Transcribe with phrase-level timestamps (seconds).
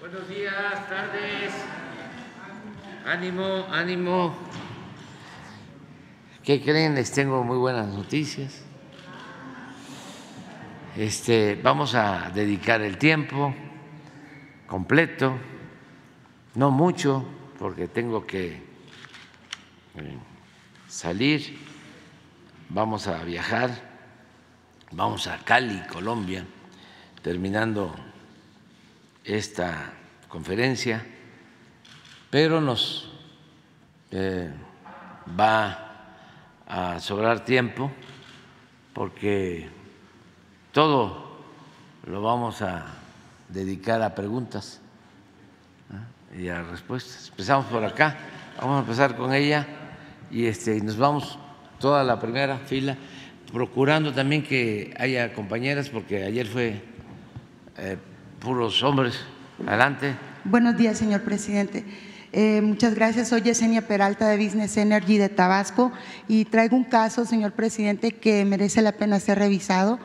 [0.00, 1.52] Buenos días, tardes.
[3.04, 4.32] Ánimo, ánimo.
[6.44, 6.94] ¿Qué creen?
[6.94, 8.62] Les tengo muy buenas noticias.
[10.96, 13.52] Este, vamos a dedicar el tiempo
[14.68, 15.36] completo,
[16.54, 17.24] no mucho,
[17.58, 18.62] porque tengo que
[19.96, 20.18] eh,
[20.86, 21.58] salir.
[22.68, 23.70] Vamos a viajar,
[24.92, 26.44] vamos a Cali, Colombia,
[27.20, 28.07] terminando
[29.28, 29.92] esta
[30.28, 31.04] conferencia,
[32.30, 33.12] pero nos
[34.10, 34.50] eh,
[35.38, 35.84] va
[36.66, 37.92] a sobrar tiempo
[38.94, 39.68] porque
[40.72, 41.38] todo
[42.06, 42.86] lo vamos a
[43.48, 44.80] dedicar a preguntas
[46.36, 47.28] y a respuestas.
[47.28, 48.16] Empezamos por acá,
[48.58, 49.66] vamos a empezar con ella
[50.30, 51.38] y este, nos vamos
[51.78, 52.96] toda la primera fila,
[53.52, 56.82] procurando también que haya compañeras, porque ayer fue
[57.76, 57.96] eh,
[58.38, 59.18] puros hombres.
[59.66, 60.14] Adelante.
[60.44, 61.84] Buenos días, señor presidente.
[62.32, 63.28] Eh, muchas gracias.
[63.28, 65.92] Soy Yesenia Peralta de Business Energy de Tabasco
[66.28, 69.98] y traigo un caso, señor presidente, que merece la pena ser revisado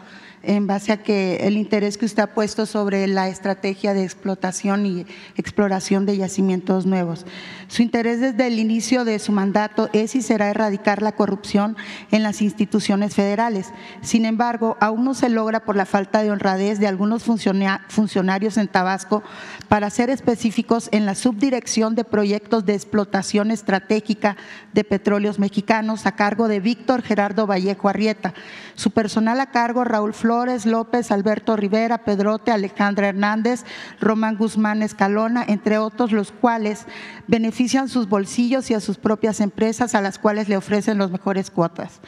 [0.44, 4.86] en base a que el interés que usted ha puesto sobre la estrategia de explotación
[4.86, 5.06] y
[5.38, 7.26] exploración de yacimientos nuevos.
[7.68, 11.78] Su interés desde el inicio de su mandato es y será erradicar la corrupción
[12.12, 13.72] en las instituciones federales.
[14.02, 18.68] Sin embargo, aún no se logra por la falta de honradez de algunos funcionarios en
[18.68, 19.24] Tabasco
[19.70, 24.38] para ser específicos en la subdirección de proyectos de explotación estratégica
[24.74, 28.34] de petróleos mexicanos a cargo de Víctor Gerardo Vallejo Arrieta.
[28.76, 33.64] Su personal a cargo, Raúl Flores, López, Alberto Rivera, Pedrote, Alejandra Hernández,
[34.00, 36.86] Román Guzmán Escalona, entre otros, los cuales
[37.28, 41.52] benefician sus bolsillos y a sus propias empresas a las cuales le ofrecen las mejores
[41.52, 42.02] cuotas.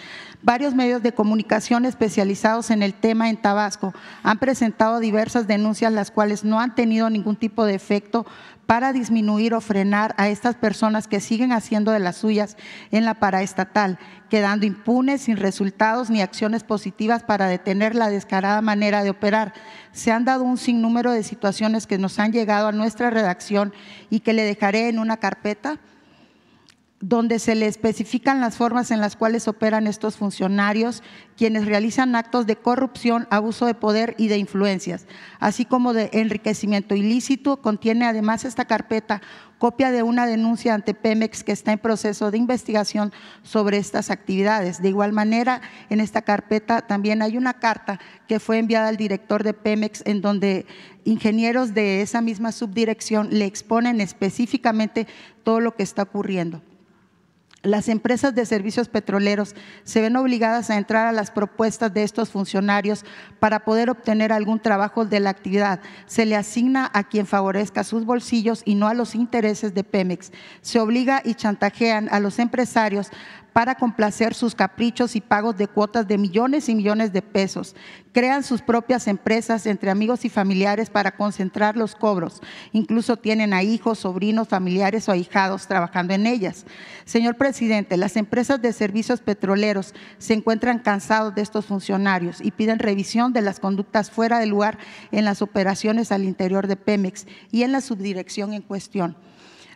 [0.46, 6.12] Varios medios de comunicación especializados en el tema en Tabasco han presentado diversas denuncias las
[6.12, 8.28] cuales no han tenido ningún tipo de efecto
[8.68, 12.58] para disminuir o frenar a estas personas que siguen haciendo de las suyas
[12.92, 13.98] en la paraestatal,
[14.30, 19.52] quedando impunes sin resultados ni acciones positivas para detener la descarada manera de operar.
[19.94, 23.74] Se han dado un sinnúmero de situaciones que nos han llegado a nuestra redacción
[24.12, 25.80] y que le dejaré en una carpeta
[27.02, 31.04] donde se le especifican las formas en las cuales operan estos funcionarios,
[31.36, 35.06] quienes realizan actos de corrupción, abuso de poder y de influencias,
[35.40, 37.58] así como de enriquecimiento ilícito.
[37.58, 39.22] Contiene además esta carpeta
[39.58, 43.12] copia de una denuncia ante Pemex que está en proceso de investigación
[43.44, 44.82] sobre estas actividades.
[44.82, 49.44] De igual manera, en esta carpeta también hay una carta que fue enviada al director
[49.44, 50.66] de Pemex en donde
[51.04, 55.08] ingenieros de esa misma subdirección le exponen específicamente
[55.44, 56.62] todo lo que está ocurriendo
[57.66, 62.30] las empresas de servicios petroleros se ven obligadas a entrar a las propuestas de estos
[62.30, 63.04] funcionarios
[63.40, 65.80] para poder obtener algún trabajo de la actividad.
[66.06, 70.32] Se le asigna a quien favorezca sus bolsillos y no a los intereses de Pemex.
[70.62, 73.10] Se obliga y chantajean a los empresarios
[73.56, 77.74] para complacer sus caprichos y pagos de cuotas de millones y millones de pesos.
[78.12, 82.42] Crean sus propias empresas entre amigos y familiares para concentrar los cobros.
[82.74, 86.66] Incluso tienen a hijos, sobrinos, familiares o ahijados trabajando en ellas.
[87.06, 92.80] Señor presidente, las empresas de servicios petroleros se encuentran cansados de estos funcionarios y piden
[92.80, 94.80] revisión de las conductas fuera de lugar
[95.14, 99.16] en las operaciones al interior de Pemex y en la subdirección en cuestión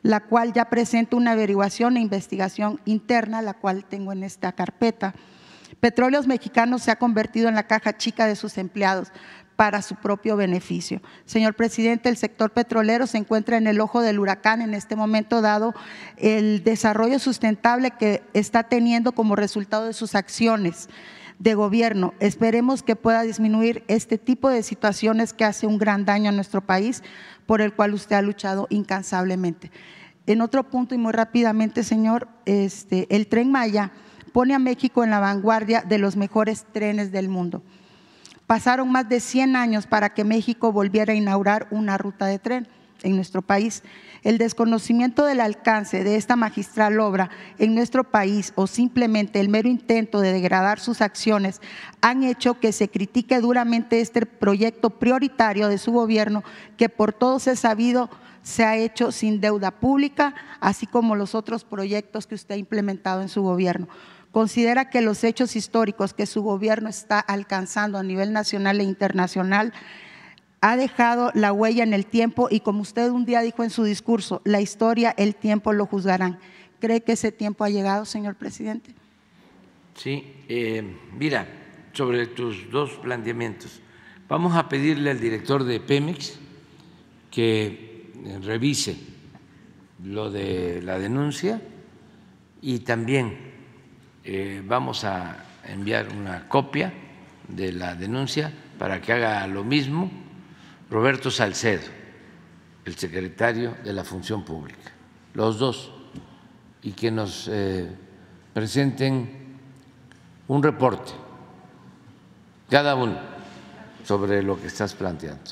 [0.02, 5.14] la cual ya presenta una averiguación e investigación interna, la cual tengo en esta carpeta.
[5.80, 9.12] Petróleos Mexicanos se ha convertido en la caja chica de sus empleados
[9.56, 11.02] para su propio beneficio.
[11.26, 15.42] Señor presidente, el sector petrolero se encuentra en el ojo del huracán en este momento,
[15.42, 15.74] dado
[16.16, 20.88] el desarrollo sustentable que está teniendo como resultado de sus acciones
[21.40, 22.14] de gobierno.
[22.22, 26.62] Esperemos que pueda disminuir este tipo de situaciones que hace un gran daño a nuestro
[26.62, 27.04] país,
[27.50, 29.72] por el cual usted ha luchado incansablemente.
[30.28, 33.92] En otro punto y muy rápidamente, señor, este, el tren Maya
[34.34, 37.64] pone a México en la vanguardia de los mejores trenes del mundo.
[38.46, 42.68] Pasaron más de 100 años para que México volviera a inaugurar una ruta de tren
[43.04, 43.84] en nuestro país.
[44.24, 49.70] El desconocimiento del alcance de esta magistral obra en nuestro país o simplemente el mero
[49.70, 51.62] intento de degradar sus acciones
[52.02, 56.44] han hecho que se critique duramente este proyecto prioritario de su gobierno
[56.78, 58.10] que por todos es sabido
[58.42, 63.22] se ha hecho sin deuda pública, así como los otros proyectos que usted ha implementado
[63.22, 63.88] en su gobierno.
[64.32, 69.74] Considera que los hechos históricos que su gobierno está alcanzando a nivel nacional e internacional
[70.62, 73.84] ha dejado la huella en el tiempo y como usted un día dijo en su
[73.84, 76.40] discurso, la historia, el tiempo lo juzgarán.
[76.80, 78.94] ¿Cree que ese tiempo ha llegado, señor presidente?
[79.96, 80.84] Sí, eh,
[81.18, 81.48] mira,
[81.94, 83.82] sobre tus dos planteamientos,
[84.28, 86.40] vamos a pedirle al director de Pemex
[87.32, 88.12] que
[88.42, 88.98] revise
[90.04, 91.62] lo de la denuncia
[92.62, 93.38] y también
[94.24, 96.94] eh, vamos a enviar una copia
[97.48, 100.10] de la denuncia para que haga lo mismo
[100.90, 101.84] Roberto Salcedo,
[102.86, 104.92] el secretario de la Función Pública,
[105.36, 105.92] los dos,
[106.82, 107.88] y que nos eh,
[108.54, 109.58] presenten
[110.48, 111.12] un reporte,
[112.70, 113.20] cada uno,
[114.04, 115.52] sobre lo que estás planteando.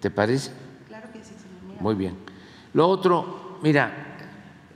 [0.00, 0.50] ¿Te parece?
[0.88, 1.80] Claro que sí, señor.
[1.80, 2.16] Muy bien.
[2.74, 4.18] Lo otro, mira,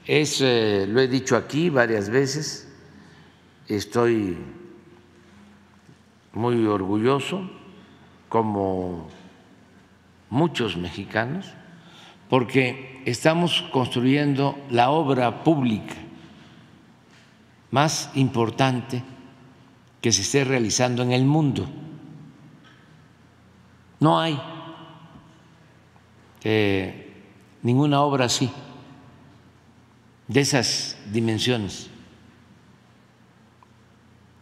[0.06, 2.69] es, eh, lo he dicho aquí varias veces,
[3.69, 4.38] estoy
[6.32, 7.50] muy orgulloso,
[8.31, 9.10] como
[10.32, 11.46] muchos mexicanos,
[12.31, 15.94] porque estamos construyendo la obra pública
[17.70, 19.02] más importante
[20.00, 21.69] que se esté realizando en el mundo.
[24.00, 24.40] No hay
[26.44, 27.14] eh,
[27.61, 28.50] ninguna obra así,
[30.28, 31.90] de esas dimensiones.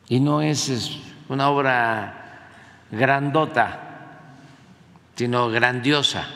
[0.09, 2.49] Y no es una obra
[2.93, 3.90] grandota,
[5.21, 6.27] sino grandiosa.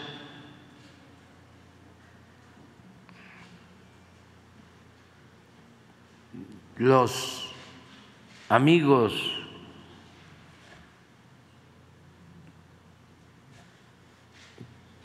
[6.76, 7.48] Los
[8.50, 9.14] amigos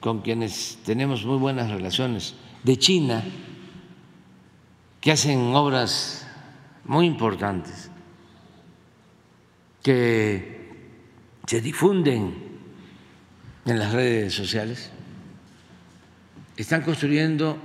[0.01, 2.35] con quienes tenemos muy buenas relaciones
[2.65, 3.23] de China,
[4.99, 6.27] que hacen obras
[6.83, 7.89] muy importantes
[9.81, 10.69] que
[11.47, 12.48] se difunden
[13.69, 14.89] en las redes sociales,
[16.57, 17.57] están construyendo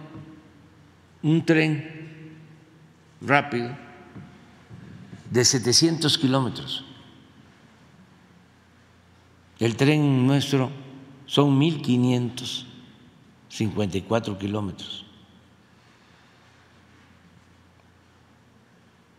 [1.22, 2.36] un tren
[3.20, 3.76] rápido
[5.30, 6.84] de 700 kilómetros.
[9.58, 10.70] El tren nuestro
[11.26, 15.04] son 1.554 kilómetros.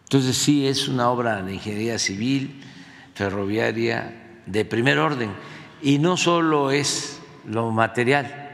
[0.04, 2.62] Entonces sí es una obra de ingeniería civil
[3.16, 5.32] ferroviaria de primer orden.
[5.86, 8.50] Y no solo es lo material,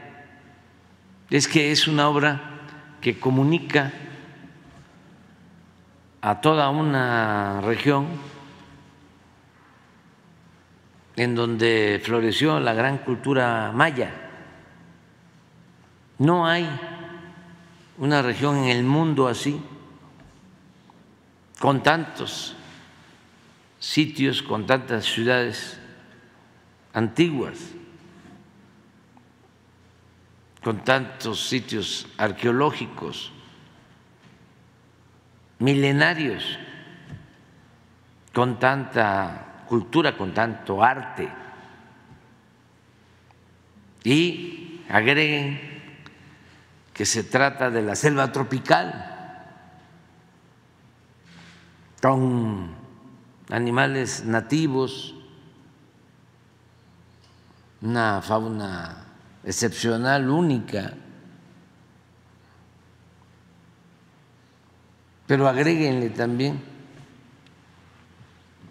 [1.30, 2.60] es que es una obra
[3.00, 3.90] que comunica
[6.20, 8.06] a toda una región
[11.16, 14.12] en donde floreció la gran cultura maya.
[16.18, 16.68] No hay
[17.96, 19.58] una región en el mundo así,
[21.58, 22.56] con tantos
[23.78, 25.78] sitios, con tantas ciudades
[26.92, 27.58] antiguas,
[30.62, 33.32] con tantos sitios arqueológicos,
[35.58, 36.58] milenarios,
[38.32, 41.28] con tanta cultura, con tanto arte.
[44.04, 45.60] Y agreguen
[46.92, 49.08] que se trata de la selva tropical,
[52.00, 52.74] con
[53.50, 55.14] animales nativos,
[57.82, 59.04] una fauna
[59.44, 60.94] excepcional, única.
[65.26, 66.60] Pero agréguenle también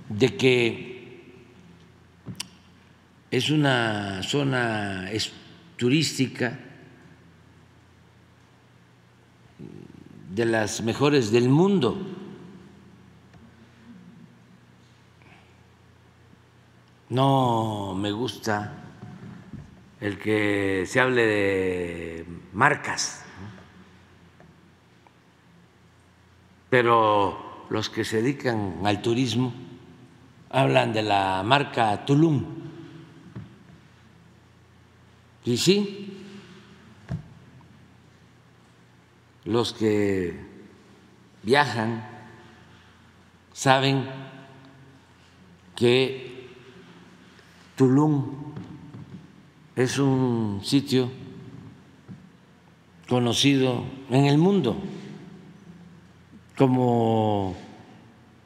[0.09, 0.91] de que
[3.29, 5.09] es una zona
[5.77, 6.57] turística
[10.29, 11.97] de las mejores del mundo.
[17.09, 18.80] No me gusta
[20.01, 23.23] el que se hable de marcas,
[26.69, 29.53] pero los que se dedican al turismo
[30.49, 32.43] hablan de la marca Tulum.
[35.45, 36.25] Y sí,
[39.45, 40.39] los que
[41.43, 42.07] viajan
[43.53, 44.07] saben
[45.75, 46.49] que
[47.75, 48.50] Tulum
[49.75, 51.09] es un sitio
[53.07, 54.77] conocido en el mundo
[56.57, 57.55] como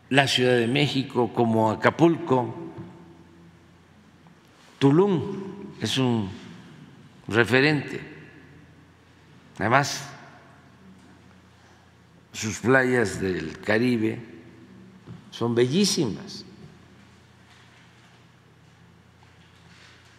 [0.10, 2.56] la Ciudad de México, como Acapulco.
[4.80, 5.22] Tulum
[5.82, 6.30] es un
[7.28, 8.00] referente.
[9.58, 10.08] Además,
[12.32, 14.20] sus playas del Caribe
[15.32, 16.45] son bellísimas.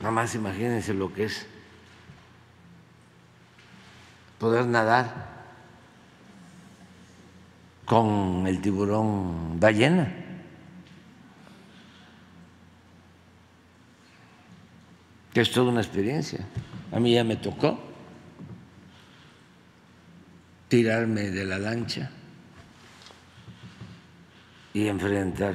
[0.01, 1.47] Nada más imagínense lo que es
[4.39, 5.37] poder nadar
[7.87, 10.13] con el tiburón ballena.
[15.33, 16.47] Que es toda una experiencia.
[16.93, 17.79] A mí ya me tocó
[20.69, 22.11] tirarme de la lancha
[24.75, 25.55] y enfrentar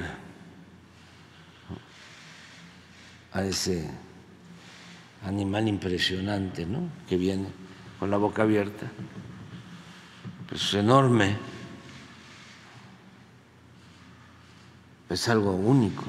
[3.32, 3.88] a ese
[5.24, 6.88] animal impresionante, ¿no?
[7.08, 7.48] Que viene
[7.98, 8.90] con la boca abierta,
[10.48, 11.36] pues enorme,
[15.08, 16.04] es algo único.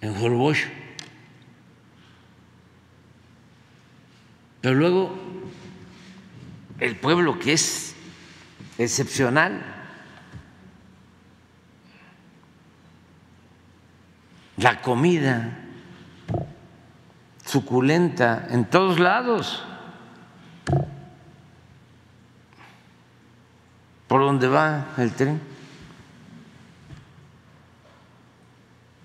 [0.00, 0.58] En Holbox.
[4.60, 5.14] Pero luego
[6.78, 7.94] el pueblo que es
[8.78, 9.73] excepcional,
[14.56, 15.58] la comida
[17.44, 19.62] suculenta en todos lados,
[24.08, 25.40] por donde va el tren.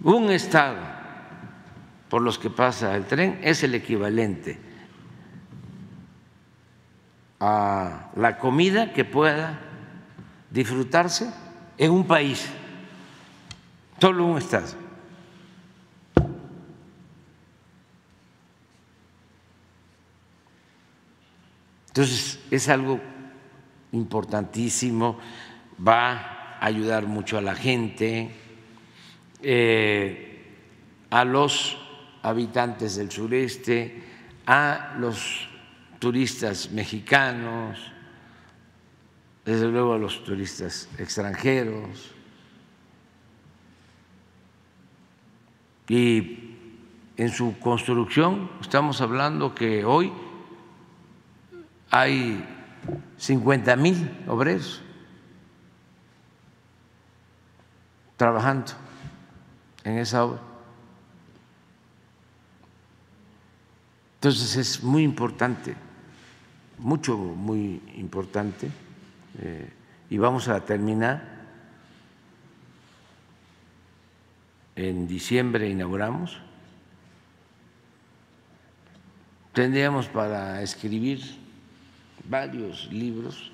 [0.01, 0.77] Un estado
[2.09, 4.59] por los que pasa el tren es el equivalente
[7.39, 9.59] a la comida que pueda
[10.49, 11.31] disfrutarse
[11.77, 12.45] en un país,
[13.99, 14.78] solo un estado.
[21.99, 22.97] Entonces, es algo
[23.91, 25.19] importantísimo,
[25.85, 26.13] va
[26.57, 28.31] a ayudar mucho a la gente,
[29.43, 30.45] eh,
[31.09, 31.77] a los
[32.23, 34.01] habitantes del sureste,
[34.47, 35.49] a los
[35.99, 37.77] turistas mexicanos,
[39.43, 42.13] desde luego a los turistas extranjeros.
[45.89, 46.55] Y
[47.17, 50.13] en su construcción estamos hablando que hoy
[51.89, 52.45] hay
[53.17, 54.81] 50 mil obreros
[58.17, 58.73] trabajando
[59.83, 60.41] en esa obra.
[64.15, 65.75] Entonces es muy importante
[66.79, 68.69] mucho, muy importante,
[69.39, 69.69] eh,
[70.09, 71.37] y vamos a terminar.
[74.75, 76.39] En diciembre inauguramos.
[79.51, 81.19] Tendríamos para escribir
[82.29, 83.51] varios libros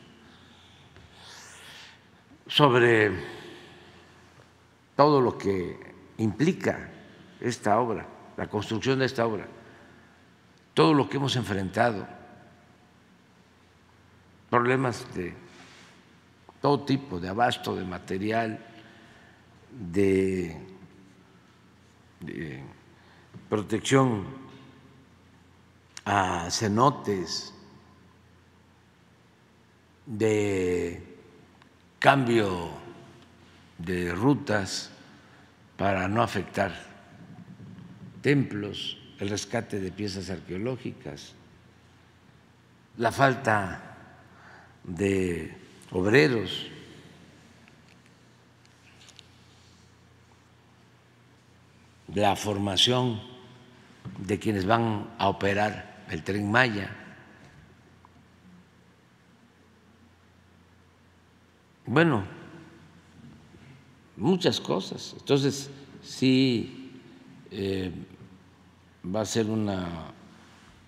[2.48, 3.12] sobre
[4.96, 5.80] todo lo que
[6.18, 6.92] implica
[7.42, 8.06] esta obra,
[8.38, 9.48] la construcción de esta obra,
[10.74, 12.08] todo lo que hemos enfrentado
[14.50, 15.34] problemas de
[16.62, 18.60] todo tipo, de abasto, de material,
[19.72, 20.58] de,
[23.50, 24.26] protección
[26.06, 27.55] a cenotes,
[30.06, 31.02] de
[32.00, 32.70] cambio
[33.78, 34.92] de rutas
[35.78, 36.74] para no afectar
[38.22, 41.34] templos, el rescate de piezas arqueológicas,
[42.98, 43.98] la falta
[44.84, 45.56] de
[45.92, 46.68] obreros,
[52.14, 53.22] la formación
[54.20, 57.05] de quienes van a operar el tren Maya.
[61.88, 62.24] Bueno,
[64.18, 65.16] muchas cosas.
[65.20, 65.70] Entonces,
[66.02, 66.92] sí
[67.52, 67.92] eh,
[69.06, 70.12] va a ser una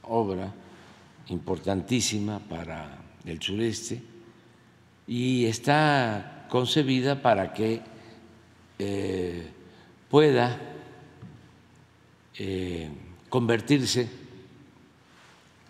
[0.01, 0.51] obra
[1.27, 4.01] importantísima para del sureste
[5.05, 7.81] y está concebida para que
[8.79, 9.47] eh,
[10.09, 10.59] pueda
[12.39, 12.89] eh,
[13.29, 14.09] convertirse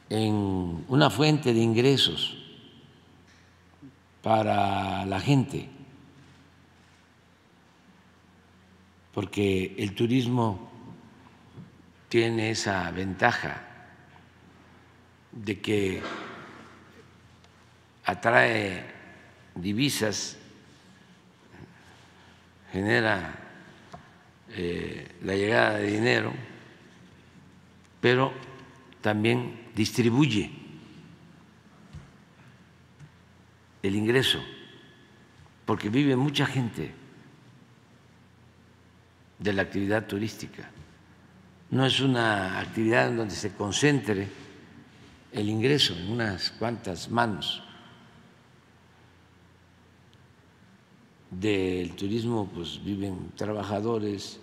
[0.10, 2.37] en una fuente de ingresos
[4.28, 5.70] para la gente,
[9.14, 10.70] porque el turismo
[12.10, 13.62] tiene esa ventaja
[15.32, 16.02] de que
[18.04, 18.84] atrae
[19.56, 20.38] divisas,
[22.74, 23.34] genera
[24.50, 26.34] eh, la llegada de dinero,
[28.02, 28.34] pero
[29.00, 30.52] también distribuye
[33.84, 34.40] el ingreso,
[35.66, 36.94] porque vive mucha gente
[39.40, 40.70] de la actividad turística.
[41.70, 44.28] No es una actividad en donde se concentre
[45.32, 47.64] el ingreso en unas cuantas manos.
[51.30, 54.40] del turismo pues viven trabajadores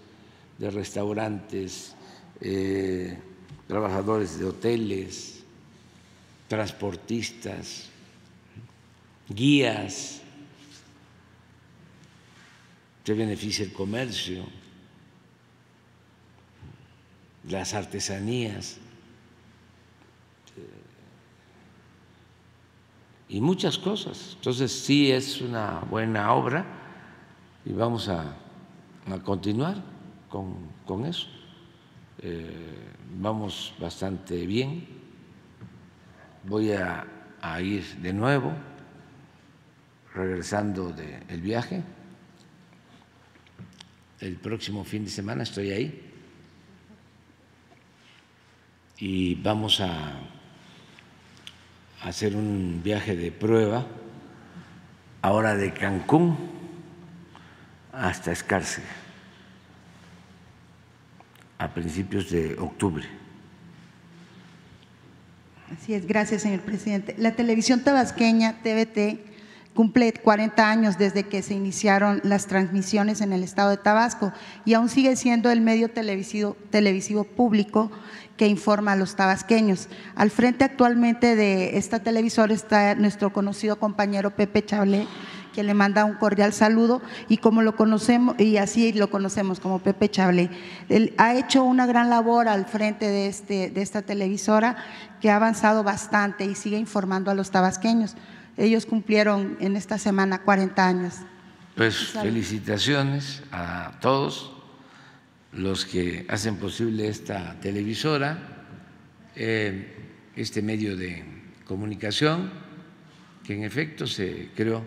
[0.58, 1.94] de restaurantes,
[2.40, 3.18] eh,
[3.66, 5.42] trabajadores de hoteles,
[6.48, 7.88] transportistas,
[9.28, 10.22] guías,
[13.04, 14.44] se beneficia el comercio,
[17.44, 18.78] las artesanías,
[23.28, 24.34] y muchas cosas.
[24.36, 26.64] Entonces sí es una buena obra
[27.64, 28.36] y vamos a,
[29.24, 29.82] continuar
[30.28, 31.26] con, eso.
[32.20, 34.86] Eh, vamos bastante bien.
[36.44, 37.06] Voy a,
[37.60, 38.52] ir de nuevo,
[40.14, 41.82] regresando del viaje.
[44.20, 46.10] El próximo fin de semana estoy ahí
[48.98, 50.20] y vamos a
[52.02, 53.86] hacer un viaje de prueba
[55.20, 56.36] ahora de Cancún
[57.92, 58.86] hasta Escárcega
[61.58, 63.04] a principios de octubre.
[65.72, 67.14] Así es, gracias, señor presidente.
[67.18, 69.33] La televisión tabasqueña, TVT,
[69.74, 74.32] cumple 40 años desde que se iniciaron las transmisiones en el estado de Tabasco
[74.64, 77.90] y aún sigue siendo el medio televisivo, televisivo público
[78.36, 79.88] que informa a los tabasqueños.
[80.14, 85.06] Al frente actualmente de esta televisora está nuestro conocido compañero Pepe Chablé,
[85.52, 89.78] que le manda un cordial saludo y como lo conocemos, y así lo conocemos como
[89.78, 90.50] Pepe Chablé.
[90.88, 94.76] Él ha hecho una gran labor al frente de, este, de esta televisora
[95.20, 98.16] que ha avanzado bastante y sigue informando a los tabasqueños.
[98.56, 101.14] Ellos cumplieron en esta semana 40 años.
[101.74, 104.52] Pues felicitaciones a todos
[105.52, 108.38] los que hacen posible esta televisora,
[109.34, 109.94] eh,
[110.36, 111.24] este medio de
[111.66, 112.50] comunicación,
[113.42, 114.82] que en efecto se creó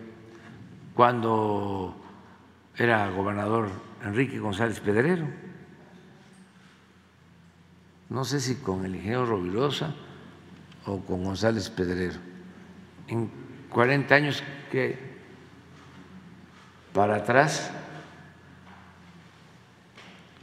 [0.94, 1.96] cuando
[2.76, 3.70] era gobernador
[4.04, 5.28] Enrique González Pedrero.
[8.08, 9.94] No sé si con el ingeniero Rovirosa
[10.86, 12.18] o con González Pedrero.
[13.06, 14.98] En 40 años que
[16.92, 17.70] para atrás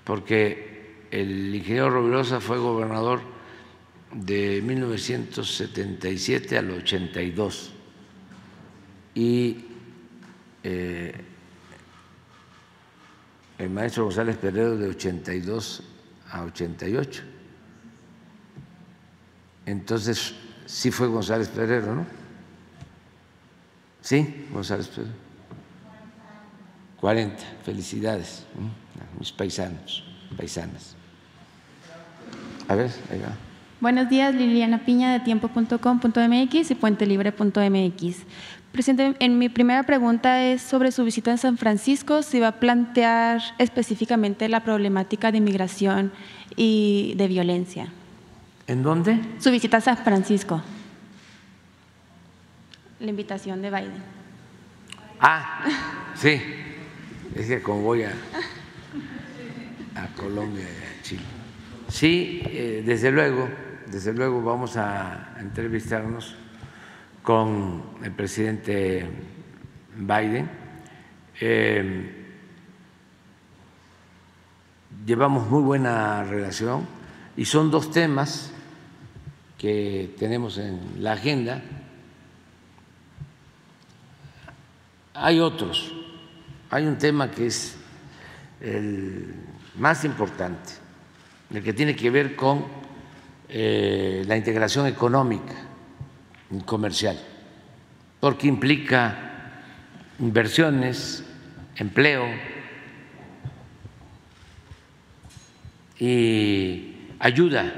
[0.06, 3.22] porque el ingeniero Rovirosa fue gobernador
[4.14, 7.74] de 1977 al 82
[9.16, 9.66] y
[10.64, 11.14] eh,
[13.58, 15.84] el maestro González Peredo de 82
[16.30, 17.24] a 88.
[19.66, 22.25] Entonces, sí fue González Peredo, ¿no?
[24.06, 25.10] Sí, González Peredo.
[27.02, 28.46] 40, felicidades
[29.18, 30.04] mis paisanos,
[30.38, 30.96] paisanas.
[32.68, 33.36] A ver, ahí va.
[33.82, 38.18] Buenos días, Liliana Piña de tiempo.com.mx y puentelibre.mx.
[38.72, 42.60] Presidente, en mi primera pregunta es sobre su visita en San Francisco, si va a
[42.60, 46.12] plantear específicamente la problemática de inmigración
[46.56, 47.88] y de violencia.
[48.68, 49.20] ¿En dónde?
[49.40, 50.62] Su visita a San Francisco.
[53.00, 54.04] La invitación de Biden.
[55.20, 55.66] Ah,
[56.16, 56.42] sí.
[57.36, 58.14] Es que como voy a
[59.96, 61.24] a Colombia y a Chile.
[61.88, 63.48] Sí, eh, desde luego,
[63.88, 66.36] desde luego vamos a entrevistarnos
[67.24, 69.08] con el presidente
[69.98, 70.50] Biden.
[71.40, 72.24] Eh,
[75.06, 76.86] llevamos muy buena relación
[77.38, 78.52] y son dos temas
[79.58, 81.62] que tenemos en la agenda.
[85.18, 85.94] Hay otros,
[86.70, 87.78] hay un tema que es
[88.60, 89.34] el
[89.78, 90.74] más importante,
[91.54, 92.66] el que tiene que ver con
[93.48, 95.56] eh, la integración económica
[96.52, 97.18] y comercial,
[98.20, 99.62] porque implica
[100.20, 101.24] inversiones,
[101.78, 102.26] empleo
[105.98, 107.74] y ayuda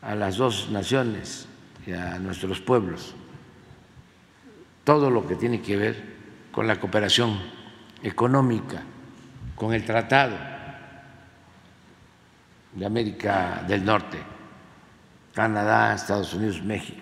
[0.00, 1.48] a las dos naciones
[1.84, 3.16] y a nuestros pueblos,
[4.84, 6.12] todo lo que tiene que ver
[6.50, 7.38] con la cooperación
[8.02, 8.82] económica
[9.54, 10.36] con el Tratado
[12.72, 14.18] de América del Norte,
[15.34, 17.00] Canadá, Estados Unidos, México.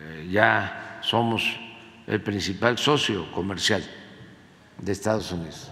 [0.00, 1.44] Eh, ya somos
[2.06, 3.84] el principal socio comercial
[4.78, 5.70] de Estados Unidos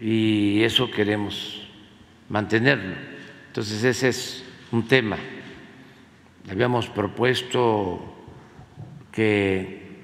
[0.00, 1.68] y eso queremos
[2.28, 2.96] mantenerlo.
[3.48, 5.18] Entonces ese es un tema.
[6.50, 8.11] Habíamos propuesto
[9.12, 10.02] que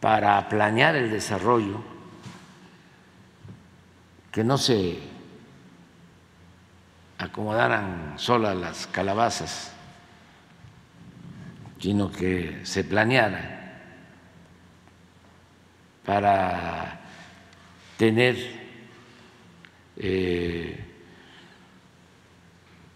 [0.00, 1.80] para planear el desarrollo
[4.32, 4.98] que no se
[7.18, 9.72] acomodaran solas las calabazas,
[11.78, 13.82] sino que se planeara
[16.04, 17.00] para
[17.96, 18.36] tener
[19.96, 20.84] eh,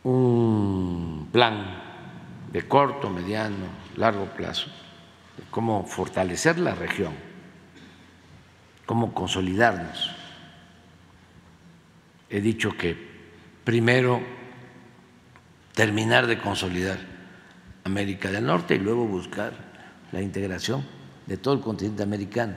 [0.02, 1.82] un plan
[2.52, 4.70] de corto, mediano, largo plazo,
[5.50, 7.14] cómo fortalecer la región,
[8.86, 10.18] cómo consolidarnos
[12.30, 12.96] he dicho que
[13.64, 14.20] primero
[15.74, 16.98] terminar de consolidar
[17.84, 19.52] América del Norte y luego buscar
[20.12, 20.84] la integración
[21.26, 22.54] de todo el continente americano.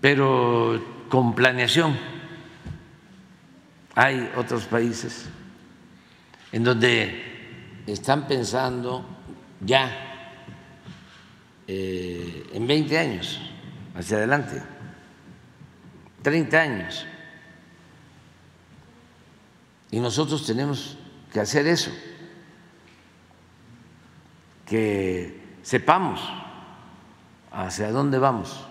[0.00, 1.96] Pero con planeación
[3.94, 5.28] hay otros países
[6.52, 9.04] en donde están pensando
[9.60, 10.13] ya
[11.66, 13.40] eh, en 20 años
[13.94, 14.62] hacia adelante,
[16.22, 17.06] 30 años.
[19.90, 20.96] Y nosotros tenemos
[21.32, 21.90] que hacer eso,
[24.66, 26.20] que sepamos
[27.52, 28.66] hacia dónde vamos.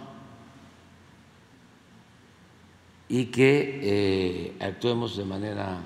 [3.08, 5.77] Y que eh, actuemos de manera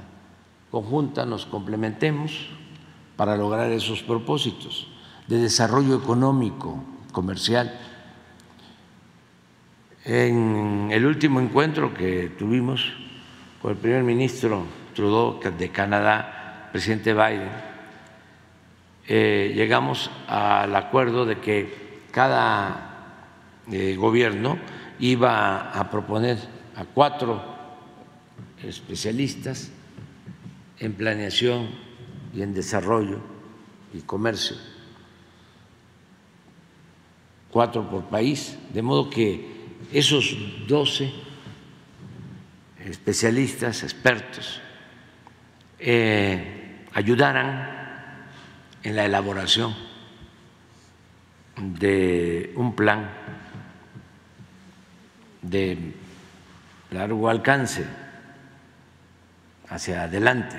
[0.71, 2.49] conjunta, nos complementemos
[3.15, 4.87] para lograr esos propósitos
[5.27, 6.83] de desarrollo económico,
[7.17, 7.73] comercial.
[10.05, 12.93] En el último encuentro que tuvimos
[13.59, 17.49] con el primer ministro Trudeau de Canadá, presidente Biden,
[19.07, 24.59] eh, llegamos al acuerdo de que cada eh, gobierno
[24.99, 26.37] iba a proponer
[26.75, 27.41] a cuatro
[28.61, 29.71] especialistas
[30.77, 31.69] en planeación
[32.31, 33.17] y en desarrollo
[33.91, 34.55] y comercio,
[37.57, 41.11] cuatro por país, de modo que esos doce
[42.85, 44.61] especialistas, expertos,
[45.79, 48.29] eh, ayudaran
[48.83, 49.75] en la elaboración
[51.55, 53.09] de un plan
[55.41, 55.95] de
[56.91, 57.87] largo alcance
[59.67, 60.57] hacia adelante.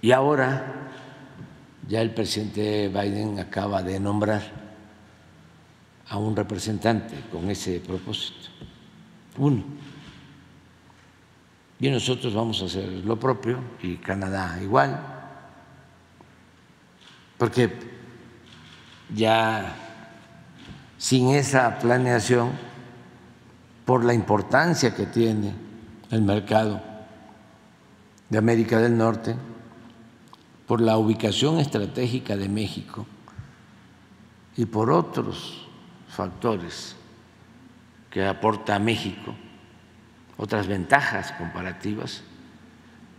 [0.00, 0.75] Y ahora
[1.88, 4.42] ya el presidente Biden acaba de nombrar
[6.08, 8.48] a un representante con ese propósito,
[9.38, 9.64] uno.
[11.78, 14.98] Y nosotros vamos a hacer lo propio y Canadá igual,
[17.36, 17.70] porque
[19.14, 19.76] ya
[20.98, 22.50] sin esa planeación,
[23.84, 25.54] por la importancia que tiene
[26.10, 26.82] el mercado
[28.28, 29.36] de América del Norte,
[30.66, 33.06] por la ubicación estratégica de México
[34.56, 35.66] y por otros
[36.08, 36.96] factores
[38.10, 39.34] que aporta a México,
[40.36, 42.22] otras ventajas comparativas,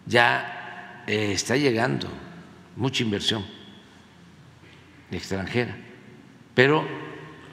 [0.06, 2.08] ya eh, está llegando
[2.76, 3.46] mucha inversión
[5.12, 5.78] extranjera,
[6.54, 6.86] pero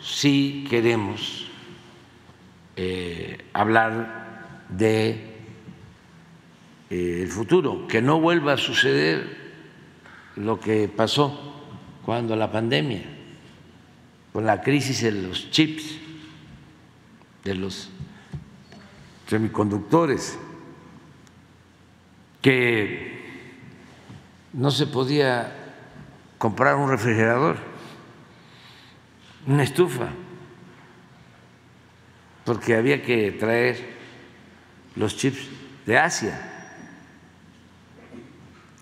[0.01, 1.47] si queremos
[2.77, 5.11] eh, hablar de
[6.91, 9.44] eh, el futuro, que no vuelva a suceder
[10.37, 11.55] lo que pasó
[12.05, 13.03] cuando la pandemia,
[14.33, 15.99] con la crisis de los chips,
[17.45, 17.91] de los
[19.27, 20.39] semiconductores,
[22.43, 23.23] que
[24.53, 25.75] no se podía
[26.39, 27.75] comprar un refrigerador
[29.47, 30.09] una estufa,
[32.45, 33.95] porque había que traer
[34.97, 35.49] los chips
[35.87, 36.51] de Asia,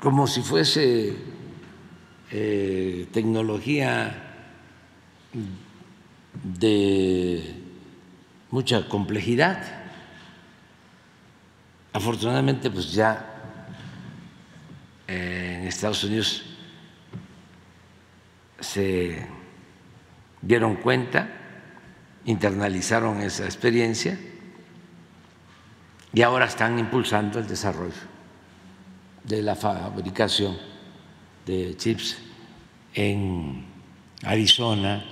[0.01, 1.17] como si fuese
[2.35, 4.11] eh, tecnología
[6.43, 7.55] de
[8.51, 9.63] mucha complejidad.
[11.93, 13.35] Afortunadamente, pues ya
[15.07, 16.43] eh, en Estados Unidos
[18.61, 19.27] se
[20.41, 21.29] dieron cuenta,
[22.25, 24.19] internalizaron esa experiencia
[26.15, 27.93] y ahora están impulsando el desarrollo
[29.23, 30.72] de la fabricación
[31.47, 32.19] de chips
[32.95, 33.65] en
[34.23, 35.05] Arizona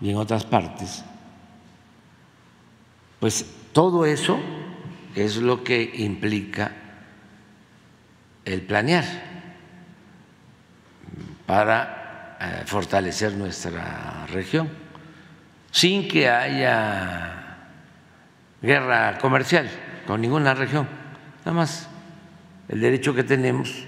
[0.00, 1.04] y en otras partes.
[3.18, 4.38] Pues todo eso
[5.14, 6.72] es lo que implica
[8.44, 9.04] el planear
[11.46, 14.70] para eh, fortalecer nuestra región
[15.70, 17.58] sin que haya
[18.62, 19.68] guerra comercial
[20.06, 20.88] con ninguna región,
[21.40, 21.88] nada más
[22.68, 23.84] el derecho que tenemos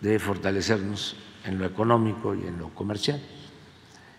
[0.00, 3.20] de fortalecernos en lo económico y en lo comercial.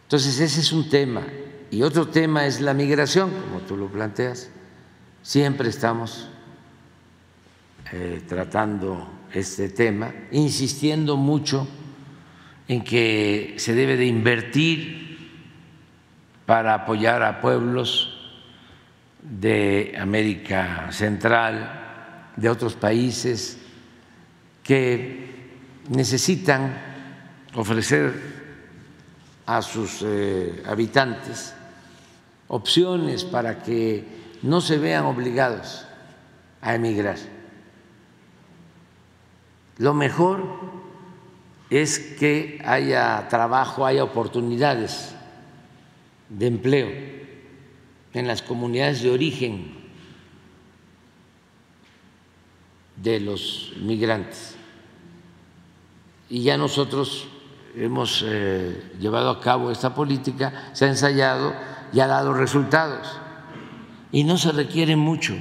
[0.04, 1.24] Entonces ese es un tema.
[1.72, 4.50] Y otro tema es la migración, como tú lo planteas.
[5.22, 6.28] Siempre estamos
[7.92, 11.68] eh, tratando este tema, insistiendo mucho
[12.68, 15.18] en que se debe de invertir
[16.46, 18.16] para apoyar a pueblos
[19.22, 23.60] de América Central, de otros países
[24.64, 25.29] que
[25.90, 26.78] necesitan
[27.56, 28.14] ofrecer
[29.46, 31.54] a sus eh, habitantes
[32.48, 34.06] opciones para que
[34.44, 35.86] no se vean obligados
[36.62, 37.18] a emigrar.
[39.78, 40.44] lo mejor
[41.70, 45.16] es que haya trabajo, haya oportunidades
[46.28, 46.90] de empleo
[48.14, 49.74] en las comunidades de origen
[52.98, 54.59] de los migrantes.
[56.30, 57.28] Y ya nosotros
[57.76, 61.54] hemos eh, llevado a cabo esta política, se ha ensayado
[61.92, 63.20] y ha dado resultados.
[64.12, 65.36] Y no se requiere mucho.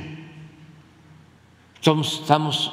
[1.80, 2.72] estamos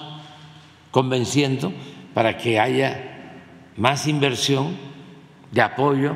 [0.91, 1.73] convenciendo
[2.13, 3.34] para que haya
[3.78, 4.78] más inversión
[5.51, 6.15] de apoyo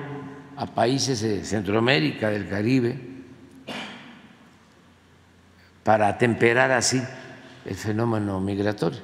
[0.55, 2.99] a países de Centroamérica, del Caribe,
[5.83, 7.01] para temperar así
[7.65, 8.99] el fenómeno migratorio.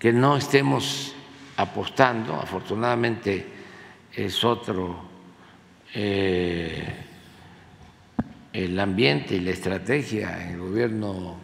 [0.00, 1.14] Que no estemos
[1.56, 3.46] apostando, afortunadamente
[4.12, 4.96] es otro
[5.94, 6.82] eh,
[8.52, 11.36] el ambiente y la estrategia en el gobierno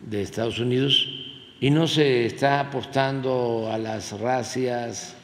[0.00, 1.08] de Estados Unidos
[1.60, 5.14] y no se está apostando a las racias,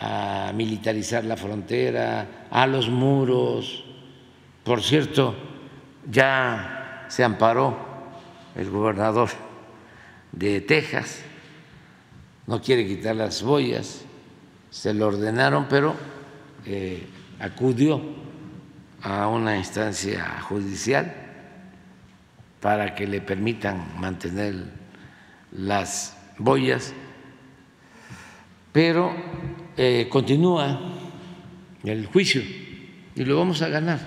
[0.00, 3.84] a militarizar la frontera, a los muros.
[4.64, 5.36] Por cierto,
[6.10, 7.76] ya se amparó
[8.56, 9.28] el gobernador
[10.32, 11.22] de Texas,
[12.50, 14.02] no quiere quitar las boyas,
[14.70, 15.94] se lo ordenaron, pero
[16.66, 17.06] eh,
[17.38, 18.02] acudió
[19.02, 21.14] a una instancia judicial
[22.60, 24.64] para que le permitan mantener
[25.52, 26.92] las boyas,
[28.72, 29.14] pero
[29.76, 30.76] eh, continúa
[31.84, 32.42] el juicio
[33.14, 34.00] y lo vamos a ganar.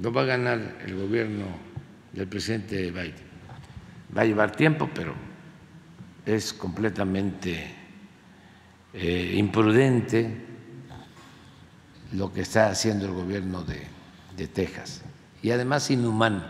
[0.00, 1.44] Lo va a ganar el gobierno
[2.14, 3.28] del presidente Biden.
[4.16, 5.29] Va a llevar tiempo, pero
[6.36, 7.74] es completamente
[8.92, 10.46] eh, imprudente
[12.12, 13.88] lo que está haciendo el gobierno de,
[14.54, 15.02] Texas
[15.42, 16.42] y además inhumano.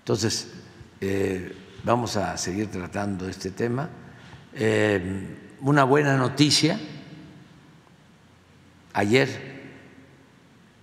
[0.00, 0.52] Entonces,
[1.00, 3.88] eh, vamos a seguir tratando este tema.
[4.52, 6.78] Eh, una buena noticia,
[8.92, 9.62] ayer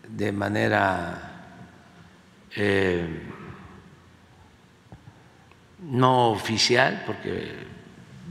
[0.09, 1.27] de manera
[5.81, 7.53] no oficial, porque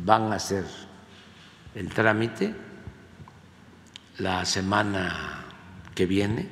[0.05, 0.65] van a hacer
[1.75, 2.55] el trámite
[4.19, 5.45] la semana
[5.95, 6.49] que viene,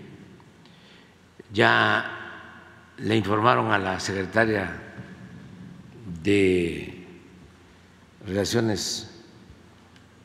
[1.53, 2.19] ya
[2.99, 4.71] le informaron a la secretaria
[6.23, 7.07] de
[8.27, 9.11] Relaciones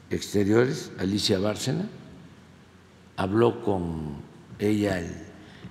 [0.10, 1.86] Exteriores, Alicia Bárcena,
[3.18, 4.18] habló con
[4.60, 5.12] ella el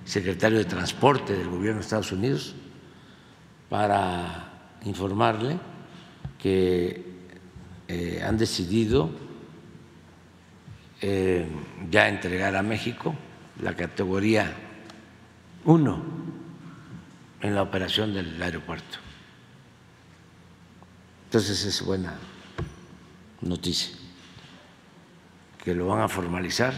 [0.05, 2.55] secretario de Transporte del gobierno de Estados Unidos
[3.69, 4.42] para
[4.85, 5.59] informarle
[6.39, 7.05] que
[7.87, 9.09] eh, han decidido
[11.01, 11.47] eh,
[11.89, 13.15] ya entregar a México
[13.61, 14.53] la categoría
[15.65, 16.03] 1
[17.41, 18.99] en la operación del aeropuerto.
[21.25, 22.15] Entonces es buena
[23.41, 23.95] noticia,
[25.63, 26.73] que lo van a formalizar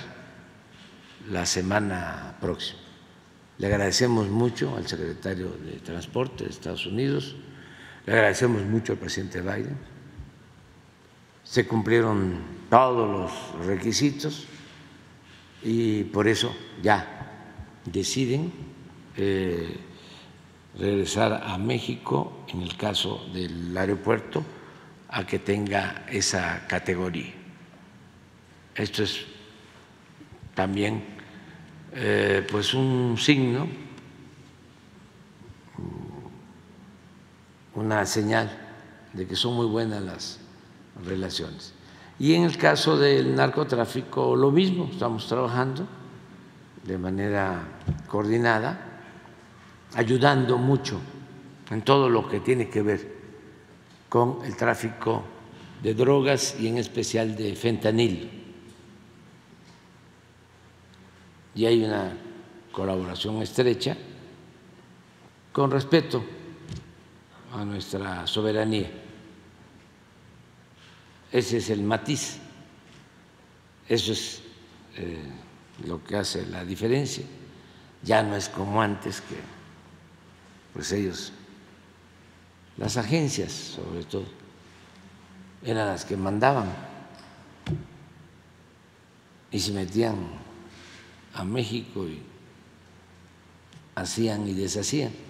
[1.30, 2.80] la semana próxima.
[3.58, 7.36] Le agradecemos mucho al secretario de Transporte de Estados Unidos,
[8.06, 9.78] le agradecemos mucho al presidente Biden.
[11.44, 12.40] Se cumplieron
[12.70, 13.10] todos
[13.58, 14.48] los requisitos
[15.64, 17.16] y por eso ya
[17.86, 18.52] deciden
[19.18, 19.78] eh,
[20.78, 24.44] regresar a México, en el caso del aeropuerto,
[25.10, 27.34] a que tenga esa categoría.
[28.76, 29.26] Esto es
[30.54, 31.04] también
[31.94, 33.68] eh, pues un signo,
[37.76, 38.50] una señal
[39.14, 40.40] de que son muy buenas las
[41.06, 41.74] relaciones.
[42.18, 45.86] Y en el caso del narcotráfico, lo mismo, estamos trabajando
[46.84, 47.62] de manera
[48.08, 48.94] coordinada
[49.96, 51.00] ayudando mucho
[51.70, 53.16] en todo lo que tiene que ver
[54.08, 55.24] con el tráfico
[55.82, 58.44] de drogas y en especial de fentanil.
[61.56, 62.14] Y hay una
[62.72, 63.98] colaboración estrecha
[65.52, 66.24] con respeto
[67.56, 68.92] a nuestra soberanía.
[71.32, 72.38] Ese es el matiz,
[73.88, 74.42] eso es
[74.98, 75.24] eh,
[75.86, 77.24] lo que hace la diferencia.
[78.04, 79.36] Ya no es como antes que
[80.74, 81.32] pues ellos,
[82.78, 84.26] las agencias sobre todo,
[85.64, 86.68] eran las que mandaban
[89.50, 90.16] y se metían
[91.34, 92.22] a México y
[93.96, 95.25] hacían y deshacían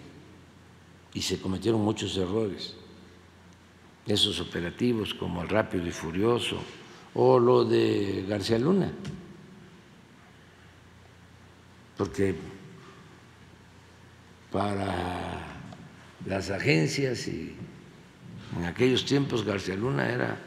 [1.15, 2.75] y se cometieron muchos errores.
[4.05, 6.61] Esos operativos como el rápido y furioso
[7.15, 8.91] o lo de García Luna,
[11.97, 12.35] porque
[14.51, 15.39] para
[16.25, 17.55] las agencias y
[18.57, 20.37] en aquellos tiempos García Luna era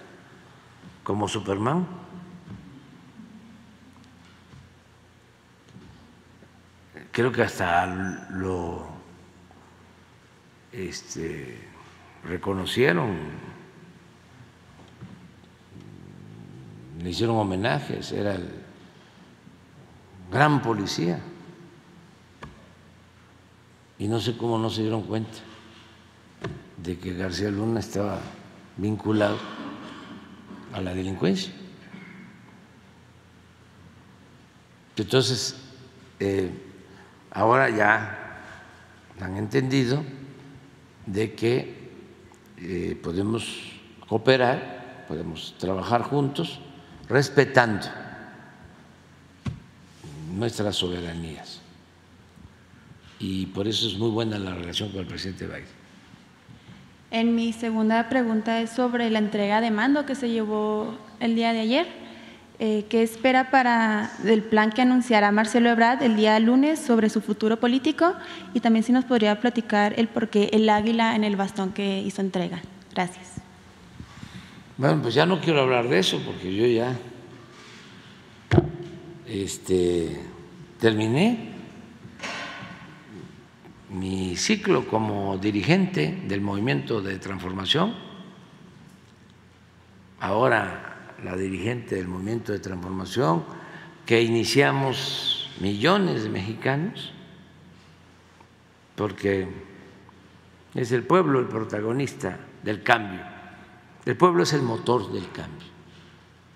[1.03, 1.89] como Superman.
[7.11, 7.87] Creo que hasta
[8.31, 8.98] lo
[10.79, 11.59] este,
[12.25, 13.17] reconocieron,
[17.03, 18.49] le hicieron homenajes, era el
[20.31, 21.19] gran policía.
[23.99, 25.39] Y no sé cómo no se dieron cuenta
[26.77, 28.21] de que García Luna estaba
[28.77, 29.39] vinculado
[30.73, 31.53] a la delincuencia.
[34.97, 35.57] Entonces,
[36.21, 36.51] eh,
[37.33, 38.17] ahora ya
[39.21, 40.05] han entendido
[41.13, 41.75] de que
[42.59, 43.73] eh, podemos
[44.09, 46.61] cooperar, podemos trabajar juntos,
[47.09, 47.87] respetando
[50.35, 51.61] nuestras soberanías.
[53.19, 55.79] Y por eso es muy buena la relación con el presidente Biden.
[57.11, 61.53] En mi segunda pregunta es sobre la entrega de mando que se llevó el día
[61.55, 61.87] de ayer.
[62.61, 67.21] Eh, ¿Qué espera para el plan que anunciará Marcelo Ebrard el día lunes sobre su
[67.21, 68.15] futuro político?
[68.53, 72.01] Y también si nos podría platicar el por qué el águila en el bastón que
[72.01, 72.61] hizo entrega.
[72.93, 73.35] Gracias.
[74.77, 76.97] Bueno, pues ya no quiero hablar de eso porque yo ya
[79.29, 80.21] este,
[80.81, 81.53] terminé
[83.89, 87.95] mi ciclo como dirigente del movimiento de transformación,
[90.21, 90.88] ahora
[91.23, 93.45] la dirigente del movimiento de transformación,
[94.07, 97.13] que iniciamos millones de mexicanos,
[98.95, 99.49] porque
[100.75, 103.21] es el pueblo el protagonista del cambio,
[104.05, 105.69] el pueblo es el motor del cambio,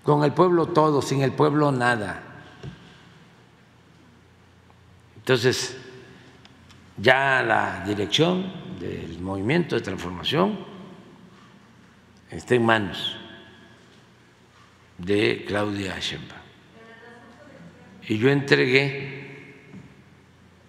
[0.03, 2.23] con el pueblo todo, sin el pueblo nada.
[5.17, 5.77] Entonces,
[6.97, 10.59] ya la dirección del movimiento de transformación
[12.29, 13.22] está en manos
[14.97, 16.41] de Claudia Sheinbaum.
[18.07, 19.23] Y yo entregué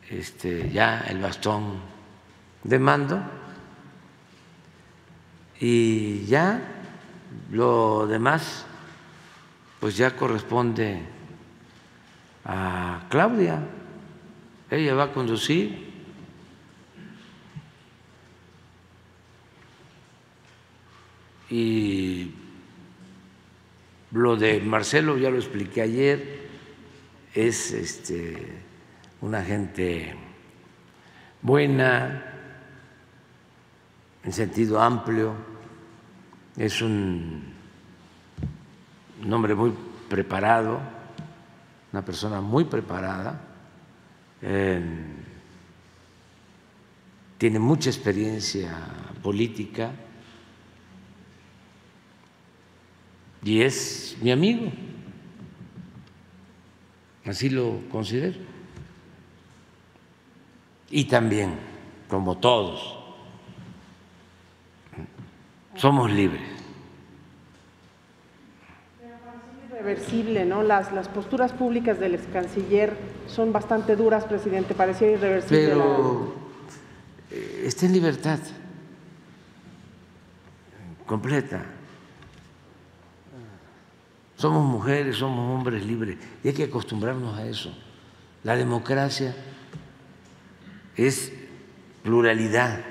[0.08, 1.80] este, ya el bastón
[2.62, 3.22] de mando
[5.60, 6.60] y ya
[7.50, 8.66] lo demás
[9.80, 11.00] pues ya corresponde
[12.44, 13.60] a Claudia.
[14.70, 15.94] Ella va a conducir
[21.50, 22.32] Y
[24.14, 26.48] lo de Marcelo, ya lo expliqué ayer,
[27.34, 28.36] es este,
[29.20, 30.14] una gente
[31.42, 32.24] buena,
[34.22, 35.34] en sentido amplio,
[36.56, 37.42] es un,
[39.28, 39.72] hombre muy
[40.08, 40.80] preparado,
[41.92, 43.40] una persona muy preparada,
[44.42, 44.80] eh,
[47.36, 48.70] tiene mucha experiencia
[49.22, 49.90] política
[53.44, 54.72] y es mi amigo,
[57.26, 58.38] así lo considero.
[60.90, 61.54] Y también,
[62.08, 62.98] como todos,
[65.76, 66.42] somos libres.
[69.68, 70.62] Irreversible, ¿no?
[70.62, 75.66] Las, las posturas públicas del ex canciller son bastante duras, presidente, parecía irreversible.
[75.68, 76.34] Pero
[77.30, 78.38] eh, está en libertad
[81.06, 81.66] completa.
[84.36, 87.72] Somos mujeres, somos hombres libres y hay que acostumbrarnos a eso.
[88.42, 89.34] La democracia
[90.96, 91.32] es
[92.02, 92.84] pluralidad,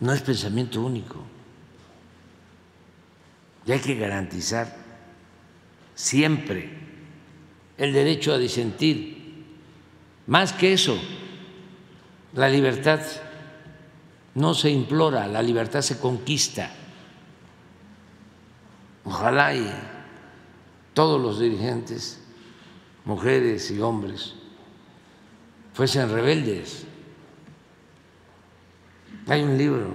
[0.00, 1.16] no es pensamiento único.
[3.66, 4.76] Y hay que garantizar
[5.94, 6.70] siempre
[7.78, 9.44] el derecho a disentir.
[10.26, 10.98] Más que eso,
[12.34, 13.00] la libertad
[14.34, 16.70] no se implora, la libertad se conquista.
[19.04, 19.93] Ojalá y
[20.94, 22.20] todos los dirigentes,
[23.04, 24.34] mujeres y hombres,
[25.74, 26.86] fuesen rebeldes.
[29.26, 29.88] Hay un libro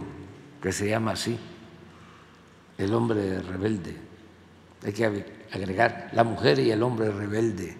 [0.61, 1.37] que se llama así,
[2.77, 3.97] El hombre rebelde.
[4.85, 5.05] Hay que
[5.51, 7.77] agregar la mujer y el hombre rebelde.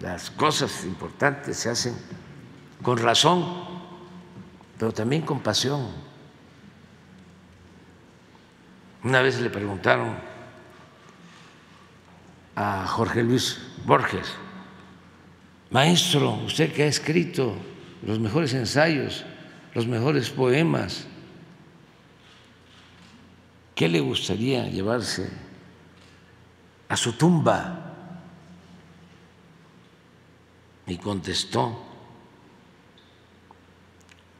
[0.00, 1.94] Las cosas importantes se hacen
[2.82, 3.44] con razón,
[4.78, 6.05] pero también con pasión.
[9.02, 10.16] Una vez le preguntaron
[12.54, 14.34] a Jorge Luis Borges,
[15.70, 17.54] maestro, usted que ha escrito
[18.02, 19.24] los mejores ensayos,
[19.74, 21.06] los mejores poemas,
[23.74, 25.30] ¿qué le gustaría llevarse
[26.88, 27.86] a su tumba?
[30.86, 31.82] y contestó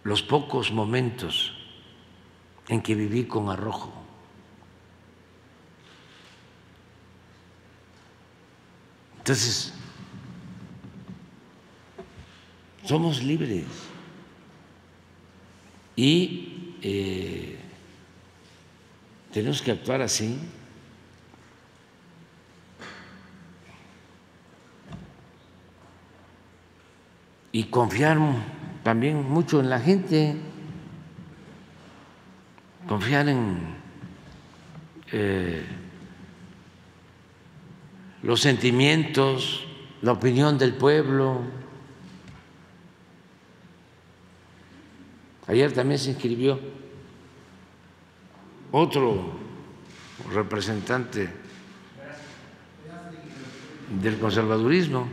[0.05, 1.53] los pocos momentos
[2.69, 3.93] en que viví con arrojo.
[9.27, 9.73] Entonces,
[12.85, 13.65] somos libres
[15.97, 17.59] y eh,
[19.33, 20.39] tenemos que actuar así.
[27.51, 28.19] Y confiar
[28.85, 30.37] también mucho en la gente,
[32.87, 33.59] confiar en
[35.11, 35.67] eh,
[38.27, 39.65] los sentimientos,
[40.03, 41.43] la opinión del pueblo.
[45.47, 46.59] Ayer también se inscribió
[48.73, 49.31] otro
[50.33, 51.29] representante
[54.03, 55.07] del conservadurismo,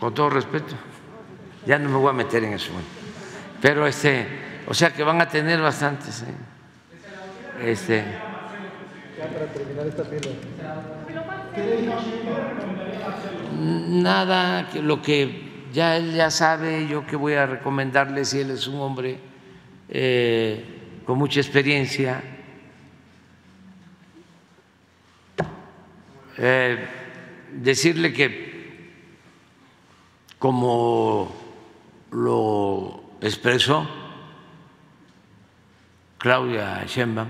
[0.00, 0.74] con todo respeto.
[1.66, 2.70] Ya no me voy a meter en eso.
[3.60, 4.26] Pero este,
[4.66, 6.22] o sea que van a tener bastantes.
[6.22, 7.66] ¿eh?
[7.70, 8.02] Este.
[13.58, 18.66] Nada, lo que ya él ya sabe, yo que voy a recomendarle si él es
[18.66, 19.18] un hombre
[19.88, 20.64] eh,
[21.04, 22.22] con mucha experiencia.
[26.36, 26.86] Eh,
[27.52, 28.48] decirle que
[30.38, 31.34] como
[32.12, 33.88] lo expresó
[36.18, 37.28] Claudia Sheinbaum,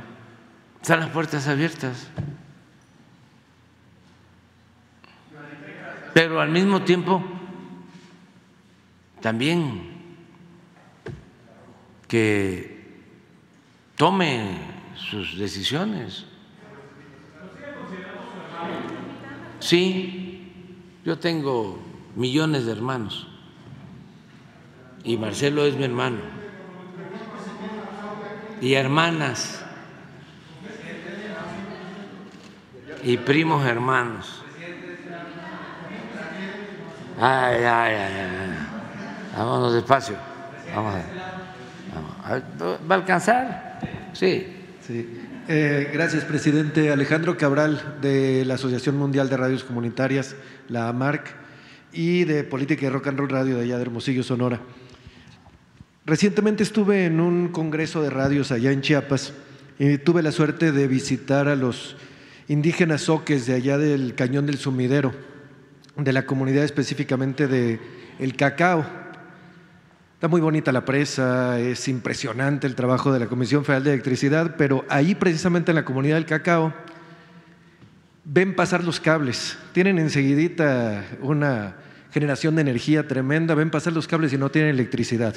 [0.81, 2.09] están las puertas abiertas.
[6.15, 7.23] Pero al mismo tiempo
[9.21, 9.99] también
[12.07, 12.79] que
[13.97, 14.59] tome
[14.97, 16.25] sus decisiones.
[19.61, 20.53] Sí,
[21.05, 21.79] yo tengo
[22.17, 23.29] millones de hermanos
[25.05, 26.19] y Marcelo es mi hermano
[28.61, 29.65] y hermanas
[33.05, 34.43] y primos hermanos.
[37.21, 38.57] Ay, ay, ay,
[39.37, 40.15] Vámonos despacio.
[40.75, 40.95] Vamos
[42.25, 42.43] a ver.
[42.89, 43.81] ¿Va a alcanzar?
[44.13, 44.47] Sí.
[44.87, 45.19] Sí.
[45.49, 46.93] Eh, gracias, presidente.
[46.93, 50.37] Alejandro Cabral, de la Asociación Mundial de Radios Comunitarias,
[50.69, 51.27] la AMARC,
[51.93, 54.61] y de Política y Rock and Roll Radio de allá de Hermosillo, Sonora.
[56.07, 59.33] Recientemente estuve en un congreso de radios allá en Chiapas
[59.79, 61.97] y tuve la suerte de visitar a los
[62.47, 65.13] indígenas soques de allá del Cañón del Sumidero,
[65.99, 67.81] de la comunidad específicamente de
[68.21, 68.87] El Cacao.
[70.15, 74.55] Está muy bonita la presa, es impresionante el trabajo de la Comisión Federal de Electricidad,
[74.57, 76.73] pero ahí precisamente en la comunidad del Cacao
[78.25, 81.77] ven pasar los cables, tienen enseguidita una
[82.13, 85.35] generación de energía tremenda, ven pasar los cables y no tienen electricidad.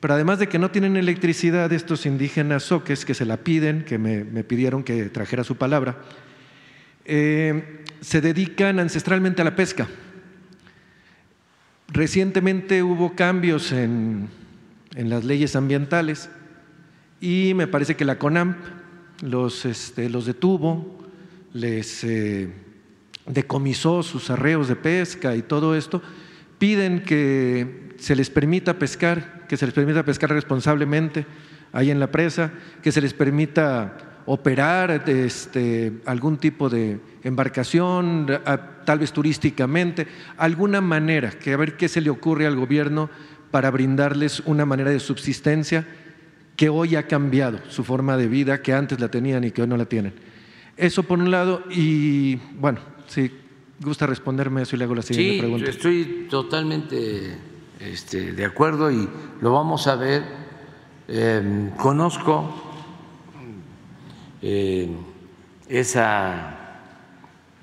[0.00, 3.98] Pero además de que no tienen electricidad, estos indígenas soques que se la piden, que
[3.98, 5.98] me, pidieron que trajera su palabra,
[7.04, 9.88] eh, se dedican ancestralmente a la pesca.
[11.88, 14.28] Recientemente hubo cambios en,
[14.96, 16.28] las leyes ambientales
[17.20, 18.56] y me parece que la CONAMP
[19.22, 20.98] los, este, los detuvo,
[21.52, 22.50] les eh,
[23.26, 26.02] decomisó sus arreos de pesca y todo esto.
[26.58, 31.26] Piden que se les permita pescar que se les permita pescar responsablemente
[31.72, 38.26] ahí en la presa, que se les permita operar este, algún tipo de embarcación,
[38.84, 40.06] tal vez turísticamente,
[40.36, 43.08] alguna manera, que a ver qué se le ocurre al gobierno
[43.50, 45.86] para brindarles una manera de subsistencia
[46.56, 49.68] que hoy ha cambiado su forma de vida, que antes la tenían y que hoy
[49.68, 50.12] no la tienen.
[50.76, 53.32] Eso por un lado, y bueno, si
[53.80, 55.64] gusta responderme eso y le hago la siguiente pregunta.
[55.64, 57.34] Sí, estoy totalmente
[57.80, 59.08] este, de acuerdo y
[59.40, 60.22] lo vamos a ver.
[61.08, 62.67] Em, conozco
[64.42, 64.96] em,
[65.68, 66.56] esa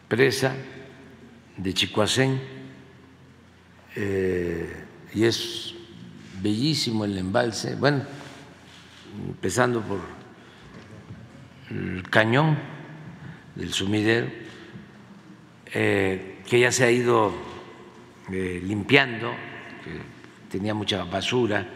[0.08, 0.56] presa
[1.58, 2.40] de Chicoacén
[3.96, 5.74] eh, y es
[6.42, 8.04] bellísimo el embalse, bueno,
[9.28, 10.00] empezando por
[11.72, 12.58] el cañón
[13.56, 14.28] del sumidero,
[15.74, 17.34] eh, que ya se ha ido
[18.32, 19.34] eh, limpiando
[20.56, 21.68] tenía mucha basura,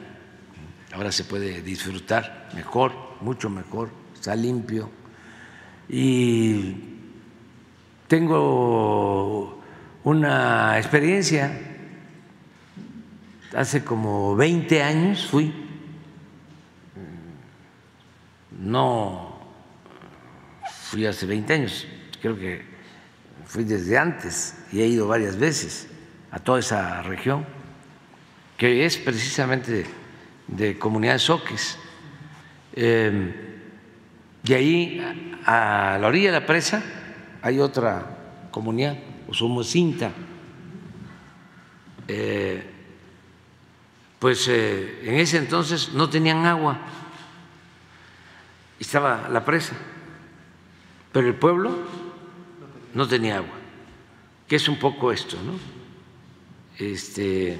[0.93, 3.89] ahora se puede disfrutar mejor, mucho mejor,
[4.19, 4.89] está limpio.
[5.87, 6.75] Y
[8.07, 9.61] tengo
[10.03, 11.57] una experiencia,
[13.55, 15.53] hace como 20 años fui,
[18.59, 19.39] no
[20.89, 21.87] fui hace 20 años,
[22.21, 22.61] creo que
[23.45, 25.87] fui desde antes y he ido varias veces
[26.29, 27.45] a toda esa región,
[28.57, 29.85] que es precisamente
[30.47, 31.77] de, comunidades soques.
[32.73, 33.48] Eh,
[34.43, 36.83] de ahí a la orilla de la presa
[37.41, 40.11] hay otra comunidad, Osomocinta.
[42.07, 42.63] Eh,
[44.17, 46.79] pues eh, en ese entonces no tenían agua,
[48.79, 49.75] estaba la presa,
[51.13, 51.71] pero el pueblo
[52.93, 53.55] no tenía agua,
[54.47, 55.53] que es un poco esto, ¿no?
[56.77, 57.59] Este,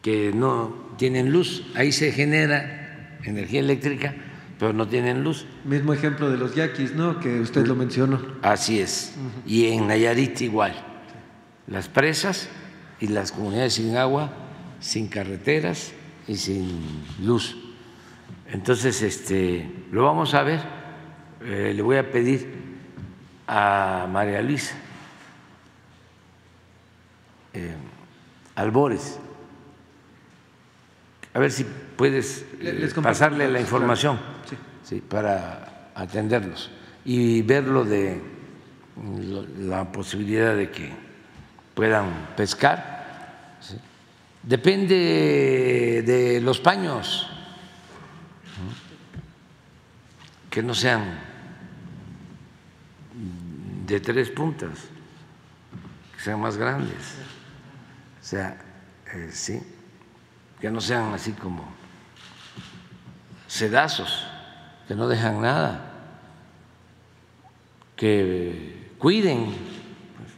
[0.00, 4.14] que no tienen luz, ahí se genera energía eléctrica
[4.58, 5.46] pero no tienen luz.
[5.64, 7.20] Mismo ejemplo de los yaquis, ¿no?
[7.20, 8.20] Que usted lo mencionó.
[8.42, 9.14] Así es.
[9.46, 10.74] Y en Nayarit igual.
[11.66, 12.48] Las presas
[13.00, 14.32] y las comunidades sin agua,
[14.80, 15.92] sin carreteras
[16.28, 16.80] y sin
[17.22, 17.56] luz.
[18.50, 20.60] Entonces, este, lo vamos a ver.
[21.42, 22.64] Eh, le voy a pedir
[23.46, 24.74] a María Luisa
[27.54, 27.74] eh,
[28.56, 29.18] Albores,
[31.32, 31.66] a ver si
[31.96, 34.18] puedes eh, pasarle la información
[34.84, 35.00] sí.
[35.00, 36.70] para atenderlos
[37.04, 38.20] y ver lo de
[39.58, 40.92] la posibilidad de que
[41.74, 43.58] puedan pescar.
[44.42, 47.28] Depende de los paños,
[50.50, 51.18] que no sean
[53.86, 54.70] de tres puntas,
[56.14, 57.14] que sean más grandes.
[58.20, 58.56] O sea,
[59.12, 59.60] eh, sí,
[60.60, 61.83] que no sean así como
[63.54, 64.26] sedazos
[64.88, 65.92] que no dejan nada,
[67.94, 69.54] que cuiden
[70.16, 70.30] pues,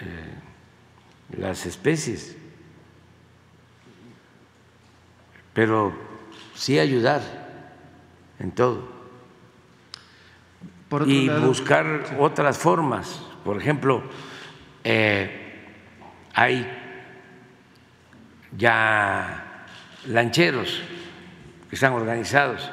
[0.00, 2.38] eh, las especies,
[5.52, 5.92] pero
[6.54, 7.20] sí ayudar
[8.38, 8.88] en todo.
[11.04, 13.20] Y buscar otras formas.
[13.44, 14.04] Por ejemplo,
[14.84, 15.66] eh,
[16.32, 16.66] hay
[18.56, 19.66] ya
[20.06, 20.80] lancheros
[21.68, 22.70] que están organizados.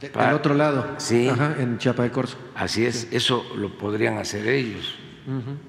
[0.00, 1.28] Del otro lado, sí,
[1.58, 2.36] en Chiapa de Corzo.
[2.56, 4.96] Así es, eso lo podrían hacer ellos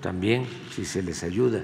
[0.02, 1.64] también, si se les ayuda.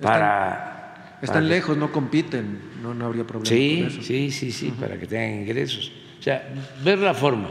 [0.00, 3.48] Para, están, lejos, no compiten, no, no habría problema.
[3.48, 4.02] Sí, con eso.
[4.02, 5.90] sí, sí, sí, para que tengan ingresos.
[6.20, 6.48] O sea,
[6.84, 7.50] ver la forma.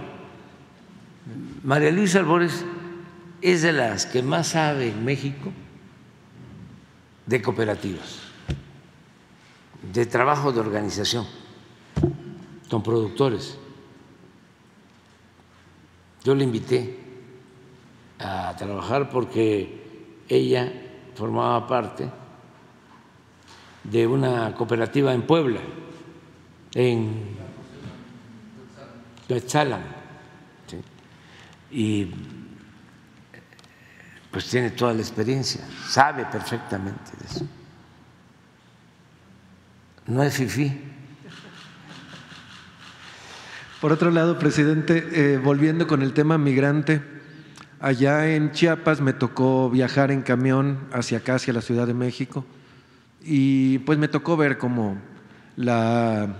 [1.63, 2.65] María Luisa Albores
[3.41, 5.51] es de las que más sabe en México
[7.25, 8.19] de cooperativas,
[9.91, 11.25] de trabajo de organización
[12.69, 13.57] con productores.
[16.23, 16.99] Yo le invité
[18.19, 20.71] a trabajar porque ella
[21.15, 22.09] formaba parte
[23.83, 25.59] de una cooperativa en Puebla,
[26.73, 27.35] en
[29.27, 29.83] Tlaxcalan,
[31.69, 32.09] y
[34.31, 37.45] pues tiene toda la experiencia, sabe perfectamente de eso.
[40.07, 40.93] No es fifí
[43.83, 47.01] por otro lado, presidente, eh, volviendo con el tema migrante,
[47.81, 52.45] allá en Chiapas me tocó viajar en camión hacia acá, hacia la Ciudad de México,
[53.21, 54.95] y pues me tocó ver cómo
[55.57, 56.31] el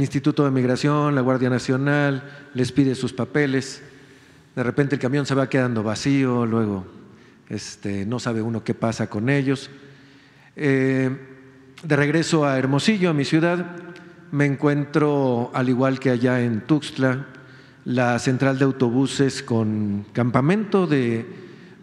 [0.00, 2.24] Instituto de Migración, la Guardia Nacional,
[2.54, 3.82] les pide sus papeles,
[4.56, 6.86] de repente el camión se va quedando vacío, luego
[7.50, 9.68] este, no sabe uno qué pasa con ellos.
[10.56, 11.31] Eh,
[11.82, 13.66] de regreso a Hermosillo, a mi ciudad,
[14.30, 17.26] me encuentro, al igual que allá en Tuxtla,
[17.84, 21.26] la central de autobuses con campamento de,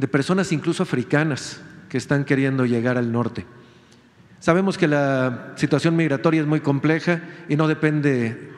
[0.09, 3.45] personas incluso africanas que están queriendo llegar al norte.
[4.39, 8.51] Sabemos que la situación migratoria es muy compleja y no depende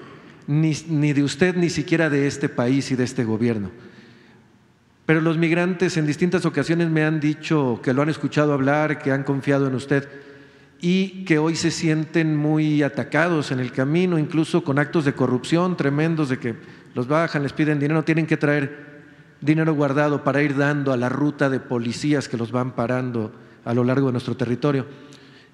[0.46, 3.72] ni, ni, de usted ni siquiera de este país y de este gobierno.
[5.08, 9.12] Pero los migrantes en distintas ocasiones me han dicho que lo han escuchado hablar, que
[9.12, 10.08] han confiado en usted
[10.82, 15.78] y que hoy se sienten muy atacados en el camino, incluso con actos de corrupción
[15.78, 16.56] tremendos de que
[16.96, 19.04] los bajan, les piden dinero, tienen que traer
[19.40, 23.32] dinero guardado para ir dando a la ruta de policías que los van parando
[23.64, 24.88] a lo largo de nuestro territorio.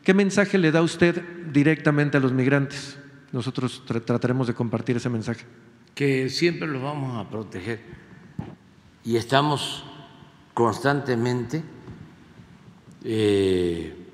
[0.01, 1.21] ¿Qué mensaje le da usted
[1.51, 2.97] directamente a los migrantes?
[3.34, 5.45] Nosotros trataremos de compartir ese mensaje.
[5.93, 7.82] Que siempre los vamos a proteger
[9.03, 9.84] y estamos
[10.53, 11.61] constantemente
[13.03, 14.07] eh,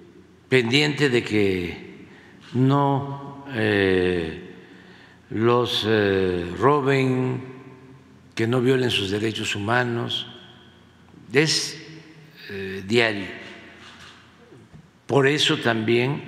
[0.53, 2.05] pendiente de que
[2.53, 4.53] no eh,
[5.31, 7.41] los eh, roben,
[8.35, 10.27] que no violen sus derechos humanos.
[11.33, 11.81] Es
[12.51, 13.25] eh, diario.
[15.07, 16.21] Por eso también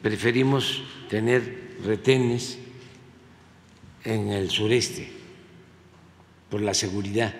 [0.00, 2.58] preferimos tener retenes
[4.04, 5.12] en el sureste,
[6.48, 7.34] por la seguridad.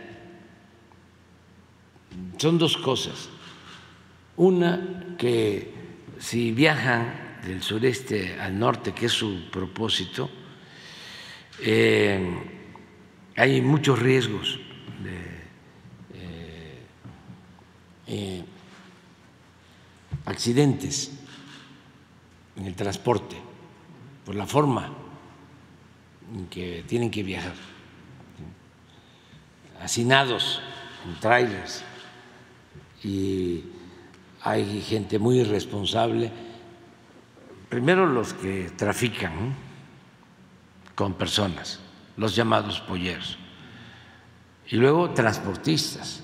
[2.36, 3.31] son dos cosas.
[4.36, 5.72] Una, que
[6.18, 10.30] si viajan del sureste al norte, que es su propósito,
[11.60, 12.38] eh,
[13.36, 14.58] hay muchos riesgos
[15.02, 15.18] de
[16.14, 16.78] eh,
[18.06, 18.44] eh,
[20.24, 21.12] accidentes
[22.56, 23.36] en el transporte
[24.24, 24.92] por la forma
[26.34, 27.54] en que tienen que viajar,
[29.80, 30.62] hacinados
[31.06, 31.84] en trailers
[33.02, 33.64] y
[34.42, 36.30] hay gente muy irresponsable.
[37.68, 39.54] Primero los que trafican
[40.94, 41.80] con personas,
[42.16, 43.38] los llamados polleros,
[44.68, 46.22] y luego transportistas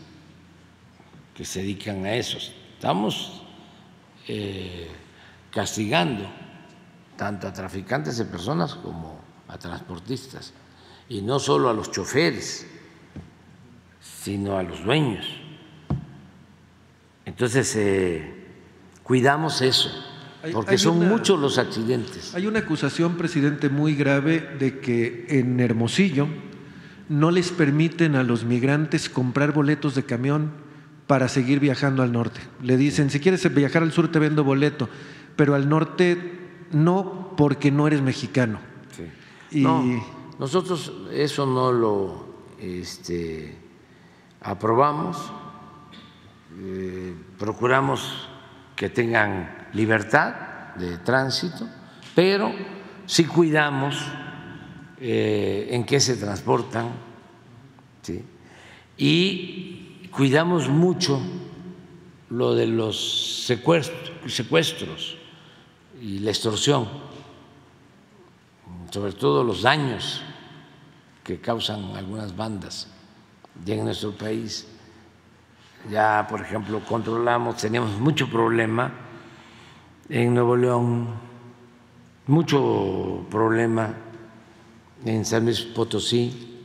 [1.35, 2.53] que se dedican a esos.
[2.75, 3.43] Estamos
[4.27, 4.89] eh,
[5.51, 6.29] castigando
[7.17, 10.53] tanto a traficantes de personas como a transportistas,
[11.09, 12.67] y no solo a los choferes,
[14.01, 15.27] sino a los dueños.
[17.29, 18.35] Entonces, eh,
[19.03, 19.91] cuidamos eso,
[20.53, 22.35] porque son muchos los accidentes.
[22.35, 26.27] Hay una acusación, presidente, muy grave de que en Hermosillo
[27.09, 30.53] no les permiten a los migrantes comprar boletos de camión
[31.07, 32.41] para seguir viajando al norte.
[32.63, 34.89] Le dicen, si quieres viajar al sur te vendo boleto,
[35.37, 36.39] pero al norte
[36.73, 38.59] no porque no eres mexicano.
[39.51, 39.65] Y
[40.39, 43.57] nosotros eso no lo este,
[44.41, 45.33] aprobamos,
[46.61, 48.29] eh, procuramos
[48.75, 51.69] que tengan libertad de tránsito,
[52.15, 52.53] pero
[53.07, 53.97] sí cuidamos
[55.01, 57.07] eh, en qué se transportan
[58.97, 61.21] y cuidamos mucho
[62.31, 65.17] lo de los secuestros
[66.01, 66.89] y la extorsión,
[68.91, 70.23] sobre todo los daños
[71.23, 72.89] que causan algunas bandas
[73.67, 74.67] en nuestro país.
[75.91, 78.93] Ya, por ejemplo, controlamos, teníamos mucho problema
[80.09, 81.09] en Nuevo León,
[82.27, 83.95] mucho problema
[85.05, 86.57] en San Luis Potosí,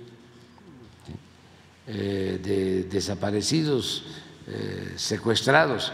[1.87, 5.91] eh, de desaparecidos, eh, secuestrados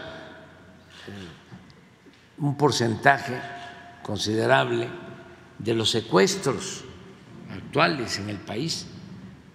[2.40, 3.38] un porcentaje
[4.02, 4.88] considerable
[5.58, 6.84] de los secuestros
[7.50, 8.86] actuales en el país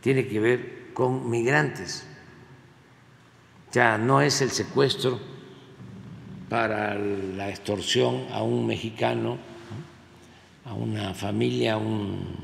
[0.02, 2.06] tiene que ver con migrantes.
[3.76, 5.20] Ya no es el secuestro
[6.48, 9.38] para la extorsión a un mexicano,
[10.64, 12.40] a una familia, a una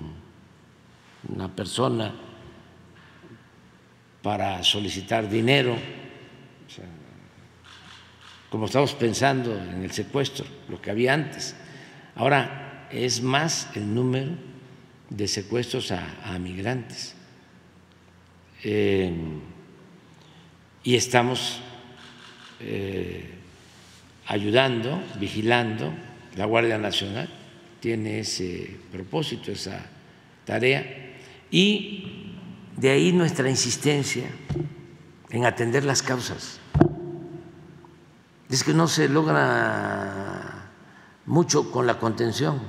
[1.55, 2.13] persona
[4.21, 5.77] para solicitar dinero
[8.49, 11.55] como estamos pensando en el secuestro, lo que había antes.
[12.13, 14.31] Ahora es más el número
[15.09, 17.15] de secuestros a, migrantes.
[18.65, 19.13] Eh,
[20.83, 21.59] y estamos
[22.59, 23.29] eh,
[24.27, 25.93] ayudando, vigilando,
[26.35, 27.29] la Guardia Nacional
[27.79, 29.85] tiene ese propósito, esa
[30.45, 30.85] tarea,
[31.49, 32.33] y
[32.77, 34.25] de ahí nuestra insistencia
[35.29, 36.59] en atender las causas
[38.49, 40.69] es que no se logra
[41.25, 42.59] mucho con la contención,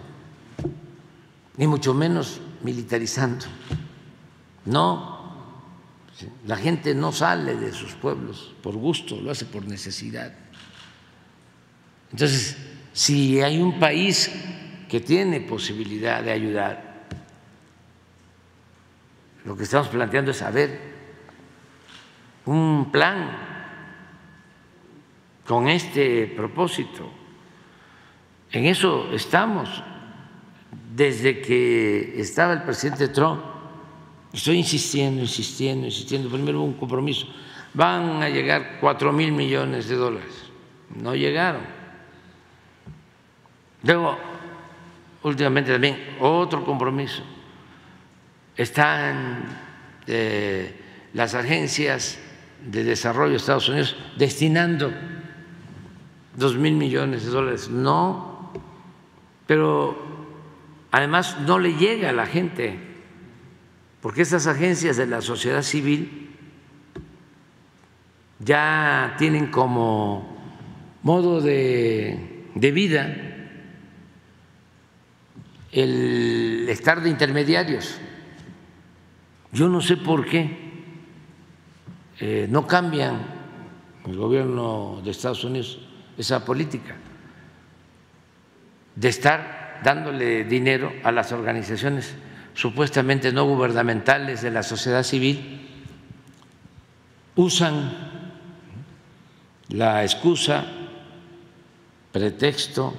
[1.56, 3.46] ni mucho menos militarizando.
[4.64, 5.21] No,
[6.46, 10.32] la gente no sale de sus pueblos por gusto, lo hace por necesidad.
[12.10, 12.56] Entonces,
[12.92, 14.30] si hay un país
[14.88, 16.92] que tiene posibilidad de ayudar,
[19.44, 20.92] lo que estamos planteando es saber
[22.46, 23.30] un plan
[25.46, 27.10] con este propósito.
[28.50, 29.82] En eso estamos.
[30.94, 33.42] Desde que estaba el presidente Trump,
[34.32, 36.28] estoy insistiendo, insistiendo, insistiendo.
[36.28, 37.26] Primero hubo un compromiso.
[37.74, 40.50] Van a llegar cuatro mil millones de dólares.
[40.94, 41.62] No llegaron.
[43.82, 44.18] Luego,
[45.22, 47.22] últimamente también, otro compromiso.
[48.56, 49.44] Están
[50.06, 50.80] eh,
[51.14, 52.18] las agencias
[52.64, 54.92] de desarrollo de Estados Unidos destinando
[56.36, 57.68] dos mil millones de dólares.
[57.68, 58.52] No,
[59.46, 59.96] pero
[60.90, 62.78] además no le llega a la gente,
[64.02, 66.28] porque estas agencias de la sociedad civil
[68.40, 70.36] ya tienen como
[71.04, 73.16] modo de, vida
[75.70, 77.96] el estar de intermediarios.
[79.52, 80.58] Yo no sé por qué
[82.18, 83.24] eh, no cambian
[84.04, 85.78] el gobierno de Estados Unidos
[86.18, 86.96] esa política
[88.96, 92.16] de estar dándole dinero a las organizaciones
[92.54, 95.68] supuestamente no gubernamentales de la sociedad civil,
[97.36, 97.92] usan
[99.68, 100.66] la excusa,
[102.12, 102.94] pretexto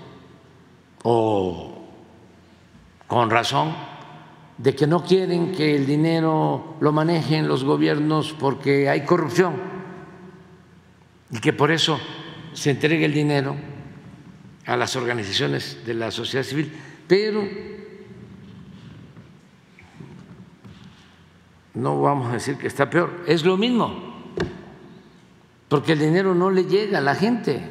[1.03, 1.85] o
[3.07, 3.75] con razón
[4.57, 9.55] de que no quieren que el dinero lo manejen los gobiernos porque hay corrupción
[11.31, 11.99] y que por eso
[12.53, 13.55] se entregue el dinero
[14.65, 16.71] a las organizaciones de la sociedad civil,
[17.07, 17.43] pero
[21.73, 23.93] no vamos a decir que está peor, es lo mismo,
[25.69, 27.63] porque el dinero no le llega a la gente.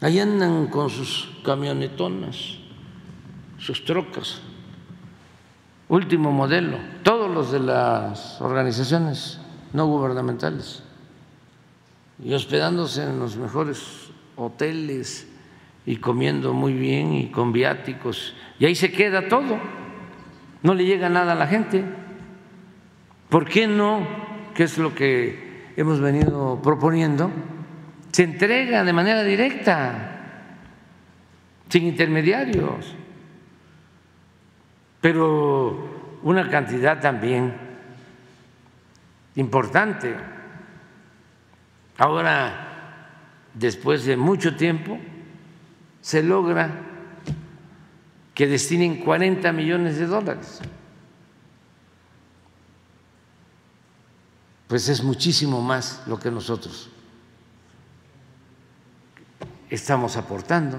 [0.00, 2.58] Ahí andan con sus camionetonas,
[3.58, 4.40] sus trocas,
[5.88, 9.40] último modelo, todos los de las organizaciones
[9.72, 10.82] no gubernamentales,
[12.22, 15.26] y hospedándose en los mejores hoteles
[15.86, 19.58] y comiendo muy bien y con viáticos, y ahí se queda todo,
[20.62, 21.84] no le llega nada a la gente.
[23.28, 24.06] ¿Por qué no,
[24.54, 27.30] que es lo que hemos venido proponiendo,
[28.10, 30.14] se entrega de manera directa,
[31.68, 32.94] sin intermediarios?
[35.00, 37.54] Pero una cantidad también
[39.36, 40.14] importante.
[41.98, 43.10] Ahora,
[43.54, 44.98] después de mucho tiempo,
[46.00, 46.70] se logra
[48.34, 50.60] que destinen 40 millones de dólares.
[54.68, 56.90] Pues es muchísimo más lo que nosotros
[59.70, 60.78] estamos aportando.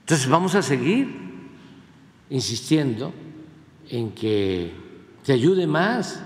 [0.00, 1.24] Entonces vamos a seguir
[2.30, 3.12] insistiendo
[3.88, 4.72] en que
[5.22, 6.22] se ayude más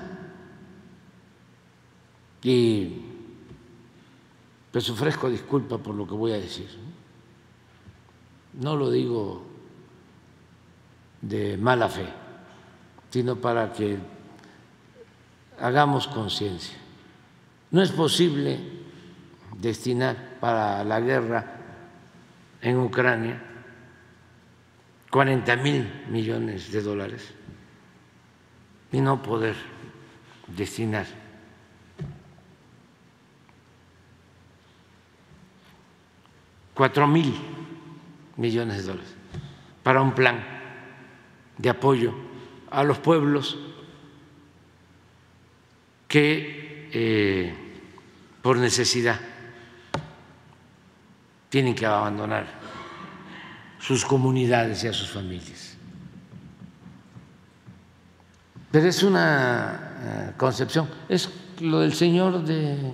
[2.43, 3.03] y
[4.72, 6.68] pues ofrezco disculpa por lo que voy a decir.
[8.55, 9.45] No lo digo
[11.20, 12.07] de mala fe,
[13.11, 13.98] sino para que
[15.61, 16.76] hagamos conciencia.
[17.70, 18.59] No es posible
[19.56, 21.44] destinar para la guerra
[22.62, 23.42] en Ucrania
[25.11, 27.34] 40 mil millones de dólares
[28.92, 29.56] y no poder
[30.46, 31.06] destinar
[36.74, 37.34] cuatro mil
[38.36, 39.14] millones de dólares
[39.82, 40.44] para un plan
[41.56, 42.27] de apoyo
[42.70, 43.58] a los pueblos
[46.06, 47.54] que eh,
[48.42, 49.20] por necesidad
[51.48, 52.46] tienen que abandonar
[53.78, 55.76] sus comunidades y a sus familias.
[58.70, 62.92] Pero es una eh, concepción, es lo del señor de,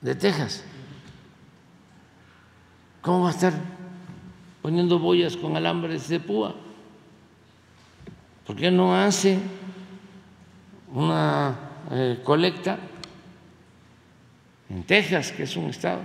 [0.00, 0.64] de Texas.
[3.02, 3.52] ¿Cómo va a estar
[4.62, 6.54] poniendo boyas con alambres de púa?
[8.46, 9.38] ¿Por qué no hace
[10.92, 11.56] una
[11.90, 12.78] eh, colecta
[14.68, 16.00] en Texas, que es un estado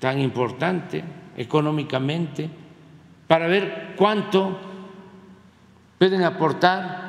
[0.00, 1.04] tan importante
[1.36, 2.50] económicamente,
[3.28, 4.58] para ver cuánto
[5.98, 7.04] pueden aportar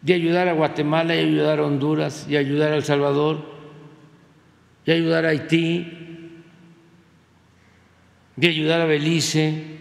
[0.00, 3.44] de ayudar a Guatemala y ayudar a Honduras y ayudar a El Salvador
[4.86, 6.32] y ayudar a Haití
[8.40, 9.77] y ayudar a Belice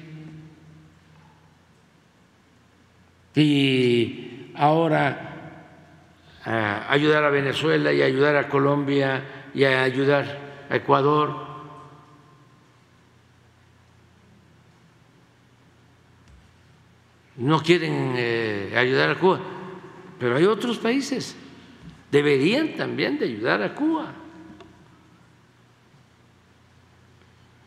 [3.37, 5.27] y ahora
[6.89, 11.45] ayudar a Venezuela y ayudar a Colombia y ayudar a Ecuador.
[17.35, 19.39] No quieren eh, ayudar a Cuba,
[20.19, 21.35] pero hay otros países.
[22.11, 24.13] Deberían también de ayudar a Cuba.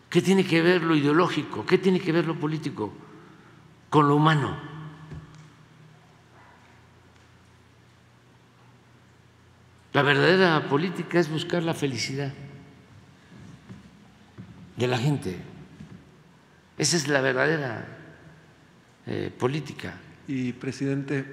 [0.09, 1.65] ¿Qué tiene que ver lo ideológico?
[1.65, 2.93] ¿Qué tiene que ver lo político
[3.91, 4.70] con lo humano?
[9.93, 12.33] La verdadera política es buscar la felicidad
[14.77, 15.37] de la gente.
[16.79, 17.87] Esa es la verdadera
[19.07, 19.95] eh, política.
[20.29, 21.25] Y, presidente,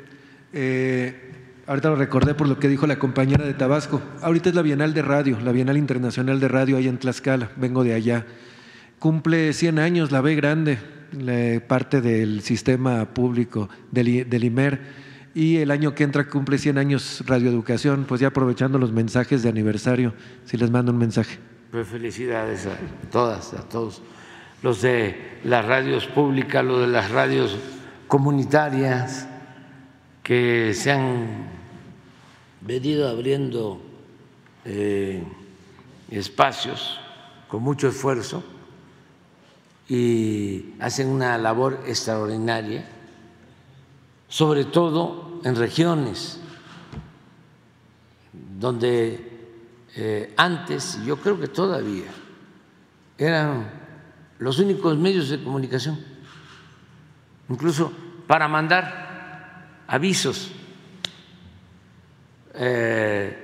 [0.53, 1.33] eh,
[1.67, 4.01] ahorita lo recordé por lo que dijo la compañera de Tabasco.
[4.23, 7.83] Ahorita es la Bienal de Radio, la Bienal Internacional de Radio ahí en Tlaxcala, vengo
[7.83, 8.25] de allá.
[8.97, 10.79] Cumple 100 años la B Grande,
[11.67, 17.23] parte del sistema público del, del IMER y el año que entra cumple 100 años
[17.25, 20.13] Radioeducación, pues ya aprovechando los mensajes de aniversario,
[20.45, 21.37] si les mando un mensaje.
[21.71, 22.77] Pues felicidades a
[23.11, 24.01] todas, a todos,
[24.63, 27.57] los de las radios públicas, los de las radios
[28.07, 29.27] comunitarias
[30.23, 31.47] que se han
[32.61, 33.81] venido abriendo
[34.65, 35.23] eh,
[36.09, 36.99] espacios
[37.47, 38.43] con mucho esfuerzo
[39.87, 42.85] y hacen una labor extraordinaria
[44.27, 46.39] sobre todo en regiones
[48.59, 49.37] donde
[49.95, 52.05] eh, antes, yo creo que todavía,
[53.17, 53.67] eran
[54.39, 55.99] los únicos medios de comunicación,
[57.49, 57.91] incluso
[58.27, 60.51] para mandar avisos
[62.53, 63.35] eh,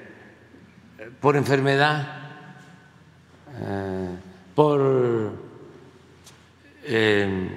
[1.19, 2.19] por enfermedad,
[3.59, 4.09] eh,
[4.53, 5.41] por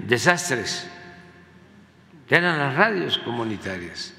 [0.06, 0.88] desastres,
[2.34, 4.12] eran las radios comunitarias.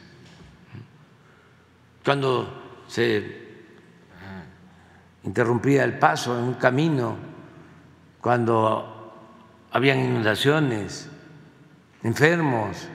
[2.04, 3.48] Cuando se
[5.24, 7.18] interrumpía el paso en un camino,
[8.22, 9.14] cuando
[9.72, 11.10] habían inundaciones,
[12.04, 12.88] enfermos,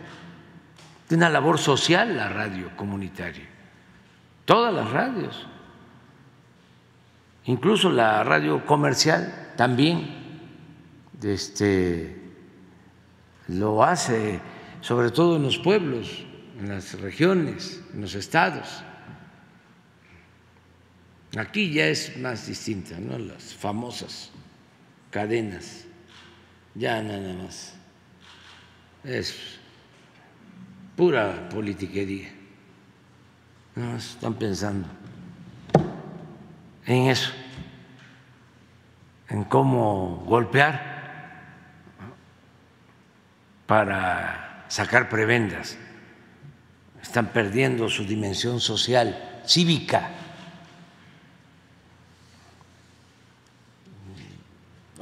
[1.08, 3.46] de una labor social la radio comunitaria,
[4.46, 5.46] todas las radios,
[7.44, 10.22] incluso la radio comercial también
[11.22, 12.32] este,
[13.48, 14.40] lo hace,
[14.82, 16.24] sobre todo en los pueblos,
[16.58, 18.82] en las regiones, en los estados.
[21.38, 23.16] Aquí ya es más distinta, ¿no?
[23.16, 24.30] Las famosas
[25.10, 25.84] cadenas,
[26.74, 27.74] ya nada más.
[29.04, 29.58] Es
[30.96, 32.30] pura politiquería.
[33.74, 34.86] No están pensando
[36.84, 37.32] en eso,
[39.28, 40.92] en cómo golpear
[43.66, 45.76] para sacar prebendas.
[47.02, 50.10] Están perdiendo su dimensión social, cívica.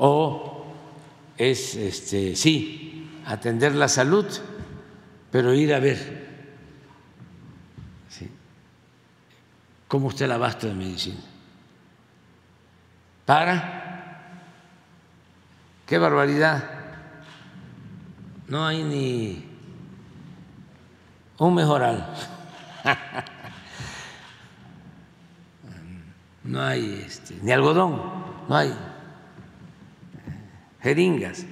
[0.02, 0.64] o
[1.36, 4.24] es, este, sí, atender la salud,
[5.30, 6.30] pero ir a ver
[9.86, 11.20] cómo está el abasto de medicina.
[13.26, 14.46] ¿Para?
[15.86, 16.64] ¡Qué barbaridad!
[18.48, 19.49] No hay ni
[21.41, 22.07] un mejoral.
[26.45, 28.01] No hay este, ni algodón,
[28.49, 28.74] no hay
[30.82, 31.45] jeringas.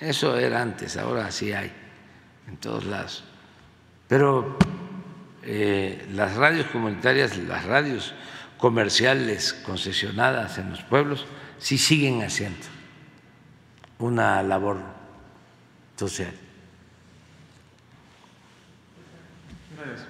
[0.00, 1.70] Eso era antes, ahora sí hay
[2.48, 3.24] en todos lados.
[4.08, 4.56] Pero
[5.42, 8.14] eh, las radios comunitarias, las radios
[8.58, 11.26] comerciales concesionadas en los pueblos,
[11.58, 12.66] sí siguen haciendo
[13.98, 14.78] una labor
[15.96, 16.43] social.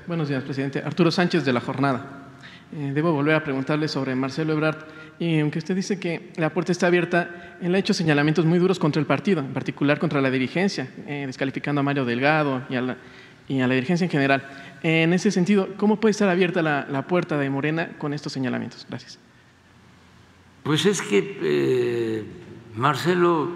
[0.06, 0.80] Buenos días, presidente.
[0.84, 2.28] Arturo Sánchez de la Jornada.
[2.72, 4.78] Eh, debo volver a preguntarle sobre Marcelo Ebrard
[5.18, 8.78] y aunque usted dice que la puerta está abierta, él ha hecho señalamientos muy duros
[8.78, 12.82] contra el partido, en particular contra la dirigencia, eh, descalificando a Mario Delgado y a,
[12.82, 14.42] la, dirigencia en general.
[14.82, 18.86] En ese sentido, ¿cómo puede estar abierta la, puerta de Morena con estos señalamientos?
[18.88, 19.18] Gracias.
[20.62, 22.24] Pues es que eh,
[22.74, 23.50] Marcelo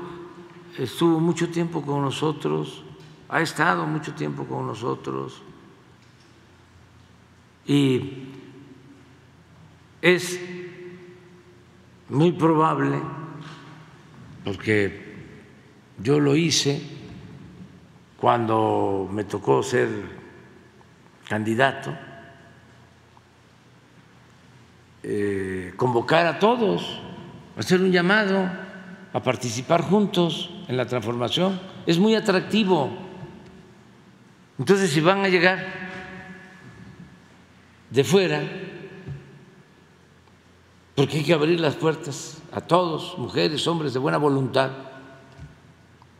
[0.79, 2.85] estuvo mucho tiempo con nosotros,
[3.29, 5.43] ha estado mucho tiempo con nosotros
[7.69, 8.31] y
[10.01, 10.41] es
[12.09, 12.99] muy probable,
[14.43, 15.17] porque
[16.03, 16.81] yo lo hice
[18.17, 19.89] cuando me tocó ser
[21.29, 21.95] candidato,
[25.03, 27.03] eh, convocar a todos,
[27.59, 28.51] hacer un llamado
[29.13, 31.61] a participar juntos en la transformación.
[31.85, 32.91] Es muy atractivo.
[34.59, 35.88] Entonces, si van a llegar
[37.91, 38.43] de fuera,
[40.95, 44.71] porque hay que abrir las puertas a todos, mujeres, hombres de buena voluntad,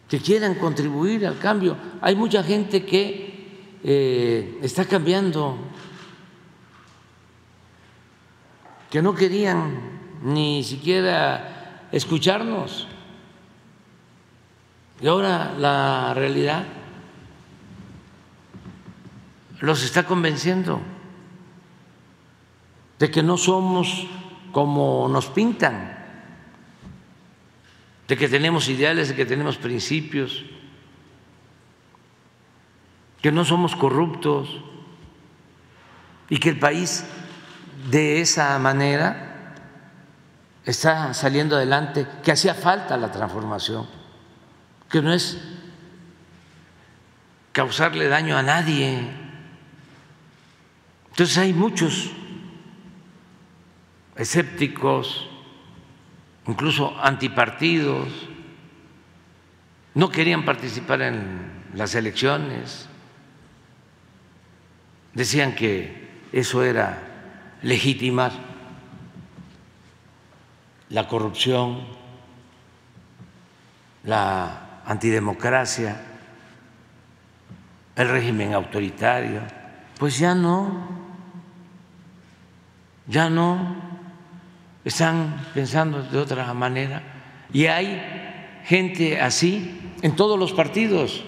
[0.09, 1.77] que quieran contribuir al cambio.
[2.01, 5.59] Hay mucha gente que eh, está cambiando,
[8.91, 12.87] que no querían ni siquiera escucharnos.
[15.01, 16.65] Y ahora la realidad
[19.61, 20.81] los está convenciendo
[22.99, 24.07] de que no somos
[24.53, 25.97] como nos pintan,
[28.09, 30.45] de que tenemos ideales, de que tenemos principios,
[33.21, 34.49] que no somos corruptos
[36.29, 37.05] y que el país
[37.91, 39.55] de esa manera
[40.65, 43.87] está saliendo adelante, que hacía falta la transformación,
[44.91, 45.39] que no es
[47.53, 49.11] causarle daño a nadie.
[51.11, 52.11] Entonces hay muchos
[54.19, 55.29] escépticos,
[56.47, 58.09] incluso antipartidos,
[59.95, 62.89] no querían participar en las elecciones,
[65.15, 66.99] decían que eso era
[67.63, 68.33] legitimar
[70.91, 71.85] la corrupción,
[74.05, 76.01] la antidemocracia,
[77.95, 79.43] el régimen autoritario.
[79.99, 80.89] Pues ya no,
[83.07, 83.88] ya no,
[84.85, 87.03] están pensando de otra manera.
[87.53, 91.25] Y hay gente así en todos los partidos.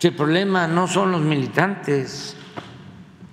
[0.00, 2.36] El problema no son los militantes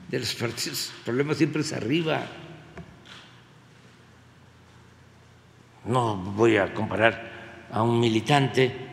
[0.09, 2.25] de los partidos, el problema siempre es arriba.
[5.85, 8.87] No voy a comparar a un militante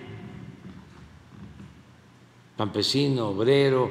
[2.56, 3.90] campesino, obrero,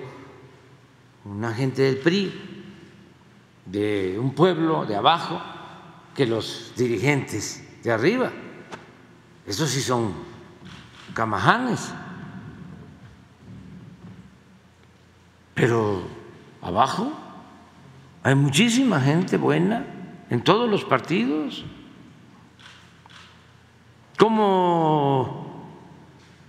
[1.26, 2.32] una gente del PRI,
[3.66, 5.42] de un pueblo de abajo,
[6.16, 8.32] que los dirigentes de arriba.
[9.46, 10.14] Esos sí son
[11.14, 11.94] camajanes.
[15.54, 16.04] Pero
[16.62, 17.12] abajo
[18.24, 19.86] hay muchísima gente buena
[20.30, 21.66] en todos los partidos.
[24.18, 25.68] ¿Cómo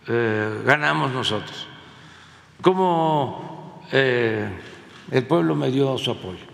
[0.07, 1.67] eh, ganamos nosotros?
[2.63, 4.49] ¿Cómo eh,
[5.11, 6.54] el pueblo me dio su apoyo?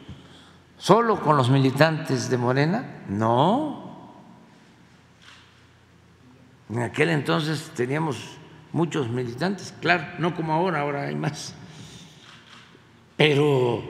[0.81, 3.03] ¿Solo con los militantes de Morena?
[3.07, 4.15] No.
[6.71, 8.17] En aquel entonces teníamos
[8.73, 11.55] muchos militantes, claro, no como ahora, ahora hay más.
[13.19, 13.83] Pero,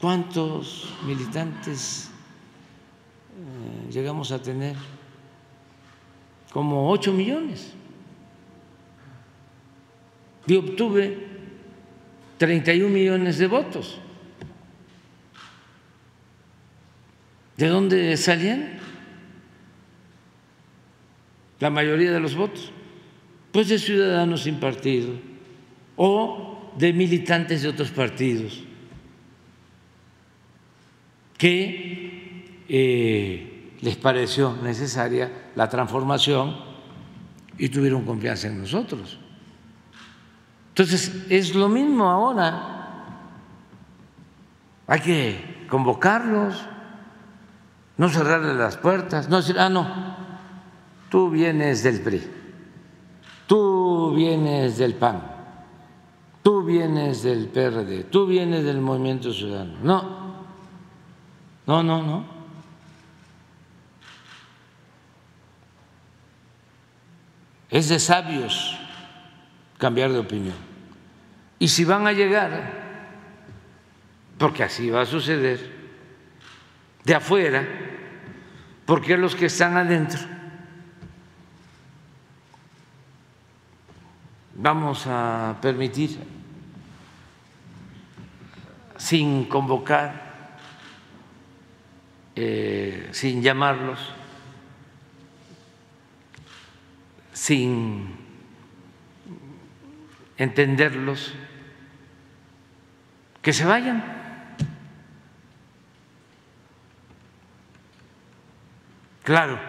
[0.00, 2.10] ¿cuántos militantes
[3.36, 4.74] eh, llegamos a tener?
[6.50, 7.74] Como ocho millones.
[10.46, 11.28] Y obtuve
[12.38, 14.00] 31 millones de votos.
[17.58, 18.78] ¿De dónde salían?
[21.58, 22.70] La mayoría de los votos.
[23.50, 25.10] Pues de ciudadanos sin partido
[25.96, 28.62] o de militantes de otros partidos
[31.36, 36.56] que eh, les pareció necesaria la transformación
[37.58, 39.18] y tuvieron confianza en nosotros.
[40.68, 42.76] Entonces, es lo mismo ahora.
[44.86, 46.64] Hay que convocarlos
[47.98, 50.16] no cerrarle las puertas, no decir, ah, no,
[51.10, 52.22] tú vienes del PRI,
[53.46, 55.20] tú vienes del PAN,
[56.42, 59.78] tú vienes del PRD, tú vienes del Movimiento Ciudadano.
[59.82, 60.18] No,
[61.66, 62.38] no, no, no.
[67.68, 68.78] Es de sabios
[69.76, 70.56] cambiar de opinión.
[71.58, 72.86] Y si van a llegar,
[74.38, 75.78] porque así va a suceder,
[77.04, 77.87] de afuera,
[78.88, 80.18] porque los que están adentro
[84.54, 86.18] vamos a permitir
[88.96, 90.56] sin convocar,
[92.34, 94.00] eh, sin llamarlos,
[97.34, 98.16] sin
[100.38, 101.34] entenderlos,
[103.42, 104.17] que se vayan.
[109.28, 109.60] Claro,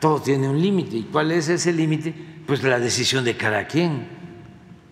[0.00, 0.96] todo tiene un límite.
[0.96, 2.14] ¿Y cuál es ese límite?
[2.46, 4.08] Pues la decisión de cada quien.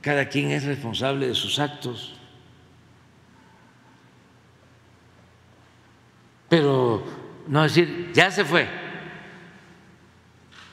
[0.03, 2.21] Cada quien es responsable de sus actos.
[6.51, 7.03] Pero
[7.49, 8.69] no decir, ya se fue,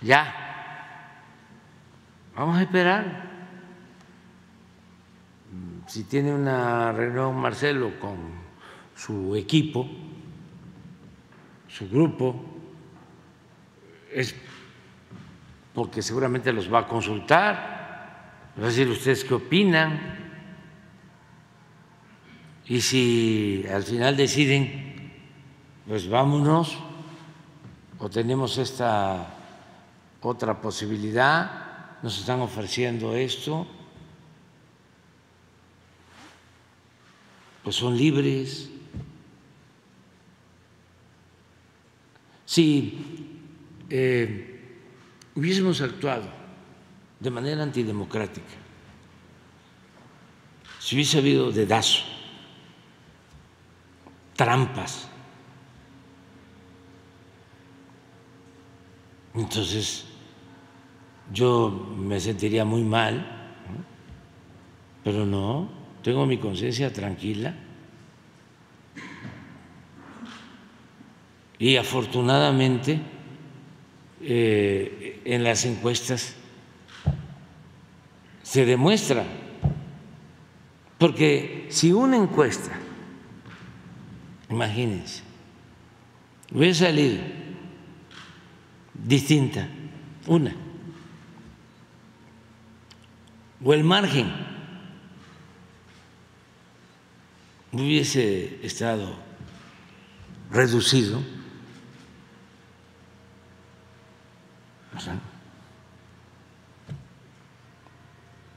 [0.02, 1.16] ya,
[2.36, 3.24] vamos a esperar.
[5.88, 8.18] Si tiene una reunión Marcelo con
[8.98, 9.90] su equipo,
[11.70, 12.59] su grupo,
[14.12, 14.36] es
[15.74, 20.18] porque seguramente los va a consultar, va a decir ustedes qué opinan,
[22.66, 25.12] y si al final deciden,
[25.88, 26.78] pues vámonos,
[27.98, 29.36] o tenemos esta
[30.22, 33.66] otra posibilidad, nos están ofreciendo esto,
[37.64, 38.70] pues son libres.
[42.46, 43.29] Si
[43.90, 44.60] eh,
[45.36, 46.30] hubiésemos actuado
[47.20, 48.56] de manera antidemocrática,
[50.80, 52.04] si hubiese habido dedazo,
[54.36, 55.10] trampas,
[59.36, 60.06] entonces
[61.32, 63.40] yo me sentiría muy mal,
[65.04, 65.70] pero no,
[66.04, 67.56] tengo mi conciencia tranquila.
[71.58, 73.02] Y afortunadamente
[74.22, 76.36] eh, en las encuestas
[78.44, 79.24] se demuestra,
[80.98, 82.72] porque si una encuesta,
[84.50, 85.22] imagínense,
[86.52, 87.22] hubiera salido
[88.94, 89.70] distinta,
[90.28, 90.56] una,
[93.64, 94.32] o el margen
[97.72, 99.16] hubiese estado
[100.52, 101.22] reducido,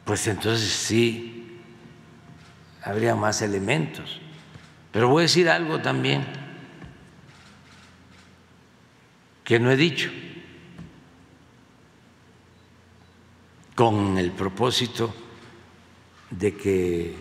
[0.05, 1.61] pues entonces sí
[2.83, 4.21] habría más elementos.
[4.91, 6.27] Pero voy a decir algo también
[9.45, 10.11] que no he dicho,
[13.75, 15.15] con el propósito
[16.31, 17.17] de que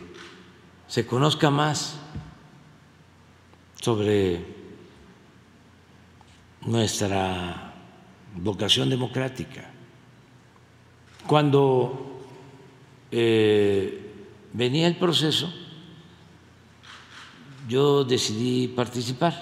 [0.87, 1.97] se conozca más
[3.81, 4.45] sobre
[6.61, 7.70] nuestra
[8.35, 9.69] vocación democrática.
[11.27, 12.21] Cuando
[13.11, 14.11] eh,
[14.53, 15.53] venía el proceso,
[17.67, 19.33] yo decidí participar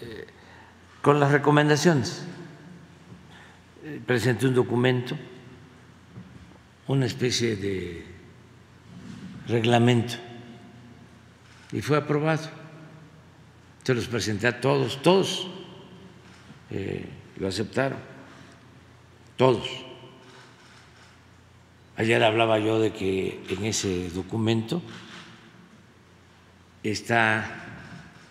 [0.00, 0.26] eh,
[1.02, 2.24] con las recomendaciones.
[4.06, 5.16] Presenté un documento,
[6.86, 8.06] una especie de
[9.46, 10.14] reglamento,
[11.72, 12.48] y fue aprobado.
[13.82, 15.48] Se los presenté a todos, todos
[16.70, 17.98] eh, lo aceptaron,
[19.36, 19.68] todos.
[21.96, 24.82] Ayer hablaba yo de que en ese documento
[26.82, 27.64] está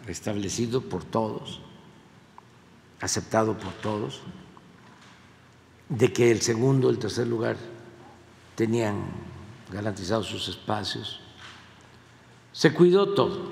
[0.07, 1.61] establecido por todos,
[3.01, 4.21] aceptado por todos,
[5.89, 7.57] de que el segundo, el tercer lugar
[8.55, 9.05] tenían
[9.71, 11.19] garantizados sus espacios.
[12.51, 13.51] Se cuidó todo.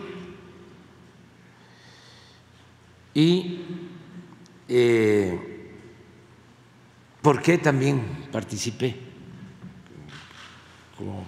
[3.14, 3.60] Y
[4.68, 5.40] eh,
[7.22, 8.96] ¿por qué también participé
[10.98, 11.26] como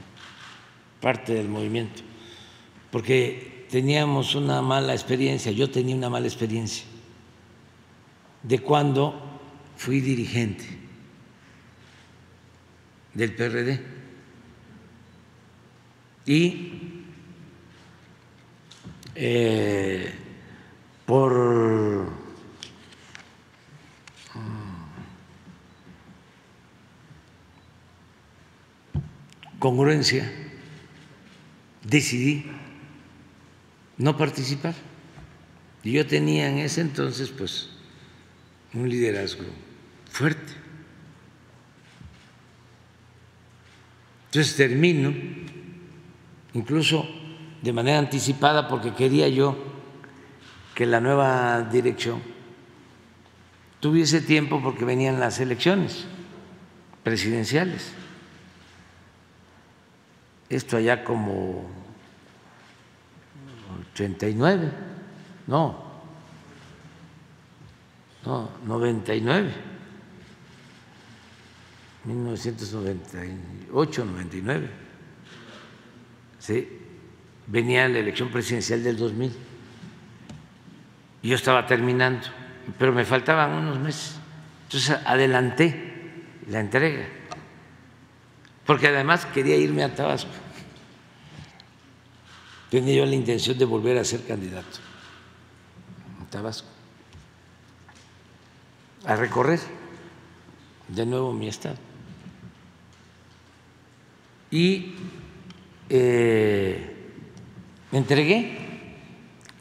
[1.01, 2.01] parte del movimiento?
[2.91, 6.85] Porque teníamos una mala experiencia, yo tenía una mala experiencia
[8.43, 9.39] de cuando
[9.75, 10.65] fui dirigente
[13.13, 13.81] del PRD
[16.25, 16.71] y
[19.15, 20.13] eh,
[21.05, 22.26] por
[29.59, 30.31] congruencia
[31.83, 32.45] decidí
[33.97, 34.75] no participar.
[35.83, 37.69] Y yo tenía en ese entonces pues
[38.73, 39.45] un liderazgo
[40.11, 40.53] fuerte.
[44.25, 45.13] Entonces termino,
[46.53, 47.07] incluso
[47.61, 49.57] de manera anticipada, porque quería yo
[50.75, 52.21] que la nueva dirección
[53.79, 56.05] tuviese tiempo porque venían las elecciones
[57.03, 57.93] presidenciales.
[60.49, 61.67] Esto allá como
[63.93, 64.71] 89,
[65.47, 65.83] no,
[68.23, 69.51] no, 99,
[72.03, 74.69] 1998, 99,
[76.37, 76.69] sí,
[77.47, 79.35] venía la elección presidencial del 2000
[81.23, 82.27] y yo estaba terminando,
[82.77, 84.19] pero me faltaban unos meses,
[84.65, 85.95] entonces adelanté
[86.47, 87.07] la entrega,
[88.65, 90.46] porque además quería irme a Tabasco
[92.69, 94.79] tenía yo la intención de volver a ser candidato
[96.19, 96.67] en Tabasco,
[99.05, 99.59] a recorrer
[100.87, 101.77] de nuevo mi estado.
[104.49, 104.95] Y
[105.89, 106.95] eh,
[107.91, 108.95] me entregué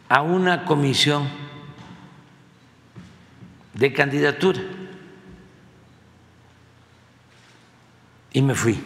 [0.08, 1.28] a una comisión
[3.74, 4.60] de candidatura
[8.32, 8.78] y me fui.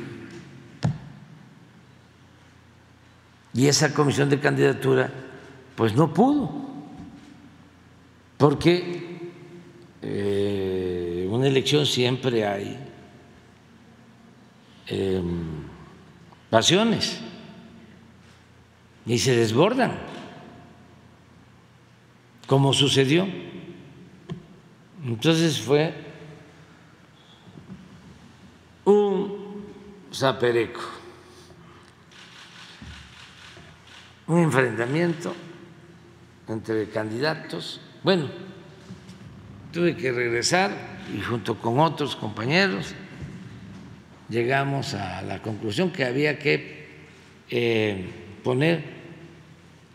[3.53, 5.11] Y esa comisión de candidatura
[5.75, 6.51] pues no pudo,
[8.37, 9.31] porque
[10.03, 12.79] eh, en una elección siempre hay
[14.89, 15.63] em,
[16.51, 17.19] pasiones
[19.07, 19.99] y se desbordan,
[22.47, 23.27] como sucedió.
[25.03, 25.95] Entonces fue
[28.85, 29.65] un
[30.13, 31.00] zapereco.
[34.31, 35.35] Un enfrentamiento
[36.47, 37.81] entre candidatos.
[38.05, 38.31] Bueno,
[39.73, 40.71] tuve que regresar
[41.13, 42.95] y junto con otros compañeros
[44.29, 46.87] llegamos a la conclusión que había que
[47.51, 48.09] eh,
[48.45, 48.85] poner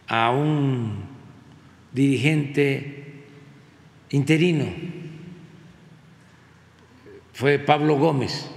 [0.10, 1.06] a un
[1.94, 3.24] dirigente
[4.10, 4.66] interino.
[7.32, 8.50] Fue Pablo Gómez.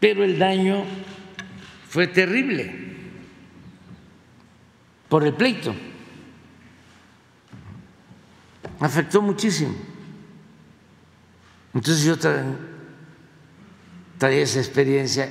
[0.00, 0.82] Pero el daño
[1.88, 2.79] fue terrible
[5.10, 5.74] por el pleito.
[8.78, 9.74] Afectó muchísimo.
[11.74, 12.16] Entonces yo
[14.16, 15.30] traía esa experiencia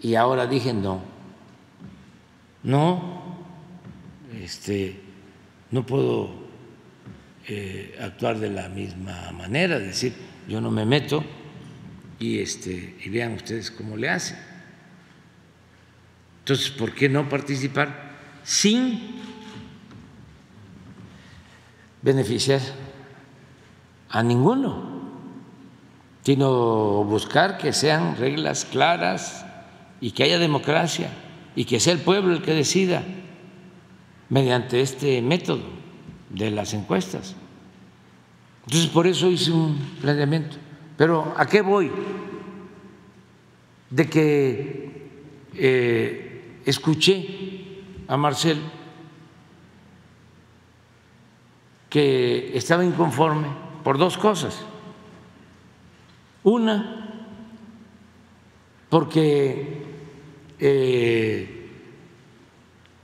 [0.00, 1.02] y ahora dije no.
[2.62, 3.36] No,
[4.40, 4.98] este,
[5.70, 6.30] no puedo
[7.46, 10.14] eh, actuar de la misma manera, decir,
[10.48, 11.22] yo no me meto
[12.18, 14.38] y, este, y vean ustedes cómo le hacen.
[16.38, 18.03] Entonces, ¿por qué no participar
[18.44, 19.20] sin
[22.02, 22.60] beneficiar
[24.10, 24.94] a ninguno?
[26.24, 29.44] sino buscar que sean reglas claras
[30.00, 31.10] y que haya democracia
[31.54, 33.02] y que sea el pueblo el que decida
[34.30, 35.62] mediante este método
[36.30, 37.36] de las encuestas.
[38.64, 40.56] Entonces, por eso hice un planteamiento.
[40.96, 41.90] Pero ¿a qué voy?
[43.90, 45.10] De que
[45.54, 47.43] eh, escuché
[48.08, 48.60] a Marcel
[51.88, 53.46] que estaba inconforme
[53.84, 54.58] por dos cosas.
[56.42, 57.28] Una,
[58.88, 59.84] porque
[60.58, 61.70] eh,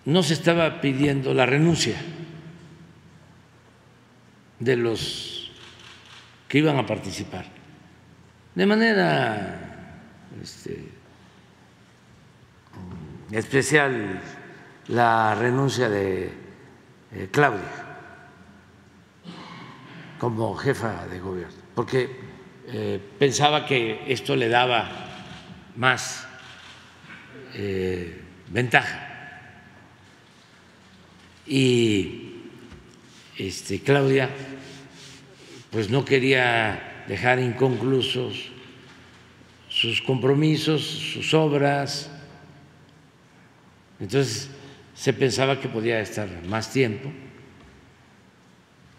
[0.07, 2.03] no se estaba pidiendo la renuncia
[4.59, 5.53] de los
[6.49, 7.47] que iban a participar,
[8.57, 10.01] de manera
[10.43, 10.89] este,
[13.31, 14.21] especial
[14.89, 16.32] la renuncia de
[17.12, 17.86] eh, Claudia
[20.19, 22.11] como jefa de gobierno, porque
[22.66, 24.89] eh, pensaba que esto le daba
[25.77, 26.27] más
[27.55, 29.07] eh, ventaja.
[31.47, 32.35] Y
[33.39, 34.28] este, Claudia
[35.70, 38.51] pues no quería dejar inconclusos
[39.69, 42.11] sus compromisos, sus obras.
[43.98, 44.51] Entonces
[45.01, 47.11] se pensaba que podía estar más tiempo,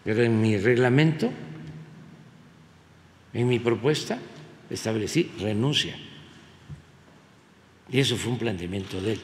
[0.02, 1.32] pero en mi reglamento
[3.32, 4.18] en mi propuesta
[4.68, 5.96] establecí renuncia.
[7.88, 9.20] Y eso fue un planteamiento de él.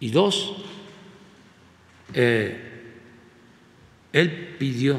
[0.00, 0.56] Y dos,
[2.14, 2.58] eh,
[4.12, 4.98] él pidió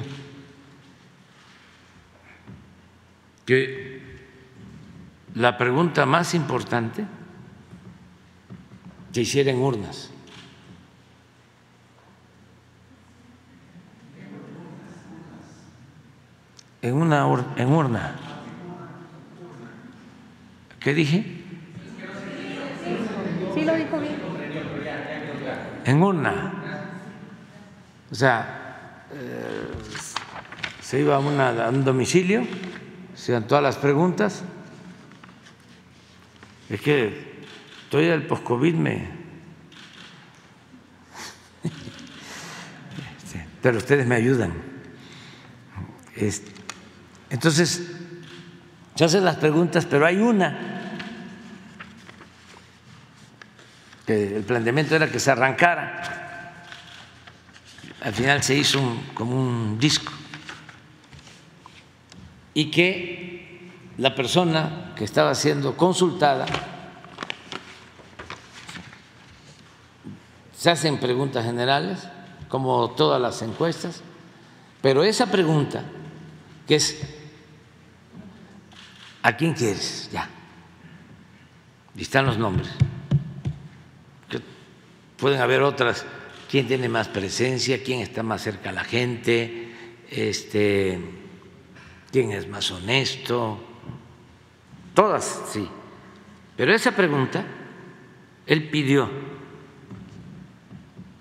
[3.46, 3.91] que
[5.36, 7.06] la pregunta más importante
[9.12, 10.12] se hiciera en urnas.
[16.82, 17.28] en una
[17.58, 18.16] en urna.
[20.80, 21.24] ¿Qué dije?
[23.54, 24.16] Sí, lo dijo bien.
[25.86, 26.54] En urna.
[28.12, 29.68] O sea, eh,
[30.82, 32.46] se iba a, una, a un domicilio,
[33.14, 34.44] se dan todas las preguntas.
[36.72, 37.44] Es que
[37.84, 39.10] estoy del post-COVID, me.
[43.18, 44.54] Este, pero ustedes me ayudan.
[47.30, 47.92] Entonces,
[48.96, 51.02] se hacen las preguntas, pero hay una,
[54.06, 56.64] que el planteamiento era que se arrancara.
[58.02, 58.82] Al final se hizo
[59.14, 60.14] como un disco
[62.54, 63.21] y que
[64.02, 66.48] la persona que estaba siendo consultada
[70.58, 72.08] se hacen preguntas generales,
[72.50, 74.02] como todas las encuestas,
[74.82, 75.84] pero esa pregunta,
[76.68, 77.00] que es
[79.22, 80.10] ¿A quién quieres?
[80.12, 80.28] Ya.
[81.96, 82.70] Y están los nombres.
[85.18, 86.08] pueden haber otras.
[86.50, 87.84] ¿Quién tiene más presencia?
[87.84, 89.72] ¿Quién está más cerca a la gente?
[90.10, 91.00] Este,
[92.12, 93.71] ¿Quién es más honesto?
[94.94, 95.68] Todas, sí.
[96.56, 97.46] Pero esa pregunta,
[98.46, 99.10] él pidió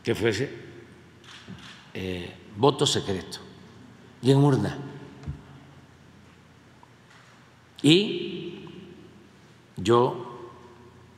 [0.02, 0.52] que fuese
[1.94, 3.38] eh, voto secreto
[4.22, 4.78] y en urna.
[7.82, 8.68] Y
[9.76, 10.50] yo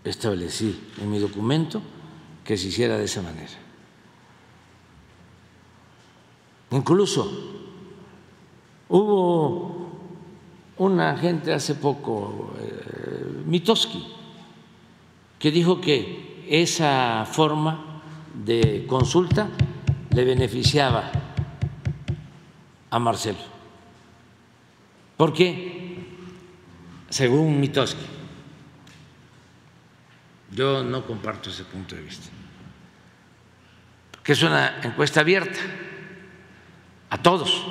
[0.05, 1.83] establecí en mi documento
[2.45, 3.53] que se hiciera de esa manera.
[6.71, 7.31] Incluso
[8.89, 9.82] hubo
[10.85, 14.05] una gente hace poco, eh, Mitoski,
[15.39, 18.03] que dijo que esa forma
[18.35, 19.49] de consulta
[20.11, 21.11] le beneficiaba
[22.91, 23.39] a Marcelo.
[25.17, 25.83] ¿Por qué?
[27.13, 28.07] según Mitoski.
[30.51, 32.29] Yo no comparto ese punto de vista,
[34.23, 35.61] que es una encuesta abierta
[37.11, 37.67] a todos,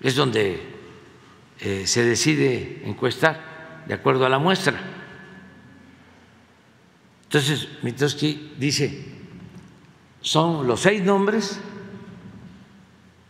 [0.00, 0.77] es donde
[1.60, 4.78] eh, se decide encuestar de acuerdo a la muestra.
[7.24, 9.04] Entonces, Mitoski dice,
[10.20, 11.60] son los seis nombres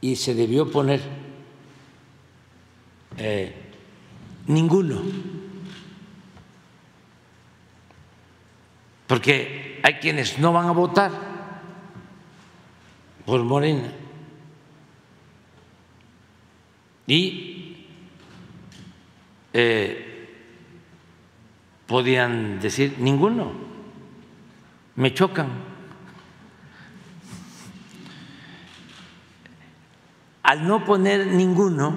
[0.01, 1.01] y se debió poner
[3.17, 3.55] eh,
[4.47, 5.03] ninguno.
[9.09, 11.11] porque hay quienes no van a votar
[13.25, 13.91] por Morena
[17.07, 17.57] y
[19.60, 20.28] eh,
[21.89, 23.51] podían decir ninguno,
[24.94, 25.48] me chocan.
[30.44, 31.93] Al no poner ninguno,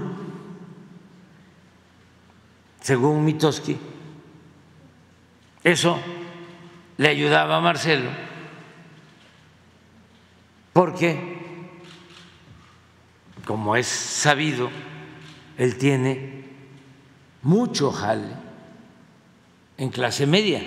[2.79, 3.77] según Mitoski,
[5.63, 5.99] eso
[6.97, 8.09] le ayudaba a Marcelo,
[10.73, 11.69] porque,
[13.45, 14.71] como es sabido,
[15.59, 16.40] él tiene
[17.41, 18.34] mucho jale
[19.77, 20.61] en clase media.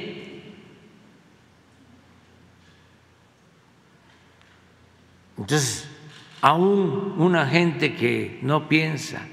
[5.36, 5.86] Entonces,
[6.40, 9.26] aún una gente que no piensa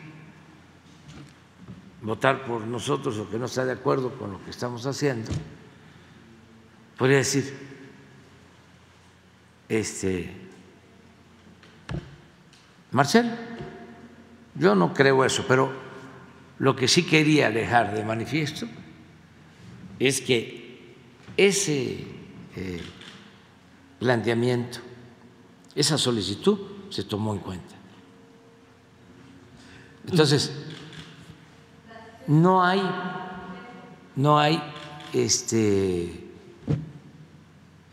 [2.01, 5.31] votar por nosotros o que no está de acuerdo con lo que estamos haciendo,
[6.97, 7.53] podría decir,
[9.69, 10.35] este,
[12.91, 13.31] Marcel,
[14.55, 15.90] yo no creo eso, pero
[16.61, 18.67] lo que sí quería dejar de manifiesto
[19.97, 20.93] es que
[21.35, 22.05] ese
[22.55, 22.81] eh,
[23.97, 24.77] planteamiento,
[25.73, 26.59] esa solicitud
[26.91, 27.75] se tomó en cuenta.
[30.07, 30.51] Entonces,
[32.27, 32.83] no hay,
[34.15, 34.61] no hay
[35.13, 36.27] este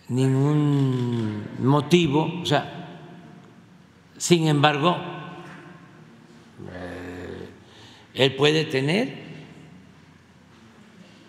[0.08, 3.00] ningún motivo, o sea,
[4.18, 4.94] sin embargo,
[8.14, 9.14] él puede tener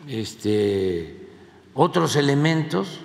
[0.08, 1.28] este,
[1.74, 3.00] otros elementos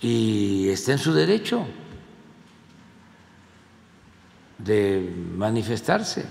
[0.00, 1.66] y está en su derecho
[4.58, 6.24] de manifestarse.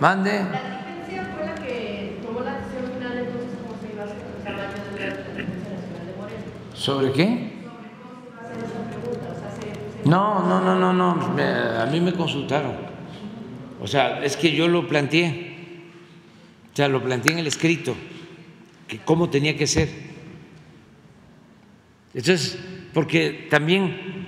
[0.00, 0.44] Mande.
[6.74, 7.53] ¿Sobre qué?
[10.04, 12.76] No, no, no, no, no, a mí me consultaron.
[13.80, 15.56] O sea, es que yo lo planteé,
[16.72, 17.94] o sea, lo planteé en el escrito,
[18.86, 19.88] que cómo tenía que ser.
[22.12, 22.58] Entonces,
[22.92, 24.26] porque también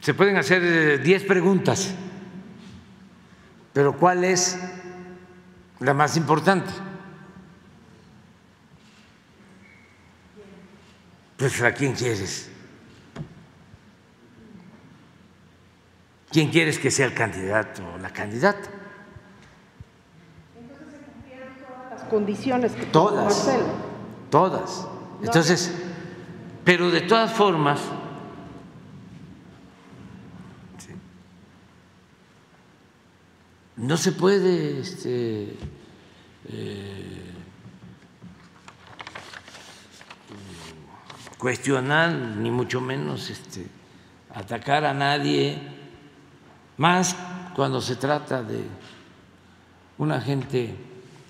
[0.00, 1.94] se pueden hacer 10 preguntas,
[3.72, 4.58] pero ¿cuál es
[5.80, 6.70] la más importante?
[11.36, 12.53] Pues a quién quieres.
[16.34, 18.68] ¿Quién quieres que sea el candidato o la candidata?
[20.58, 23.66] Entonces se cumplieron todas las condiciones que todas, Marcelo.
[24.32, 24.88] Todas.
[25.22, 25.72] Entonces,
[26.64, 27.80] pero de todas formas,
[33.76, 35.56] no se puede este,
[36.48, 37.32] eh,
[41.38, 43.68] cuestionar, ni mucho menos este,
[44.34, 45.83] atacar a nadie,
[46.76, 47.16] más
[47.54, 48.60] cuando se trata de
[49.98, 50.74] una gente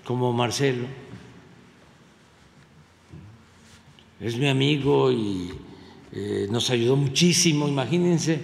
[0.03, 0.85] como Marcelo.
[4.19, 5.51] Es mi amigo y
[6.11, 8.41] eh, nos ayudó muchísimo, imagínense,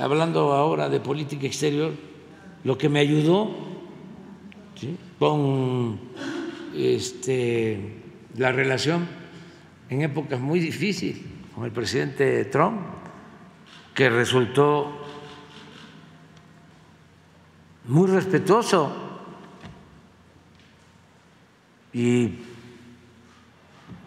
[0.00, 1.92] hablando ahora de política exterior,
[2.64, 3.68] lo que me ayudó
[5.18, 5.98] con
[6.74, 8.02] este,
[8.36, 9.06] la relación
[9.90, 11.18] en épocas muy difíciles
[11.54, 12.80] con el presidente Trump,
[13.94, 15.07] que resultó
[17.88, 18.92] muy respetuoso
[21.92, 22.38] y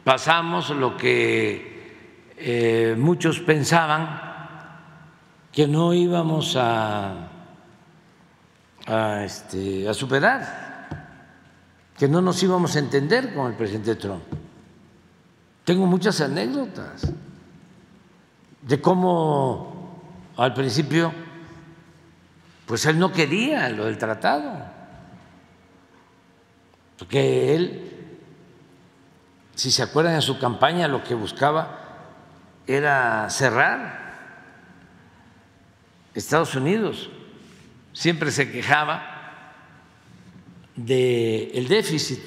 [0.03, 4.31] pasamos lo que eh, muchos pensaban
[5.51, 7.27] que no íbamos a,
[9.25, 11.19] este, a superar,
[11.97, 14.23] que no nos íbamos a entender con el presidente Trump.
[15.65, 17.11] Tengo muchas anécdotas
[18.61, 20.01] de cómo
[20.37, 21.11] al principio,
[22.71, 24.65] pues él no quería lo del tratado,
[26.97, 27.91] porque él,
[29.55, 32.05] si se acuerdan en su campaña, lo que buscaba
[32.65, 34.13] era cerrar
[36.15, 37.09] Estados Unidos.
[37.91, 39.43] Siempre se quejaba
[40.77, 42.21] del déficit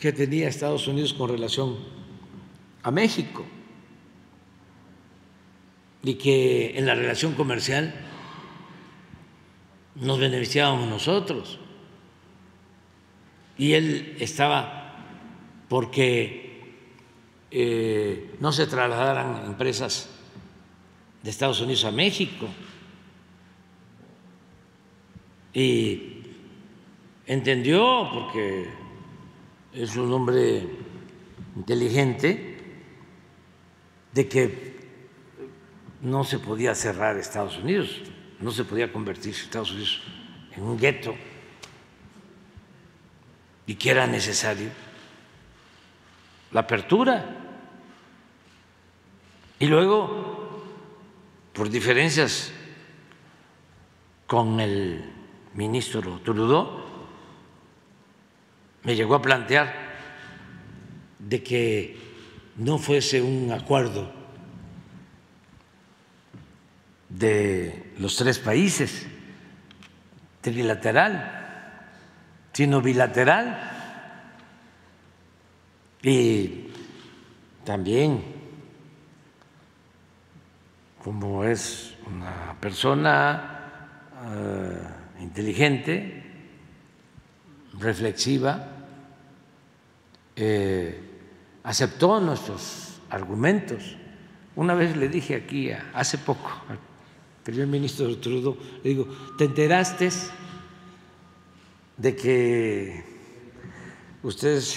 [0.00, 1.78] que tenía Estados Unidos con relación
[2.82, 3.46] a México
[6.02, 8.08] y que en la relación comercial
[9.94, 11.58] nos beneficiábamos nosotros.
[13.58, 14.82] Y él estaba
[15.68, 16.76] porque
[17.50, 20.08] eh, no se trasladaran empresas
[21.22, 22.46] de Estados Unidos a México.
[25.54, 26.22] Y
[27.26, 28.68] entendió, porque
[29.74, 30.66] es un hombre
[31.56, 32.58] inteligente,
[34.12, 34.72] de que
[36.00, 38.02] no se podía cerrar Estados Unidos,
[38.42, 40.02] no se podía convertir Estados Unidos
[40.56, 41.14] en un gueto
[43.66, 44.68] y que era necesario
[46.50, 47.36] la apertura.
[49.60, 50.64] Y luego,
[51.52, 52.52] por diferencias
[54.26, 55.04] con el
[55.54, 56.82] ministro Trudeau,
[58.82, 59.72] me llegó a plantear
[61.20, 61.96] de que
[62.56, 64.21] no fuese un acuerdo
[67.18, 69.06] de los tres países,
[70.40, 71.40] trilateral,
[72.52, 73.70] sino bilateral.
[76.02, 76.68] Y
[77.64, 78.22] también,
[81.02, 83.88] como es una persona
[84.34, 84.78] eh,
[85.20, 86.22] inteligente,
[87.78, 88.68] reflexiva,
[90.34, 91.00] eh,
[91.62, 93.96] aceptó nuestros argumentos.
[94.56, 96.50] Una vez le dije aquí, hace poco,
[97.42, 99.06] primer ministro Trudeau, le digo,
[99.36, 100.10] ¿te enteraste
[101.96, 103.04] de que
[104.22, 104.76] ustedes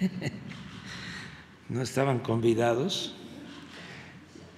[1.68, 3.14] no estaban convidados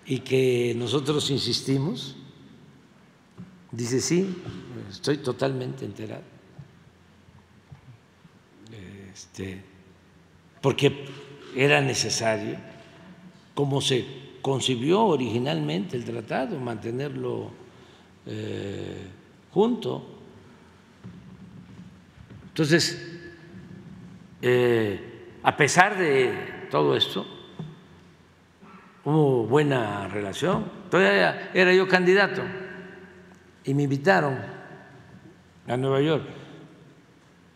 [0.05, 2.16] y que nosotros insistimos?
[3.73, 4.43] Dice, sí,
[4.91, 6.23] estoy totalmente enterado.
[9.12, 9.62] Este,
[10.61, 11.07] porque
[11.55, 12.57] era necesario,
[13.55, 17.51] como se concibió originalmente el tratado, mantenerlo
[18.27, 19.09] eh,
[19.51, 20.06] junto.
[22.51, 23.18] Entonces,
[24.40, 27.27] eh, a pesar de todo esto,
[29.05, 30.70] hubo buena relación.
[30.93, 32.43] Todavía era yo candidato
[33.64, 34.39] y me invitaron
[35.66, 36.24] a Nueva York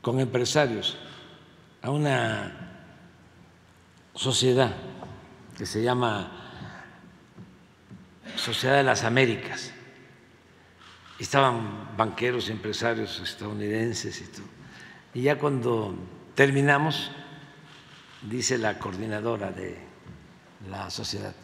[0.03, 0.99] con empresarios
[1.83, 2.83] a una
[4.12, 4.75] sociedad
[5.57, 6.40] que se llama
[8.36, 9.73] Sociedad de las Américas.
[11.19, 14.47] Estaban banqueros, empresarios estadounidenses y todo.
[15.15, 15.94] Y ya cuando
[16.35, 17.11] terminamos,
[18.23, 19.77] dice la coordinadora de
[20.70, 21.35] la sociedad,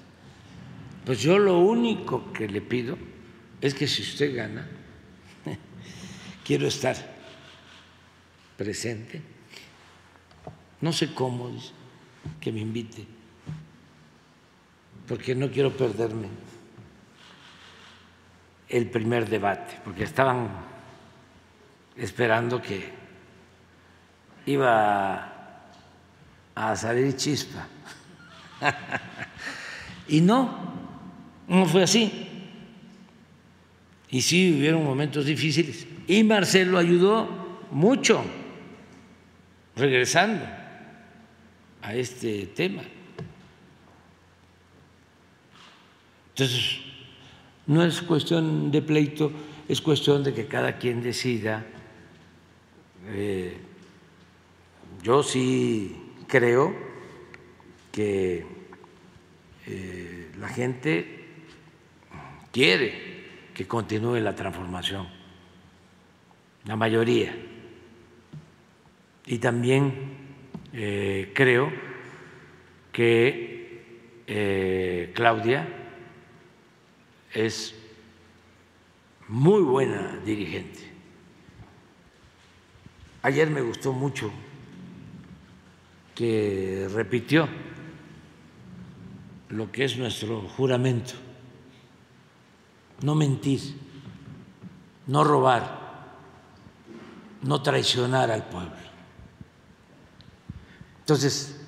[1.04, 2.96] pues yo lo único que le pido
[3.60, 4.66] es que si usted gana,
[6.44, 6.96] quiero estar
[8.56, 9.20] presente,
[10.80, 11.50] no sé cómo,
[12.40, 13.04] que me invite,
[15.06, 16.28] porque no quiero perderme
[18.68, 20.48] el primer debate, porque estaban
[21.96, 22.90] esperando que
[24.46, 25.32] iba
[26.54, 27.66] a salir chispa.
[30.08, 30.74] y no,
[31.48, 32.28] no fue así.
[34.10, 35.86] Y sí hubieron momentos difíciles.
[36.06, 38.24] Y Marcelo ayudó mucho
[39.74, 40.46] regresando
[41.82, 42.82] a este tema.
[46.30, 46.85] Entonces,
[47.66, 49.32] no es cuestión de pleito,
[49.68, 51.64] es cuestión de que cada quien decida.
[53.08, 53.56] Eh,
[55.02, 56.74] yo sí creo
[57.92, 58.46] que
[59.66, 61.24] eh, la gente
[62.52, 63.16] quiere
[63.52, 65.08] que continúe la transformación,
[66.66, 67.34] la mayoría.
[69.26, 69.92] Y también
[70.72, 71.72] eh, creo
[72.92, 73.56] que
[75.14, 75.75] Claudia
[77.36, 77.74] es
[79.28, 80.90] muy buena dirigente.
[83.22, 84.30] Ayer me gustó mucho
[86.14, 87.46] que repitió
[89.50, 91.12] lo que es nuestro juramento,
[93.02, 93.60] no mentir,
[95.06, 96.14] no robar,
[97.42, 98.76] no traicionar al pueblo.
[101.00, 101.60] Entonces,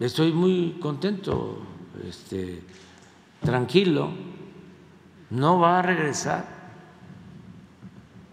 [0.00, 1.62] estoy muy contento.
[2.06, 2.62] Este,
[3.40, 4.10] tranquilo,
[5.30, 6.46] no va a regresar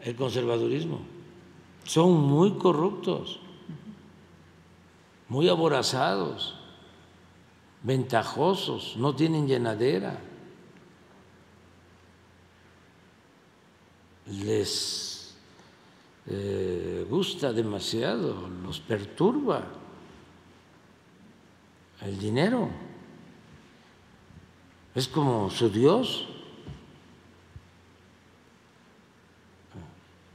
[0.02, 1.02] el conservadurismo.
[1.84, 3.40] Son muy corruptos,
[5.28, 6.56] muy aborazados,
[7.82, 10.20] ventajosos, no tienen llenadera.
[14.28, 15.36] Les
[16.28, 19.64] eh, gusta demasiado, los perturba
[22.02, 22.70] el dinero
[24.95, 26.28] es como su Dios.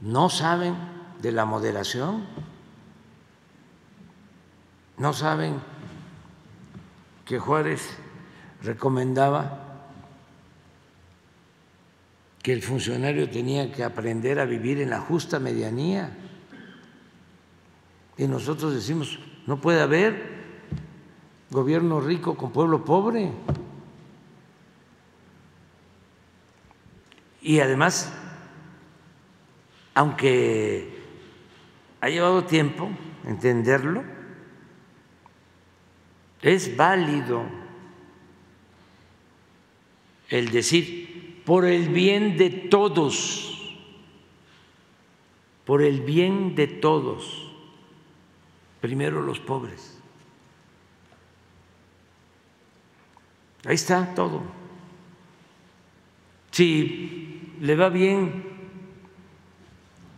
[0.01, 0.75] No saben
[1.21, 2.25] de la moderación,
[4.97, 5.59] no saben
[7.25, 7.97] que Juárez
[8.63, 9.65] recomendaba
[12.41, 16.17] que el funcionario tenía que aprender a vivir en la justa medianía.
[18.17, 20.39] Y nosotros decimos, no puede haber
[21.51, 23.31] gobierno rico con pueblo pobre.
[27.41, 28.11] Y además,
[29.93, 30.97] aunque
[32.01, 32.89] ha llevado tiempo
[33.25, 34.03] entenderlo,
[36.41, 37.43] es válido
[40.29, 43.75] el decir, por el bien de todos,
[45.65, 47.51] por el bien de todos,
[48.81, 49.97] primero los pobres.
[53.65, 54.58] Ahí está todo.
[56.59, 58.43] Si le va bien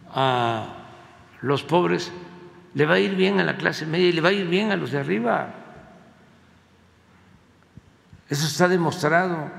[0.10, 0.88] a
[1.42, 2.12] los pobres,
[2.74, 4.72] le va a ir bien a la clase media y le va a ir bien
[4.72, 5.54] a los de arriba.
[8.28, 9.52] Eso está demostrado.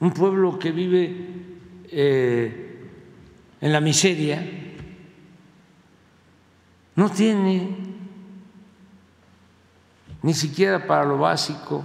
[0.00, 2.90] Un pueblo que vive eh,
[3.58, 4.46] en la miseria
[6.96, 7.78] no tiene
[10.20, 11.82] ni siquiera para lo básico,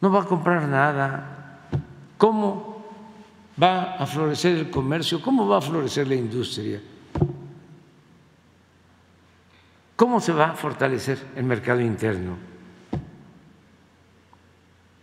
[0.00, 1.35] no va a comprar nada.
[2.18, 2.84] ¿Cómo
[3.62, 5.20] va a florecer el comercio?
[5.20, 6.80] ¿Cómo va a florecer la industria?
[9.96, 12.36] ¿Cómo se va a fortalecer el mercado interno?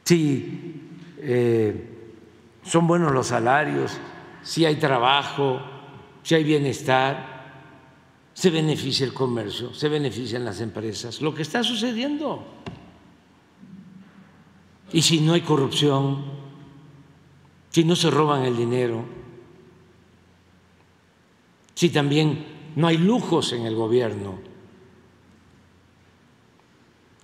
[0.06, 0.82] Si
[1.18, 1.90] eh,
[2.64, 3.98] son buenos los salarios,
[4.44, 5.60] si hay trabajo,
[6.22, 7.34] si hay bienestar,
[8.34, 11.22] se beneficia el comercio, se benefician las empresas.
[11.22, 12.44] Lo que está sucediendo.
[14.92, 16.43] Y si no hay corrupción,
[17.74, 19.04] si no se roban el dinero,
[21.76, 22.46] si también
[22.78, 24.54] no hay lujos en el gobierno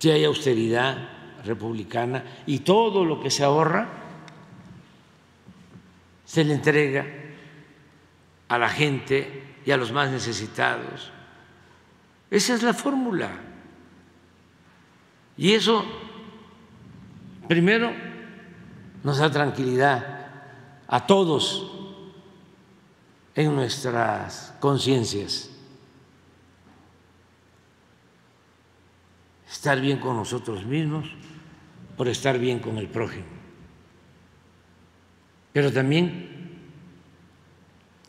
[0.00, 0.96] si hay austeridad
[1.44, 3.86] republicana y todo lo que se ahorra
[6.24, 7.06] se le entrega
[8.48, 11.12] a la gente y a los más necesitados.
[12.30, 13.30] Esa es la fórmula.
[15.36, 15.84] Y eso,
[17.46, 17.92] primero,
[19.04, 20.19] nos da tranquilidad
[20.92, 21.70] a todos
[23.34, 25.50] en nuestras conciencias.
[29.50, 31.06] estar bien con nosotros mismos,
[31.96, 33.26] por estar bien con el prójimo.
[35.52, 36.28] Pero también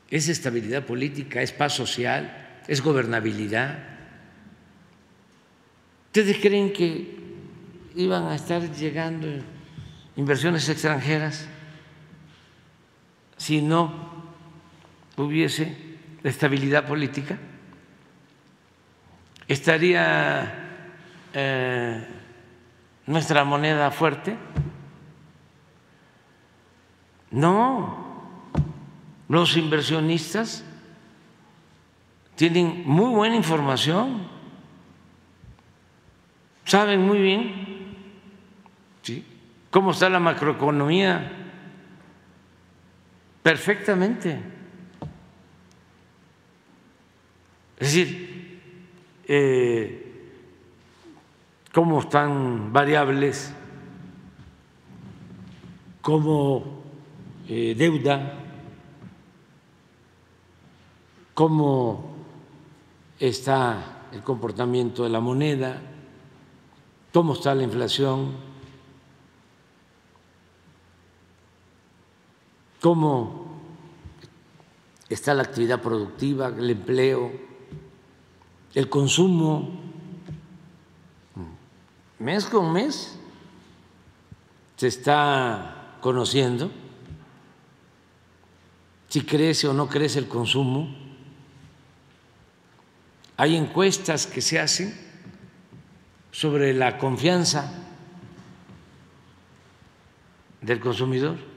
[0.09, 3.79] es estabilidad política, es paz social, es gobernabilidad.
[6.05, 7.19] ¿Ustedes creen que
[7.95, 9.27] iban a estar llegando
[10.15, 11.47] inversiones extranjeras
[13.41, 13.91] si no
[15.17, 15.75] hubiese
[16.23, 17.39] estabilidad política?
[19.47, 20.93] ¿Estaría
[21.33, 22.07] eh,
[23.07, 24.37] nuestra moneda fuerte?
[27.31, 28.27] No,
[29.27, 30.63] los inversionistas
[32.35, 34.27] tienen muy buena información,
[36.65, 37.95] saben muy bien
[39.01, 39.25] ¿sí?
[39.71, 41.40] cómo está la macroeconomía
[43.43, 44.39] perfectamente.
[47.77, 48.61] Es decir,
[49.27, 50.31] eh,
[51.73, 53.53] cómo están variables
[56.01, 56.81] como
[57.47, 58.33] eh, deuda,
[61.33, 62.15] cómo
[63.19, 65.81] está el comportamiento de la moneda,
[67.13, 68.50] cómo está la inflación,
[72.81, 73.45] cómo
[75.07, 77.31] está la actividad productiva, el empleo,
[78.73, 79.79] el consumo
[82.19, 83.17] mes con mes
[84.77, 86.71] se está conociendo
[89.09, 90.95] si crece o no crece el consumo.
[93.37, 94.97] Hay encuestas que se hacen
[96.31, 97.73] sobre la confianza
[100.61, 101.50] del consumidor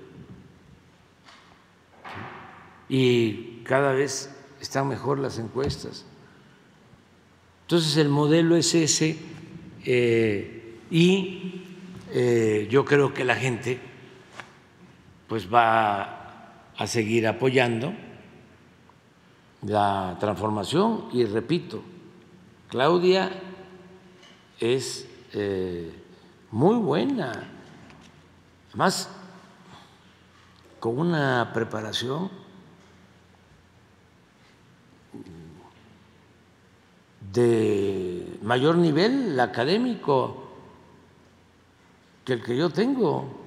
[2.89, 4.31] y cada vez
[4.61, 6.05] están mejor las encuestas.
[7.63, 9.19] Entonces el modelo es ese
[9.85, 11.63] eh, y
[12.13, 13.81] eh, yo creo que la gente
[15.29, 17.93] pues va a seguir apoyando
[19.63, 21.83] la transformación y repito,
[22.69, 23.31] Claudia
[24.61, 25.91] es eh,
[26.51, 27.51] muy buena,
[28.69, 29.09] además
[30.81, 32.44] con una preparación
[37.35, 40.45] de mayor nivel académico
[42.25, 43.43] que el que yo tengo.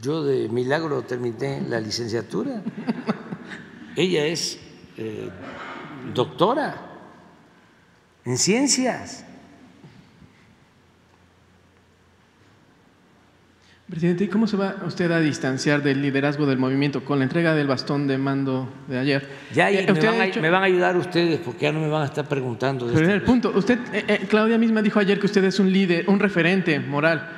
[0.00, 2.62] Yo de milagro terminé la licenciatura.
[3.96, 4.58] Ella es
[4.96, 5.30] eh,
[6.14, 6.76] doctora
[8.24, 9.24] en ciencias.
[13.88, 17.54] Presidente, ¿y cómo se va usted a distanciar del liderazgo del movimiento con la entrega
[17.54, 19.28] del bastón de mando de ayer?
[19.52, 21.88] Ya Eh, me, van a, dicho- me van a ayudar ustedes porque ya no me
[21.88, 22.86] van a estar preguntando.
[22.86, 23.52] de Pero esta el punto.
[23.54, 27.28] Usted, eh, eh, Claudia misma dijo ayer que usted es un líder, un referente moral.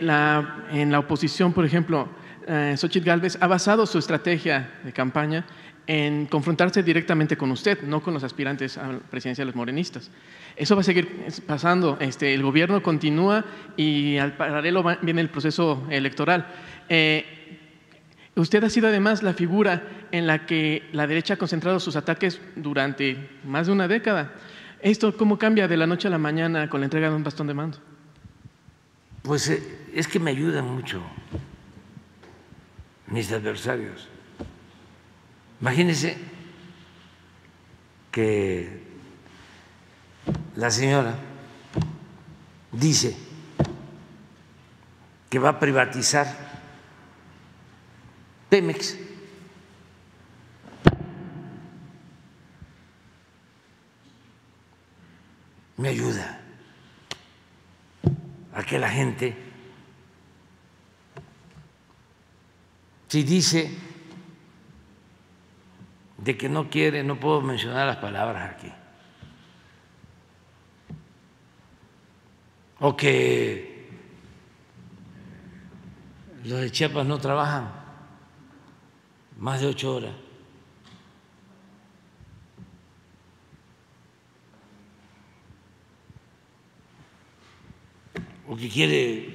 [0.00, 2.08] La- en la oposición, por ejemplo,
[2.76, 5.44] Xochitl Gálvez ha basado su estrategia de campaña
[5.88, 10.10] en confrontarse directamente con usted, no con los aspirantes a la presidencia de los morenistas.
[10.54, 11.96] Eso va a seguir pasando.
[11.98, 13.44] Este, el gobierno continúa
[13.76, 16.46] y al paralelo viene el proceso electoral.
[16.88, 17.34] Eh,
[18.38, 19.82] Usted ha sido además la figura
[20.12, 24.32] en la que la derecha ha concentrado sus ataques durante más de una década.
[24.80, 27.48] ¿Esto cómo cambia de la noche a la mañana con la entrega de un bastón
[27.48, 27.78] de mando?
[29.22, 29.60] Pues eh,
[29.92, 31.02] es que me ayudan mucho
[33.08, 34.08] mis adversarios.
[35.60, 36.16] Imagínense
[38.12, 38.80] que
[40.54, 41.16] la señora
[42.72, 43.16] dice
[45.28, 46.26] que va a privatizar
[48.48, 48.96] Pemex.
[55.76, 56.40] Me ayuda
[58.52, 59.36] a que la gente,
[63.08, 63.87] si dice
[66.18, 68.72] de que no quiere, no puedo mencionar las palabras aquí,
[72.80, 73.88] o que
[76.44, 77.70] los de Chiapas no trabajan
[79.38, 80.12] más de ocho horas.
[88.48, 89.28] o que quiere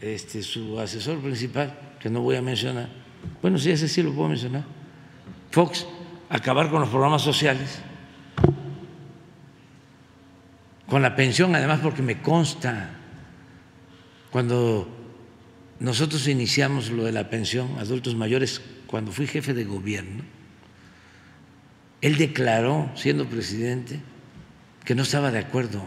[0.00, 2.88] este, su asesor principal, que no voy a mencionar,
[3.42, 4.64] bueno, sí, ese sí lo puedo mencionar,
[5.50, 5.86] Fox,
[6.30, 7.80] acabar con los programas sociales,
[10.86, 12.90] con la pensión, además porque me consta,
[14.30, 14.88] cuando
[15.80, 20.22] nosotros iniciamos lo de la pensión, adultos mayores, cuando fui jefe de gobierno,
[22.00, 24.00] él declaró, siendo presidente,
[24.84, 25.84] que no estaba de acuerdo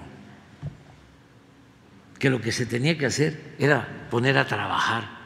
[2.20, 5.23] que lo que se tenía que hacer era poner a trabajar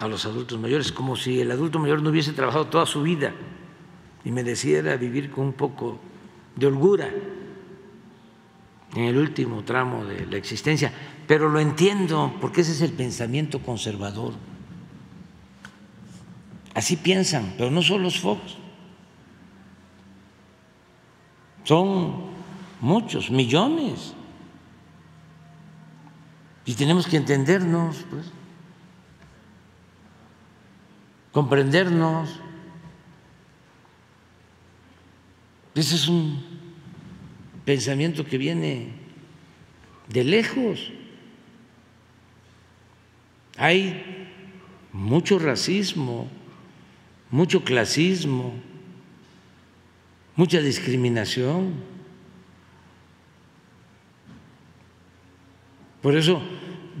[0.00, 3.34] a los adultos mayores, como si el adulto mayor no hubiese trabajado toda su vida
[4.24, 6.00] y mereciera vivir con un poco
[6.56, 7.10] de holgura
[8.94, 10.92] en el último tramo de la existencia.
[11.26, 14.32] Pero lo entiendo, porque ese es el pensamiento conservador.
[16.74, 18.56] Así piensan, pero no son los Fox.
[21.64, 22.30] Son
[22.80, 24.14] muchos, millones.
[26.64, 28.32] Y tenemos que entendernos, pues,
[31.32, 32.40] comprendernos.
[35.74, 36.42] Ese es un
[37.64, 38.88] pensamiento que viene
[40.08, 40.92] de lejos.
[43.56, 44.28] Hay
[44.92, 46.28] mucho racismo,
[47.30, 48.54] mucho clasismo,
[50.34, 51.74] mucha discriminación.
[56.02, 56.42] Por eso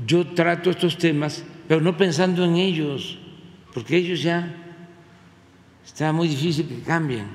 [0.06, 3.18] yo trato estos temas, pero no pensando en ellos,
[3.72, 4.54] porque ellos ya
[5.84, 7.26] está muy difícil que cambien.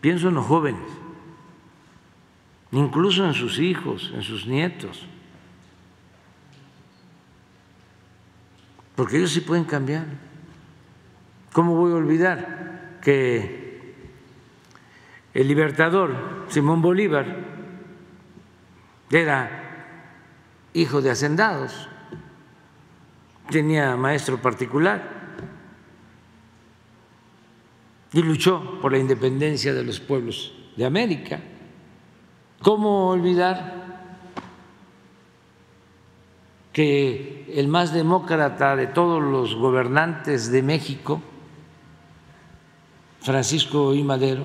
[0.00, 0.82] Pienso en los jóvenes,
[2.72, 5.06] incluso en sus hijos, en sus nietos,
[8.96, 10.06] porque ellos sí pueden cambiar.
[11.52, 13.62] ¿Cómo voy a olvidar que
[15.34, 17.26] el libertador Simón Bolívar
[19.10, 19.62] era
[20.74, 21.88] hijo de hacendados,
[23.52, 25.22] tenía maestro particular
[28.12, 31.40] y luchó por la independencia de los pueblos de América.
[32.60, 33.82] ¿Cómo olvidar
[36.72, 41.20] que el más demócrata de todos los gobernantes de México,
[43.20, 44.02] Francisco I.
[44.02, 44.44] Madero,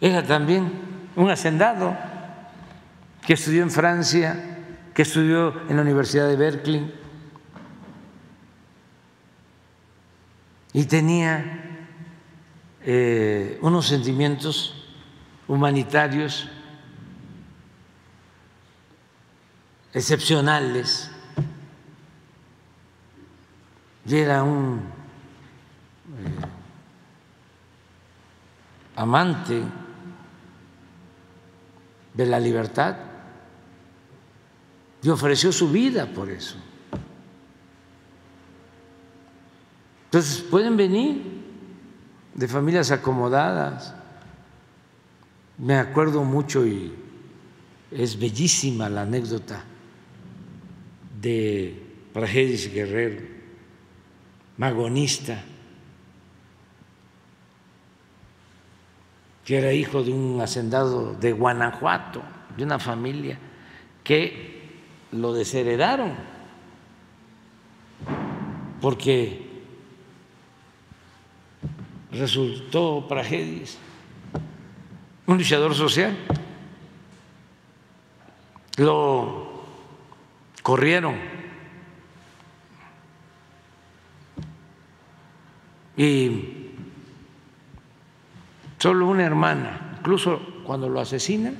[0.00, 0.72] era también
[1.14, 1.96] un hacendado
[3.24, 4.58] que estudió en Francia,
[4.92, 6.99] que estudió en la Universidad de Berkeley
[10.72, 11.88] y tenía
[12.82, 14.74] eh, unos sentimientos
[15.48, 16.48] humanitarios
[19.92, 21.10] excepcionales
[24.06, 26.46] y era un eh,
[28.96, 29.62] amante
[32.14, 32.96] de la libertad
[35.02, 36.56] y ofreció su vida por eso.
[40.10, 41.22] Entonces, pueden venir
[42.34, 43.94] de familias acomodadas.
[45.56, 46.92] Me acuerdo mucho y
[47.92, 49.62] es bellísima la anécdota
[51.22, 51.80] de
[52.12, 53.22] Prajedis Guerrero,
[54.56, 55.44] magonista,
[59.44, 62.20] que era hijo de un hacendado de Guanajuato,
[62.56, 63.38] de una familia
[64.02, 64.70] que
[65.12, 66.14] lo desheredaron,
[68.80, 69.49] porque
[72.12, 73.78] resultó Prajedis
[75.26, 76.16] un luchador social.
[78.76, 79.62] Lo
[80.62, 81.14] corrieron
[85.96, 86.72] y
[88.78, 91.56] solo una hermana, incluso cuando lo asesinan,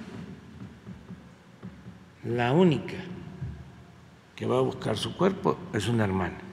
[2.24, 2.96] la única
[4.34, 6.49] que va a buscar su cuerpo es una hermana.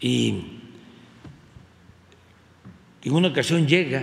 [0.00, 0.60] Y
[3.02, 4.02] en una ocasión llega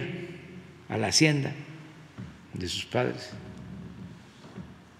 [0.89, 1.53] a la hacienda
[2.53, 3.33] de sus padres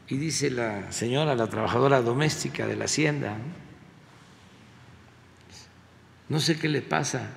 [0.07, 3.37] y dice la señora, la trabajadora doméstica de la hacienda,
[6.29, 7.29] no sé qué le pasa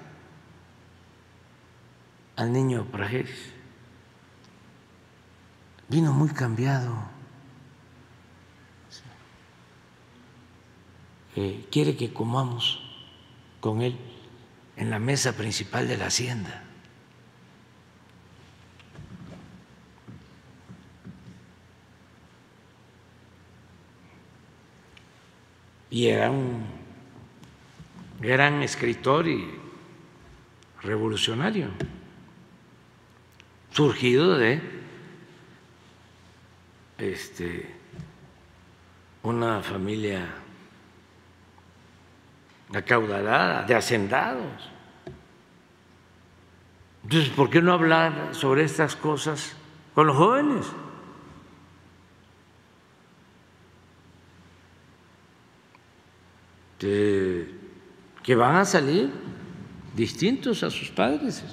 [2.37, 3.53] al niño Prajeris.
[5.89, 6.97] Vino muy cambiado.
[11.35, 12.80] Eh, quiere que comamos
[13.61, 13.97] con él
[14.77, 16.65] en la mesa principal de la hacienda.
[25.91, 26.65] Y era un
[28.21, 29.51] gran escritor y
[30.83, 31.69] revolucionario,
[33.73, 34.61] surgido de
[36.99, 37.75] este,
[39.23, 40.40] una familia
[42.75, 44.71] acaudalada, de hacendados.
[47.03, 49.57] Entonces, ¿por qué no hablar sobre estas cosas
[49.95, 50.67] con los jóvenes?
[56.81, 59.13] que van a salir
[59.95, 61.45] distintos a sus padres.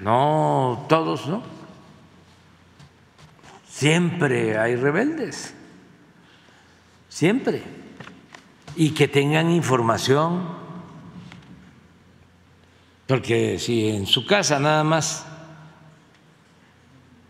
[0.00, 1.57] No todos, ¿no?
[3.78, 5.54] Siempre hay rebeldes,
[7.08, 7.62] siempre.
[8.74, 10.48] Y que tengan información,
[13.06, 15.24] porque si en su casa nada más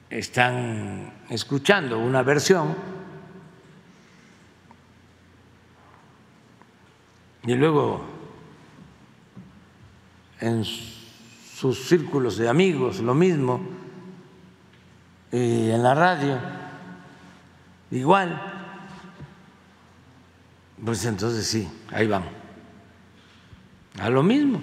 [0.09, 2.75] están escuchando una versión
[7.43, 8.07] y luego
[10.41, 13.61] en sus círculos de amigos lo mismo,
[15.33, 16.39] y en la radio
[17.91, 18.41] igual,
[20.85, 22.31] pues entonces sí, ahí vamos,
[24.01, 24.61] a lo mismo.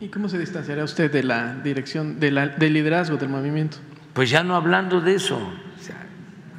[0.00, 3.78] ¿Y cómo se distanciará usted de la dirección, de la, del liderazgo del movimiento?
[4.12, 5.40] pues ya no hablando de eso,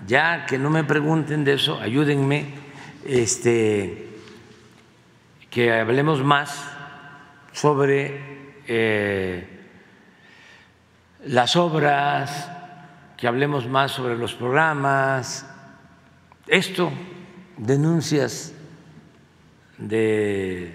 [0.07, 2.53] ya que no me pregunten de eso, ayúdenme,
[3.06, 4.07] este,
[5.49, 6.72] que hablemos más
[7.52, 9.48] sobre eh,
[11.26, 12.49] las obras,
[13.22, 15.45] que hablemos más sobre los programas,
[16.48, 16.91] esto,
[17.56, 18.52] denuncias
[19.77, 20.73] de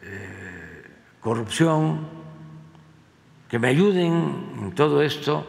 [0.00, 0.84] eh,
[1.18, 2.06] corrupción,
[3.48, 5.44] que me ayuden en todo esto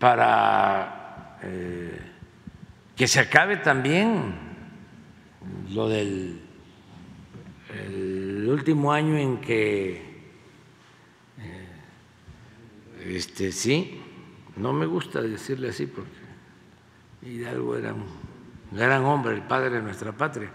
[0.00, 2.00] para eh,
[2.96, 4.34] que se acabe también
[5.70, 6.40] lo del
[8.48, 9.92] último año en que
[11.38, 11.68] eh,
[13.16, 14.00] este sí
[14.56, 16.10] no me gusta decirle así porque
[17.22, 18.06] Hidalgo era un
[18.72, 20.50] gran hombre el padre de nuestra patria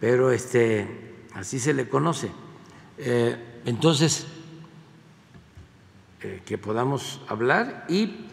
[0.00, 2.30] pero este así se le conoce
[2.98, 4.26] eh, entonces
[6.44, 8.26] que podamos hablar y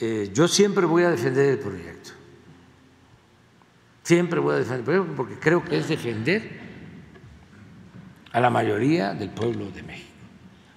[0.00, 2.10] eh, yo siempre voy a defender el proyecto.
[4.02, 6.60] Siempre voy a defender el proyecto porque creo que es defender
[8.32, 10.11] a la mayoría del pueblo de México.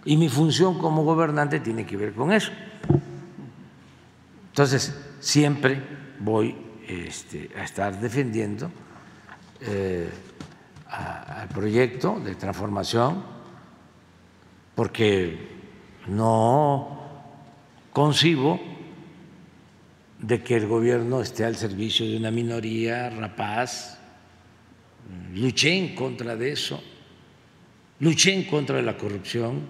[0.05, 2.51] Y mi función como gobernante tiene que ver con eso.
[4.49, 5.81] Entonces, siempre
[6.19, 6.55] voy
[6.87, 8.71] este, a estar defendiendo
[9.61, 10.09] eh,
[10.87, 13.23] al proyecto de transformación
[14.75, 15.37] porque
[16.07, 16.99] no
[17.91, 18.59] concibo
[20.19, 23.99] de que el gobierno esté al servicio de una minoría rapaz.
[25.33, 26.81] Luché en contra de eso.
[27.99, 29.61] luché en contra de la corrupción,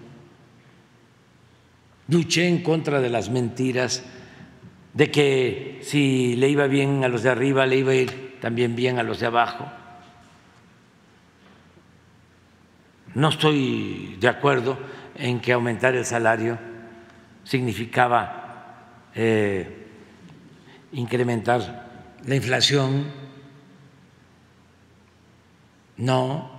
[2.08, 4.04] luché en contra de las mentiras,
[4.94, 8.76] de que si le iba bien a los de arriba, le iba a ir también
[8.76, 9.66] bien a los de abajo.
[13.14, 14.78] No estoy de acuerdo
[15.14, 16.58] en que aumentar el salario
[17.44, 19.86] significaba eh,
[20.92, 21.88] incrementar
[22.24, 23.06] la inflación.
[25.96, 26.50] No,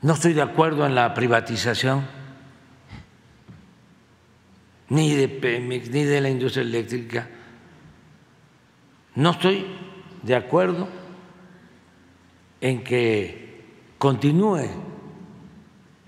[0.00, 2.17] no estoy de acuerdo en la privatización
[4.90, 7.28] ni de Pemex, ni de la industria eléctrica.
[9.14, 9.66] No estoy
[10.22, 10.88] de acuerdo
[12.60, 13.62] en que
[13.98, 14.68] continúe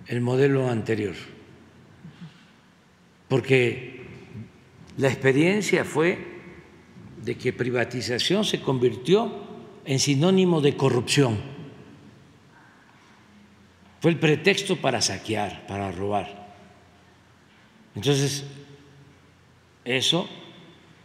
[0.07, 1.15] el modelo anterior,
[3.29, 4.05] porque
[4.97, 6.41] la experiencia fue
[7.23, 9.31] de que privatización se convirtió
[9.85, 11.39] en sinónimo de corrupción.
[14.01, 16.55] Fue el pretexto para saquear, para robar.
[17.95, 18.45] Entonces,
[19.85, 20.29] eso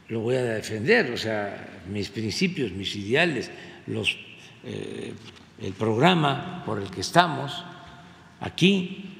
[0.10, 3.50] lo voy a defender, o sea, mis principios, mis ideales,
[3.88, 4.18] los,
[4.64, 5.14] eh,
[5.62, 7.64] el programa por el que estamos
[8.40, 9.12] aquí,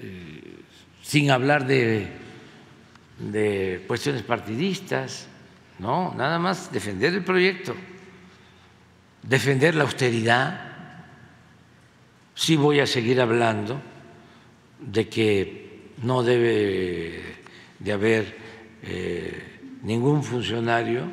[0.00, 0.54] eh,
[1.02, 2.06] sin hablar de,
[3.18, 5.26] de cuestiones partidistas,
[5.78, 7.74] no, nada más defender el proyecto,
[9.22, 10.64] defender la austeridad.
[12.34, 13.80] Sí voy a seguir hablando
[14.80, 15.57] de que
[16.02, 17.22] no debe
[17.78, 18.36] de haber
[18.82, 21.04] eh, ningún funcionario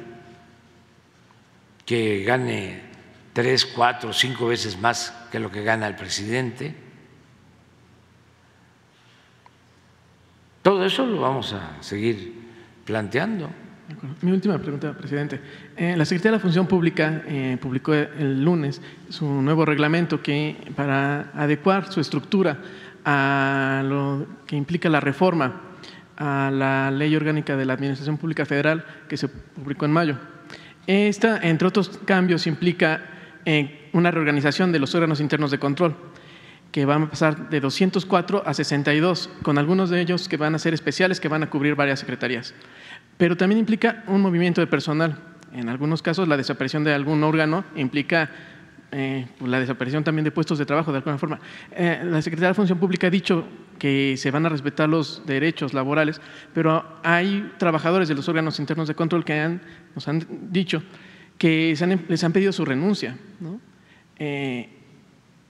[1.86, 2.82] que gane
[3.34, 6.76] tres, cuatro, cinco veces más que lo que gana el presidente.
[10.62, 12.34] Todo eso lo vamos a seguir
[12.86, 13.49] planteando.
[14.22, 15.40] Mi última pregunta, presidente.
[15.78, 20.56] Eh, la Secretaría de la Función Pública eh, publicó el lunes su nuevo reglamento que
[20.76, 22.57] para adecuar su estructura
[23.06, 25.61] a lo que implica la reforma
[26.18, 30.18] a la Ley Orgánica de la Administración Pública Federal que se publicó en mayo.
[30.88, 33.02] Esta, entre otros cambios, implica
[33.45, 35.95] eh, una reorganización de los órganos internos de control,
[36.72, 40.60] que van a pasar de 204 a 62, con algunos de ellos que van a
[40.60, 42.53] ser especiales, que van a cubrir varias secretarías.
[43.18, 45.18] Pero también implica un movimiento de personal.
[45.53, 48.30] En algunos casos, la desaparición de algún órgano implica
[48.91, 51.40] eh, la desaparición también de puestos de trabajo de alguna forma.
[51.72, 53.45] Eh, la Secretaría de Función Pública ha dicho
[53.80, 56.22] que se van a respetar los derechos laborales,
[56.53, 59.60] pero hay trabajadores de los órganos internos de control que
[59.94, 60.84] nos han dicho
[61.38, 61.76] que
[62.07, 63.18] les han pedido su renuncia.
[64.18, 64.70] Eh,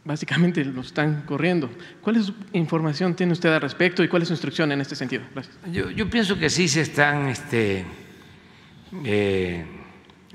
[0.03, 1.69] básicamente lo están corriendo.
[2.01, 5.23] ¿Cuál es información tiene usted al respecto y cuál es su instrucción en este sentido?
[5.71, 7.85] Yo, pienso que sí se están este,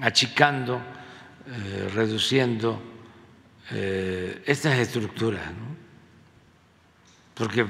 [0.01, 0.81] achicando,
[1.93, 2.90] reduciendo
[3.73, 5.43] eh, estas estructuras,
[7.35, 7.67] porque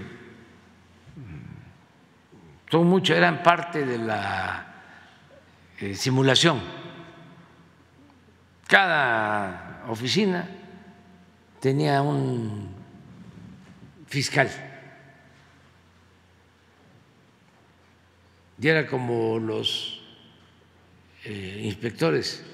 [2.70, 4.74] son muchos, eran parte de la
[5.80, 6.60] eh, simulación.
[8.66, 10.48] Cada oficina
[11.60, 12.68] tenía un
[14.06, 14.48] fiscal.
[18.60, 20.00] Y era como los
[21.24, 22.44] eh, inspectores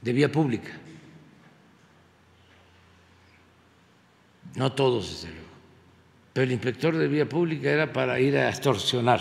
[0.00, 0.70] de vía pública.
[4.56, 5.48] No todos desde luego,
[6.32, 9.20] pero el inspector de vía pública era para ir a extorsionar,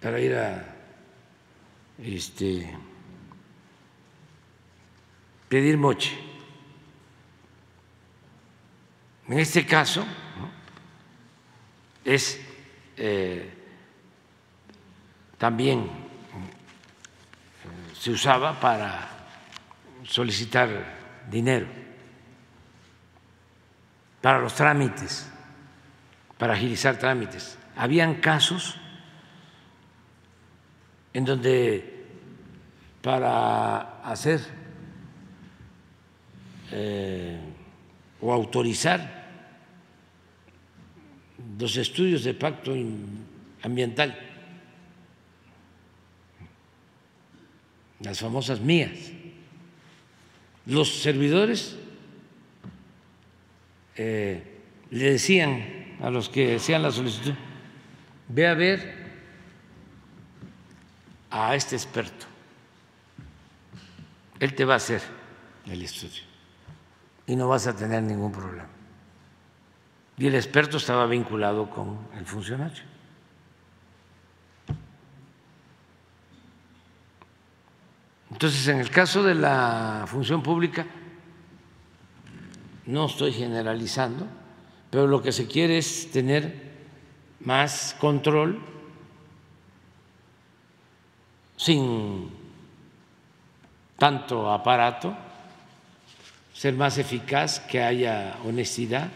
[0.00, 0.64] para ir a
[2.02, 2.74] este,
[5.48, 6.18] pedir moche.
[9.28, 10.04] En este caso
[12.04, 12.40] es
[12.96, 13.50] eh,
[15.36, 15.88] también
[17.98, 19.08] se usaba para
[20.04, 21.01] solicitar
[21.32, 21.66] dinero
[24.20, 25.28] para los trámites,
[26.38, 27.58] para agilizar trámites.
[27.76, 28.76] Habían casos
[31.12, 32.06] en donde
[33.02, 34.40] para hacer
[36.70, 37.38] eh,
[38.20, 39.22] o autorizar
[41.58, 42.72] los estudios de pacto
[43.62, 44.16] ambiental,
[48.00, 49.12] las famosas mías,
[50.66, 51.76] los servidores
[53.96, 54.60] eh,
[54.90, 57.34] le decían a los que hacían la solicitud,
[58.28, 59.02] ve a ver
[61.30, 62.26] a este experto,
[64.38, 65.02] él te va a hacer
[65.66, 66.22] el estudio
[67.26, 68.68] y no vas a tener ningún problema.
[70.18, 72.91] Y el experto estaba vinculado con el funcionario.
[78.32, 80.86] Entonces, en el caso de la función pública,
[82.86, 84.26] no estoy generalizando,
[84.90, 86.72] pero lo que se quiere es tener
[87.40, 88.58] más control
[91.56, 92.30] sin
[93.98, 95.14] tanto aparato,
[96.54, 99.08] ser más eficaz, que haya honestidad,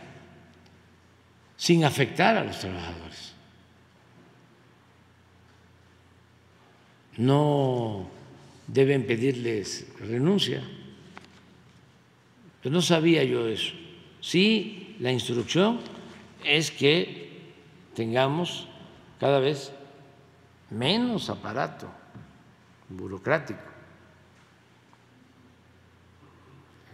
[1.57, 3.33] sin afectar a los trabajadores.
[7.17, 8.16] No
[8.67, 10.63] deben pedirles renuncia.
[12.63, 13.75] Pero no sabía yo eso.
[14.21, 15.81] Sí, la instrucción
[16.45, 17.43] es que
[17.95, 18.69] tengamos
[19.21, 19.73] cada vez
[20.71, 21.89] menos aparato
[22.89, 23.61] burocrático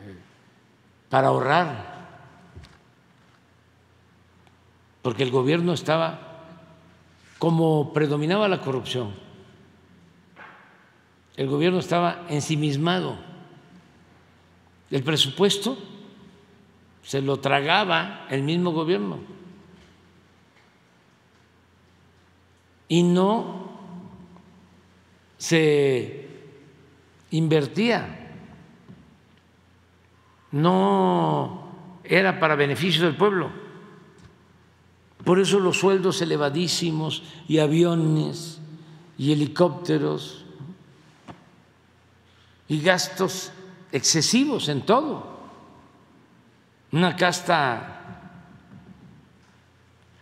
[0.00, 0.18] eh,
[1.08, 1.92] para ahorrar,
[5.02, 6.44] porque el gobierno estaba,
[7.38, 9.21] como predominaba la corrupción,
[11.36, 13.16] el gobierno estaba ensimismado,
[14.90, 15.78] el presupuesto
[17.02, 19.18] se lo tragaba el mismo gobierno.
[22.88, 23.70] Y no
[25.38, 26.28] se
[27.30, 28.34] invertía,
[30.52, 31.72] no
[32.04, 33.50] era para beneficio del pueblo.
[35.24, 38.60] Por eso los sueldos elevadísimos y aviones
[39.16, 40.41] y helicópteros
[42.72, 43.52] y gastos
[43.92, 45.42] excesivos en todo.
[46.90, 48.00] Una casta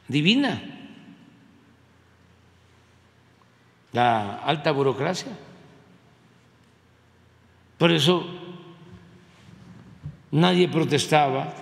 [0.09, 0.61] divina.
[3.93, 5.33] la alta burocracia.
[7.77, 8.25] Por eso
[10.31, 11.53] nadie protestaba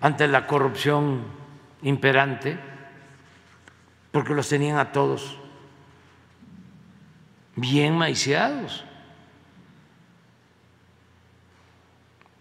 [0.00, 1.22] ante la corrupción
[1.82, 2.58] imperante,
[4.10, 5.38] porque los tenían a todos
[7.56, 8.84] bien maiciados.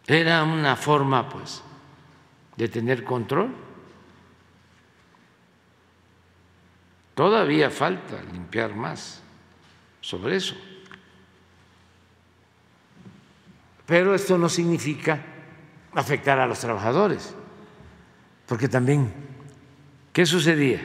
[0.07, 1.63] Era una forma, pues,
[2.57, 3.53] de tener control.
[7.15, 9.21] Todavía falta limpiar más
[10.01, 10.55] sobre eso.
[13.85, 15.21] Pero esto no significa
[15.93, 17.35] afectar a los trabajadores,
[18.47, 19.13] porque también,
[20.11, 20.81] ¿qué sucedía?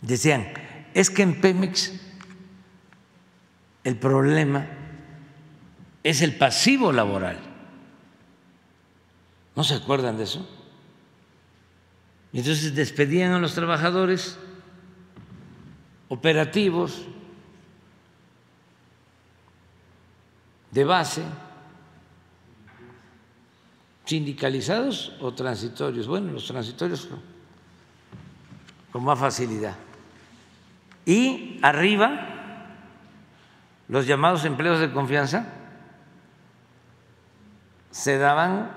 [0.00, 0.52] Decían,
[0.94, 2.05] es que en Pemex
[3.86, 4.66] el problema
[6.02, 7.38] es el pasivo laboral.
[9.54, 10.44] ¿No se acuerdan de eso?
[12.32, 14.40] Entonces despedían a los trabajadores
[16.08, 17.06] operativos
[20.72, 21.22] de base,
[24.04, 26.08] sindicalizados o transitorios.
[26.08, 27.08] Bueno, los transitorios
[28.90, 29.76] con más facilidad.
[31.04, 32.35] Y arriba,
[33.88, 35.46] los llamados empleos de confianza
[37.90, 38.70] se daban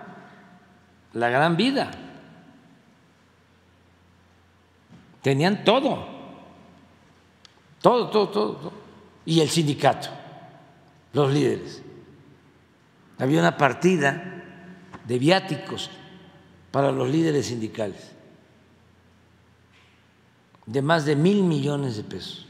[1.13, 1.91] la gran vida.
[5.21, 6.19] Tenían todo
[7.81, 8.73] todo, todo, todo,
[9.25, 10.09] Y el sindicato,
[11.13, 11.81] los líderes.
[13.17, 14.43] Había una partida
[15.05, 15.89] de viáticos
[16.71, 18.11] para los líderes sindicales
[20.65, 22.45] de más de mil millones de pesos.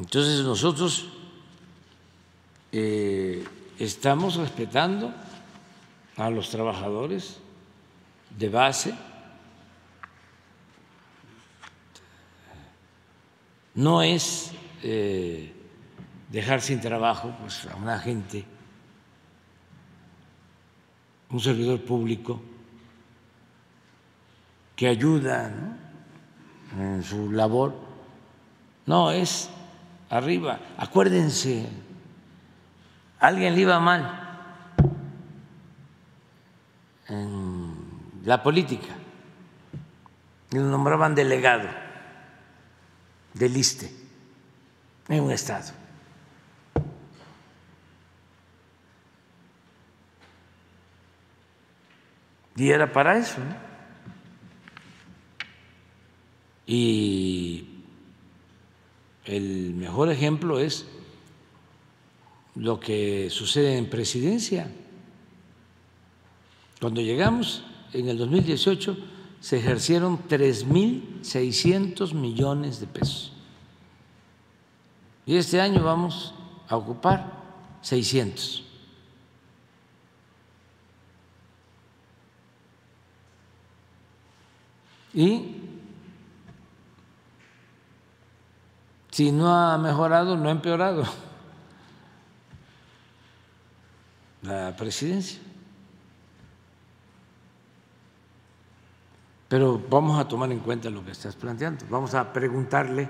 [0.00, 1.08] Entonces nosotros
[2.72, 3.46] eh,
[3.78, 5.12] estamos respetando
[6.16, 7.38] a los trabajadores
[8.30, 8.94] de base.
[13.74, 14.52] No es
[14.82, 15.52] eh,
[16.30, 18.42] dejar sin trabajo pues, a una gente,
[21.28, 22.40] un servidor público
[24.74, 25.76] que ayuda
[26.78, 27.74] en su labor,
[28.86, 29.50] no, es
[30.10, 30.58] arriba.
[30.76, 31.66] Acuérdense,
[33.20, 34.28] alguien le iba mal
[37.08, 37.74] en
[38.24, 38.94] la política
[40.50, 41.68] y lo nombraban delegado
[43.34, 43.90] del ISTE
[45.08, 45.72] en un estado.
[52.56, 53.38] Y era para eso.
[56.66, 57.69] Y
[59.24, 60.86] el mejor ejemplo es
[62.54, 64.70] lo que sucede en presidencia.
[66.80, 68.96] Cuando llegamos en el 2018,
[69.40, 73.32] se ejercieron 3.600 millones de pesos.
[75.26, 76.34] Y este año vamos
[76.68, 77.40] a ocupar
[77.82, 78.64] 600.
[85.12, 85.59] Y
[89.10, 91.04] si no ha mejorado, no ha empeorado
[94.42, 95.40] la presidencia.
[99.48, 101.84] Pero vamos a tomar en cuenta lo que estás planteando.
[101.90, 103.08] Vamos a preguntarle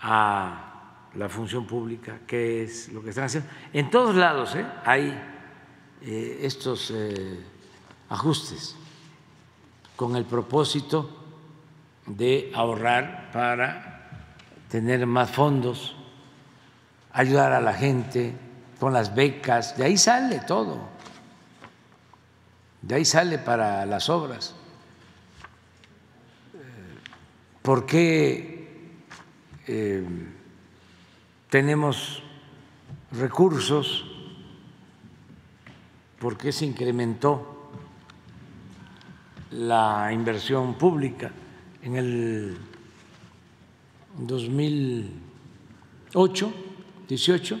[0.00, 0.72] a
[1.14, 3.50] la función pública qué es lo que están haciendo.
[3.72, 4.64] En todos lados ¿eh?
[4.84, 5.20] hay
[6.00, 7.40] eh, estos eh,
[8.08, 8.76] ajustes
[9.96, 11.10] con el propósito
[12.06, 13.91] de ahorrar para
[14.72, 15.94] tener más fondos,
[17.12, 18.34] ayudar a la gente
[18.80, 20.88] con las becas, de ahí sale todo,
[22.80, 24.54] de ahí sale para las obras.
[27.60, 28.96] ¿Por qué
[29.66, 30.06] eh,
[31.50, 32.22] tenemos
[33.10, 34.06] recursos?
[36.18, 37.70] ¿Por qué se incrementó
[39.50, 41.30] la inversión pública
[41.82, 42.71] en el
[44.18, 46.52] 2008,
[47.08, 47.60] 18,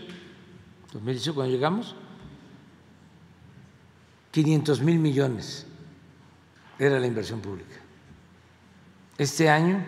[0.92, 1.96] 2018 cuando llegamos?
[4.30, 5.66] 500 mil millones
[6.78, 7.76] era la inversión pública.
[9.18, 9.84] Este año,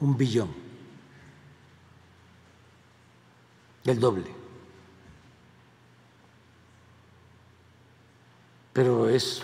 [0.00, 0.50] un billón,
[3.84, 4.30] el doble.
[8.72, 9.42] Pero es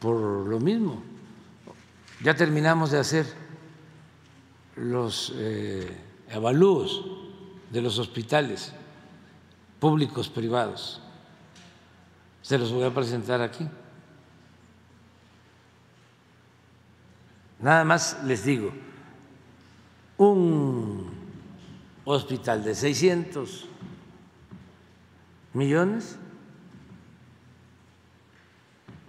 [0.00, 1.02] por lo mismo.
[2.22, 3.26] Ya terminamos de hacer
[4.80, 5.94] los eh,
[6.32, 7.04] avalúos
[7.70, 8.72] de los hospitales
[9.78, 11.02] públicos, privados.
[12.40, 13.68] Se los voy a presentar aquí.
[17.58, 18.72] Nada más les digo,
[20.16, 21.10] un
[22.06, 23.66] hospital de 600
[25.52, 26.16] millones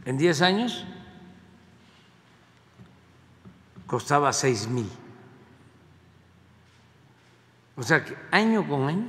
[0.03, 0.83] en 10 años
[3.87, 5.00] costaba 6 mil.
[7.75, 9.07] O sea que año con año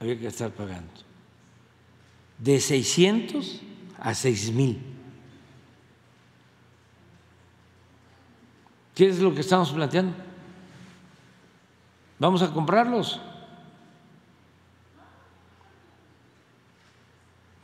[0.00, 0.92] había que estar pagando
[2.38, 3.60] de 600
[3.98, 4.82] a 6 mil.
[8.94, 10.14] ¿Qué es lo que estamos planteando?
[12.18, 13.20] Vamos a comprarlos.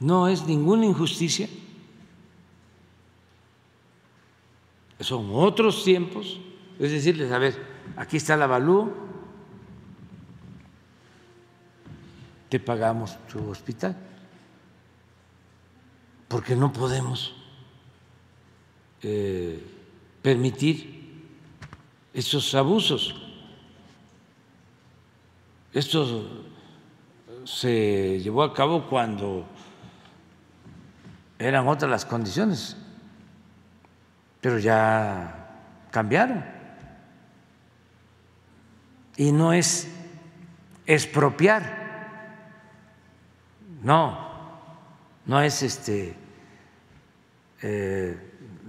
[0.01, 1.49] No es ninguna injusticia.
[4.99, 6.41] Son otros tiempos.
[6.79, 8.93] Es decirles, a ver, aquí está la avalúo,
[12.49, 13.97] te pagamos tu hospital.
[16.29, 17.35] Porque no podemos
[19.03, 19.65] eh,
[20.23, 21.29] permitir
[22.13, 23.15] esos abusos.
[25.73, 26.45] Esto
[27.45, 29.47] se llevó a cabo cuando
[31.39, 32.77] eran otras las condiciones,
[34.41, 36.60] pero ya cambiaron.
[39.21, 39.87] Y no es
[40.87, 41.63] expropiar,
[43.83, 44.31] no,
[45.27, 46.17] no es este,
[47.61, 48.19] eh,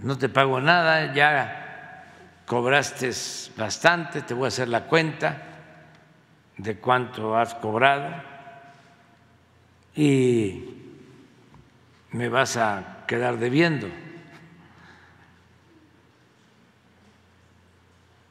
[0.01, 2.03] no te pago nada, ya
[2.45, 3.11] cobraste
[3.55, 5.41] bastante, te voy a hacer la cuenta
[6.57, 8.13] de cuánto has cobrado
[9.95, 10.65] y
[12.09, 13.87] me vas a quedar debiendo.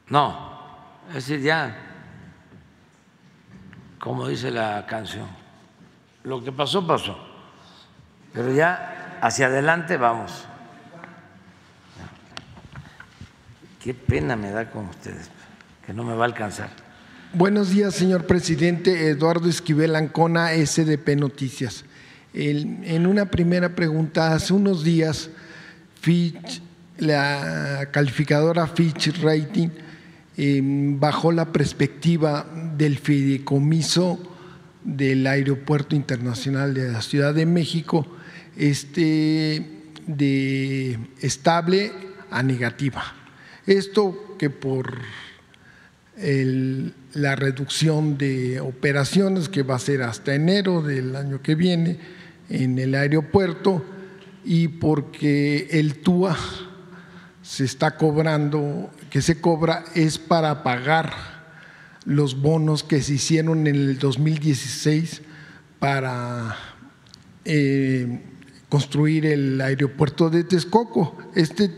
[0.09, 0.61] No,
[1.07, 1.87] es decir, ya,
[4.01, 5.27] como dice la canción,
[6.23, 7.17] lo que pasó, pasó,
[8.33, 10.45] pero ya hacia adelante vamos.
[13.79, 15.29] Qué pena me da con ustedes,
[15.85, 16.69] que no me va a alcanzar.
[17.33, 19.07] Buenos días, señor presidente.
[19.07, 21.85] Eduardo Esquivel Ancona, SDP Noticias.
[22.33, 25.29] en una primera pregunta, hace unos días,
[26.01, 26.61] Fitch,
[26.97, 29.69] la calificadora Fitch Rating
[30.41, 34.19] em, bajó la perspectiva del fideicomiso
[34.83, 38.07] del Aeropuerto Internacional de la Ciudad de México
[38.57, 39.65] este,
[40.07, 41.91] de estable
[42.31, 43.03] a negativa.
[43.67, 44.97] Esto que por
[47.13, 51.97] la reducción de operaciones que va a ser hasta enero del año que viene
[52.49, 53.83] en el aeropuerto
[54.43, 56.37] y porque el TUA
[57.51, 61.11] se está cobrando, que se cobra es para pagar
[62.05, 65.21] los bonos que se hicieron en el 2016
[65.77, 66.55] para
[67.43, 68.21] eh,
[68.69, 71.17] construir el aeropuerto de Texcoco.
[71.35, 71.69] Este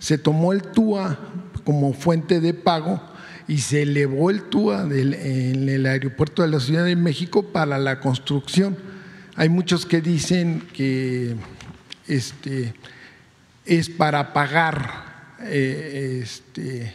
[0.00, 1.16] se tomó el TUA
[1.62, 3.00] como fuente de pago
[3.46, 8.00] y se elevó el TUA en el aeropuerto de la Ciudad de México para la
[8.00, 8.76] construcción.
[9.36, 11.36] Hay muchos que dicen que
[12.08, 12.74] este,
[13.64, 15.03] es para pagar
[15.44, 16.94] eh, este,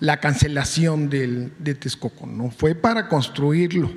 [0.00, 3.90] la cancelación del, de Texcoco, no fue para construirlo.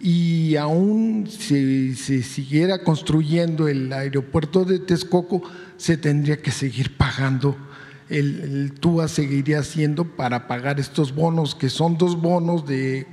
[0.00, 5.42] Y aún si se siguiera construyendo el aeropuerto de Texcoco,
[5.76, 7.56] se tendría que seguir pagando.
[8.10, 13.06] El, el TUA seguiría siendo para pagar estos bonos, que son dos bonos de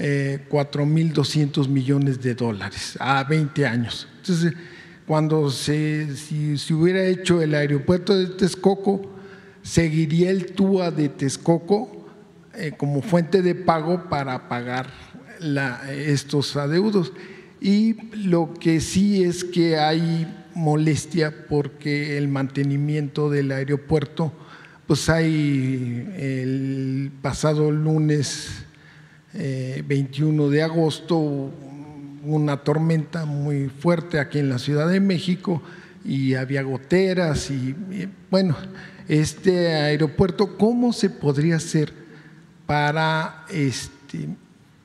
[0.00, 4.06] eh, 4.200 millones de dólares a 20 años.
[4.18, 4.54] Entonces,
[5.08, 9.17] cuando se, si se hubiera hecho el aeropuerto de Texcoco,
[9.68, 12.06] seguiría el TUA de Texcoco
[12.54, 14.90] eh, como fuente de pago para pagar
[15.90, 17.12] estos adeudos.
[17.60, 24.32] Y lo que sí es que hay molestia porque el mantenimiento del aeropuerto,
[24.86, 28.64] pues hay el pasado lunes
[29.34, 31.52] eh, 21 de agosto
[32.24, 35.62] una tormenta muy fuerte aquí en la Ciudad de México
[36.04, 38.56] y había goteras y, y bueno,
[39.08, 41.92] este aeropuerto, ¿cómo se podría hacer
[42.66, 44.28] para este,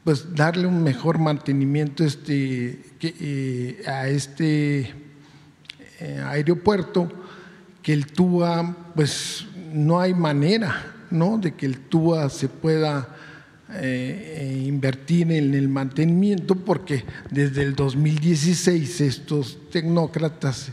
[0.05, 4.93] pues darle un mejor mantenimiento este, eh, a este
[5.99, 7.11] eh, aeropuerto?
[7.81, 11.37] Que el TUA, pues no hay manera ¿no?
[11.37, 13.09] de que el TUA se pueda
[13.73, 20.71] eh, invertir en el mantenimiento porque desde el 2016 estos tecnócratas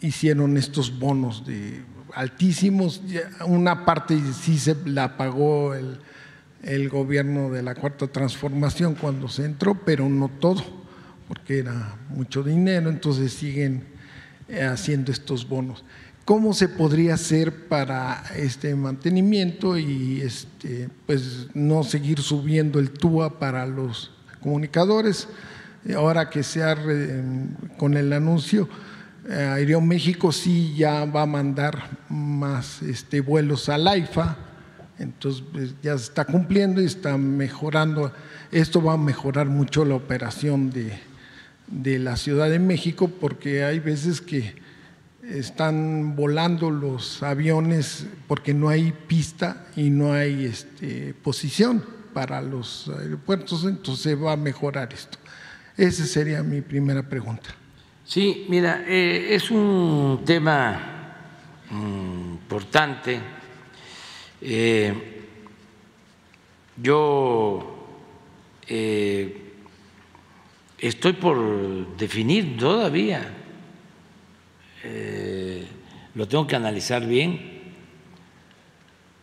[0.00, 1.82] hicieron estos bonos de
[2.14, 3.02] altísimos,
[3.46, 9.74] una parte sí se la pagó el, gobierno de la Cuarta Transformación cuando se entró,
[9.74, 10.62] pero no todo,
[11.28, 13.84] porque era mucho dinero, entonces siguen
[14.48, 15.84] eh, haciendo estos bonos.
[16.24, 23.38] ¿Cómo se podría hacer para este mantenimiento y este, pues no seguir subiendo el TUA
[23.38, 24.10] para los
[24.40, 25.28] comunicadores?
[25.94, 26.78] Ahora que se ha
[27.76, 28.70] con el anuncio,
[29.28, 34.36] eh, Aeroméxico sí ya va a mandar más este, vuelos al AIFA,
[34.98, 38.12] entonces pues, ya se está cumpliendo y está mejorando.
[38.52, 40.98] Esto va a mejorar mucho la operación de,
[41.66, 44.62] de la Ciudad de México porque hay veces que
[45.22, 51.82] están volando los aviones porque no hay pista y no hay este, posición
[52.12, 55.18] para los aeropuertos, entonces va a mejorar esto.
[55.76, 57.63] Esa sería mi primera pregunta.
[58.06, 60.78] Sí, mira, eh, es un tema
[61.70, 63.18] mm, importante.
[64.42, 64.92] Eh,
[66.76, 67.88] yo
[68.68, 69.52] eh,
[70.76, 73.26] estoy por definir todavía
[74.82, 75.66] eh,
[76.14, 77.62] lo tengo que analizar bien,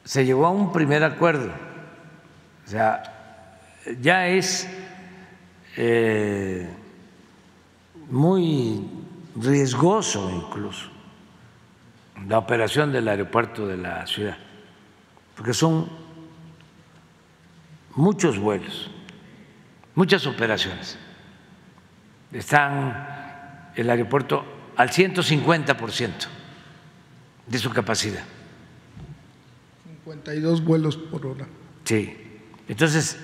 [0.03, 1.53] se llegó a un primer acuerdo.
[2.65, 3.03] O sea,
[4.01, 4.67] ya es
[8.11, 8.85] muy
[9.35, 10.89] riesgoso incluso
[12.27, 14.37] la operación del aeropuerto de la ciudad,
[15.35, 15.89] porque son
[17.95, 18.91] muchos vuelos,
[19.95, 20.97] muchas operaciones.
[22.31, 24.45] Están el aeropuerto
[24.77, 26.11] al 150%
[27.47, 28.23] de su capacidad.
[30.05, 31.47] 52 vuelos por hora.
[31.83, 32.17] Sí.
[32.67, 33.19] Entonces,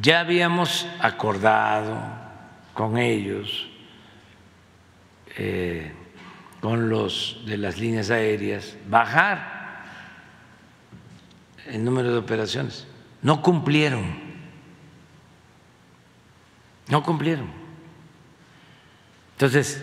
[0.00, 1.98] ya habíamos acordado
[2.74, 3.68] con ellos,
[5.36, 5.92] eh,
[6.60, 9.84] con los de las líneas aéreas, bajar
[11.66, 12.86] el número de operaciones.
[13.22, 14.04] No cumplieron.
[16.88, 17.50] No cumplieron.
[19.32, 19.82] Entonces,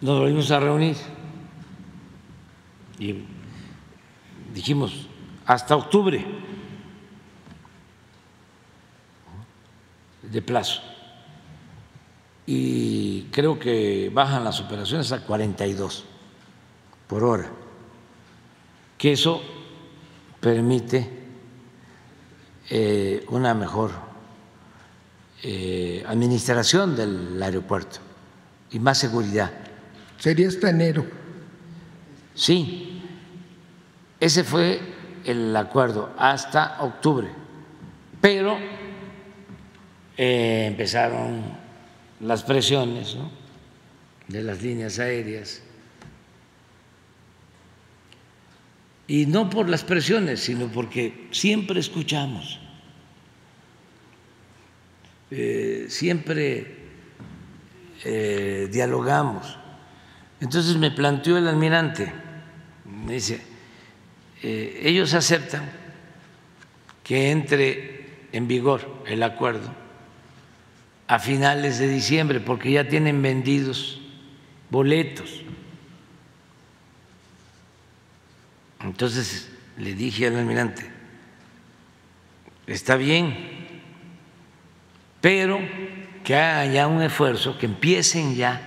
[0.00, 0.96] nos volvimos a reunir
[2.98, 3.24] y
[4.52, 5.08] dijimos
[5.46, 6.24] hasta octubre
[10.22, 10.95] de plazo.
[12.46, 16.04] Y creo que bajan las operaciones a 42
[17.08, 17.50] por hora,
[18.96, 19.42] que eso
[20.40, 21.08] permite
[22.70, 23.92] eh, una mejor
[25.42, 27.98] eh, administración del aeropuerto
[28.70, 29.50] y más seguridad.
[30.18, 31.06] Sería hasta enero.
[32.34, 33.02] Sí,
[34.18, 34.80] ese fue
[35.24, 37.28] el acuerdo hasta octubre,
[38.20, 38.56] pero
[40.16, 41.65] eh, empezaron
[42.20, 43.30] las presiones ¿no?
[44.28, 45.62] de las líneas aéreas.
[49.08, 52.58] Y no por las presiones, sino porque siempre escuchamos,
[55.30, 56.76] eh, siempre
[58.04, 59.58] eh, dialogamos
[60.40, 62.12] entonces me planteó el almirante,
[62.84, 63.40] me dice,
[64.42, 65.70] eh, ellos aceptan
[67.02, 69.74] que entre en vigor el acuerdo
[71.08, 74.00] a finales de diciembre porque ya tienen vendidos
[74.70, 75.42] boletos.
[78.80, 80.90] Entonces le dije al almirante,
[82.66, 83.82] está bien,
[85.20, 85.60] pero
[86.24, 88.60] que haya un esfuerzo, que empiecen ya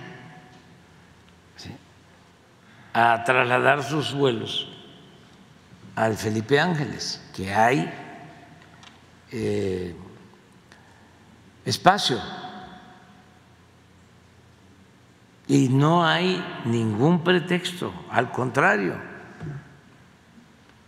[2.92, 4.68] a trasladar sus vuelos
[5.94, 7.92] al Felipe Ángeles, que hay
[9.30, 9.94] eh,
[11.64, 12.18] espacio
[15.50, 18.94] y no hay ningún pretexto, al contrario,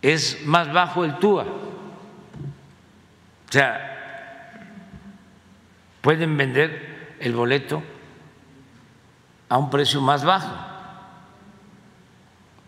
[0.01, 1.43] es más bajo el TUA.
[1.43, 4.79] O sea,
[5.99, 7.83] pueden vender el boleto
[9.49, 10.55] a un precio más bajo.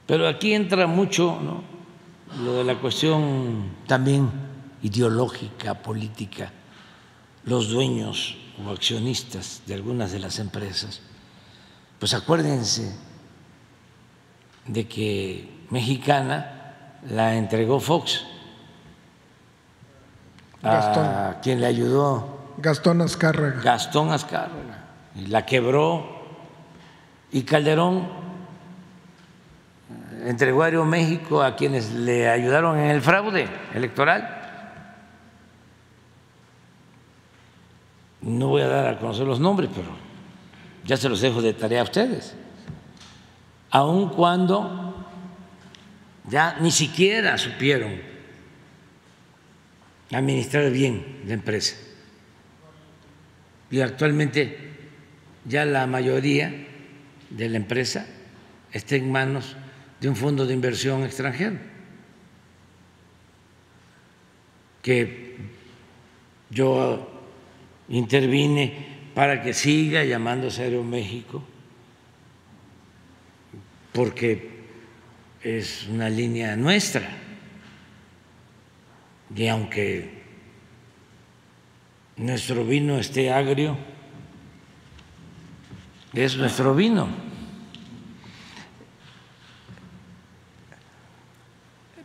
[0.05, 1.63] Pero aquí entra mucho
[2.43, 4.29] lo de la cuestión también
[4.81, 6.51] ideológica, política,
[7.45, 11.01] los dueños o accionistas de algunas de las empresas.
[11.99, 12.95] Pues acuérdense
[14.67, 18.25] de que Mexicana la entregó Fox
[20.63, 23.61] a quien le ayudó Gastón Azcárraga.
[23.61, 24.85] Gastón Azcárraga.
[25.15, 26.15] Y la quebró.
[27.31, 28.07] Y Calderón
[30.25, 34.44] entregó a México a quienes le ayudaron en el fraude electoral.
[38.25, 39.87] No voy a dar a conocer los nombres, pero
[40.83, 42.35] ya se los dejo de tarea a ustedes.
[43.69, 45.05] Aun cuando
[46.27, 47.93] ya ni siquiera supieron
[50.11, 51.75] administrar bien la empresa
[53.69, 54.57] y actualmente
[55.45, 56.67] ya la mayoría
[57.29, 58.07] de la empresa
[58.71, 59.55] está en manos
[59.99, 61.57] de un fondo de inversión extranjero
[64.81, 65.37] que
[66.49, 67.14] yo
[67.89, 71.43] intervine para que siga llamándose Aeroméxico
[73.93, 74.49] porque
[75.41, 77.07] es una línea nuestra
[79.33, 80.23] y aunque
[82.17, 83.77] nuestro vino esté agrio,
[86.13, 87.07] es nuestro vino.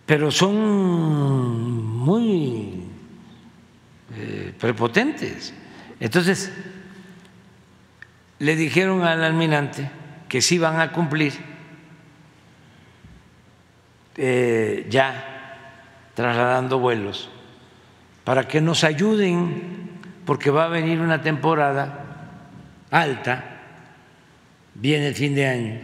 [0.06, 0.56] Pero son
[1.98, 2.82] muy
[4.16, 5.54] eh, prepotentes.
[6.00, 6.50] Entonces,
[8.38, 9.90] le dijeron al almirante
[10.28, 11.34] que sí van a cumplir
[14.16, 15.58] eh, ya
[16.14, 17.28] trasladando vuelos
[18.24, 22.06] para que nos ayuden porque va a venir una temporada
[22.90, 23.44] alta,
[24.74, 25.80] viene el fin de año,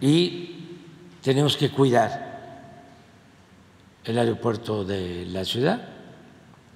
[0.00, 0.78] y
[1.22, 2.30] tenemos que cuidar
[4.04, 5.86] el aeropuerto de la ciudad,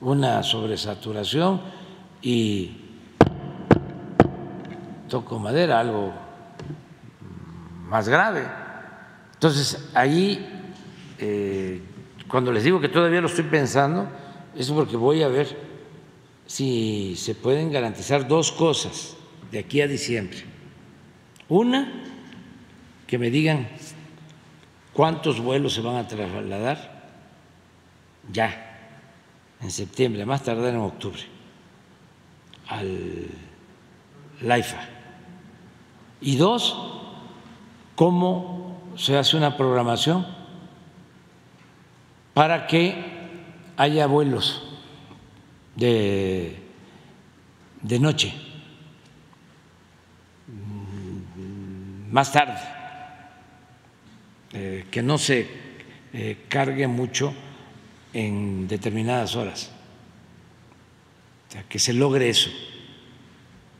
[0.05, 1.62] una sobresaturación
[2.20, 2.76] y
[5.09, 6.12] toco madera, algo
[7.89, 8.47] más grave.
[9.32, 10.47] Entonces, ahí,
[11.18, 11.81] eh,
[12.28, 14.06] cuando les digo que todavía lo estoy pensando,
[14.55, 15.56] eso porque voy a ver
[16.47, 19.16] si se pueden garantizar dos cosas
[19.51, 20.44] de aquí a diciembre.
[21.48, 21.90] Una,
[23.06, 23.68] que me digan
[24.93, 26.93] cuántos vuelos se van a trasladar
[28.31, 28.74] ya
[29.65, 31.23] en septiembre, más tardar en octubre,
[32.69, 33.28] al
[34.43, 34.89] LAIFA.
[36.20, 36.77] Y dos,
[37.95, 40.27] cómo se hace una programación
[42.35, 42.95] para que
[43.78, 44.62] haya vuelos
[45.77, 46.62] de,
[47.81, 48.35] de noche,
[52.11, 52.61] más tarde,
[54.53, 55.49] eh, que no se
[56.12, 57.35] eh, cargue mucho
[58.15, 59.70] en determinadas horas,
[61.49, 62.49] o sea, que se logre eso.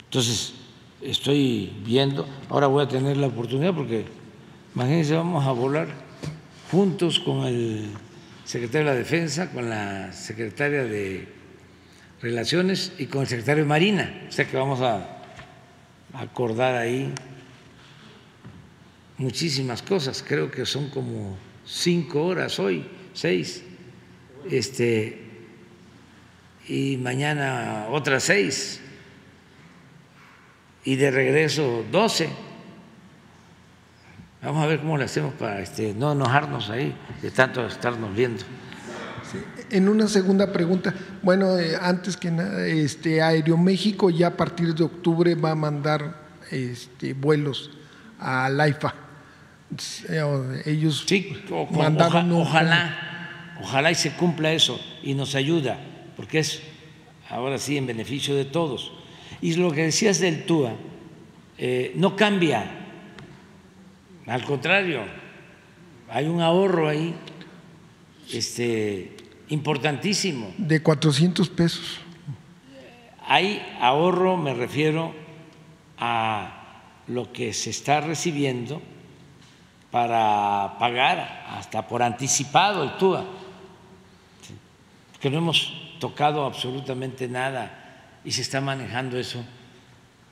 [0.05, 0.55] Entonces,
[1.01, 4.05] estoy viendo, ahora voy a tener la oportunidad porque
[4.75, 5.89] imagínense, vamos a volar
[6.71, 7.89] juntos con el
[8.45, 11.33] secretario de la Defensa, con la secretaria de
[12.21, 14.25] Relaciones y con el secretario de Marina.
[14.29, 15.21] O sea que vamos a
[16.15, 17.13] acordar ahí
[19.19, 20.25] muchísimas cosas.
[20.27, 21.37] Creo que son como
[21.67, 23.63] cinco horas hoy, seis.
[24.51, 25.23] Este,
[26.69, 28.81] y mañana otras seis.
[30.85, 32.29] Y de regreso doce.
[34.43, 38.45] Vamos a ver cómo lo hacemos para este, no enojarnos ahí de tanto estarnos viendo.
[39.71, 44.85] En una segunda pregunta, bueno, eh, antes que nada, este, Aeroméxico ya a partir de
[44.85, 47.71] octubre va a mandar este, vuelos
[48.19, 48.95] a Laifa.
[50.09, 53.14] Eh, ellos sí, mandaron ojalá,
[53.63, 55.79] ojalá y se cumpla eso y nos ayuda,
[56.17, 56.63] porque es
[57.29, 58.93] ahora sí en beneficio de todos.
[59.41, 60.73] Y lo que decías del TUA,
[61.59, 62.85] eh, no cambia
[64.27, 65.03] al contrario,
[66.09, 67.15] hay un ahorro ahí
[68.33, 69.15] este,
[69.49, 70.55] importantísimo.
[70.57, 72.01] De 400 pesos.
[73.27, 75.15] Hay ahorro, me refiero
[75.99, 78.81] a lo que se está recibiendo
[79.91, 83.27] para pagar hasta por anticipado el TUA,
[85.25, 89.43] que no hemos tocado absolutamente nada y se está manejando eso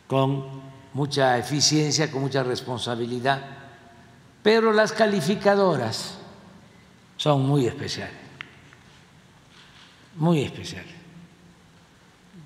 [0.06, 0.44] con
[0.93, 3.40] mucha eficiencia, con mucha responsabilidad,
[4.43, 6.19] pero las calificadoras
[7.16, 8.14] son muy especiales,
[10.16, 10.93] muy especiales.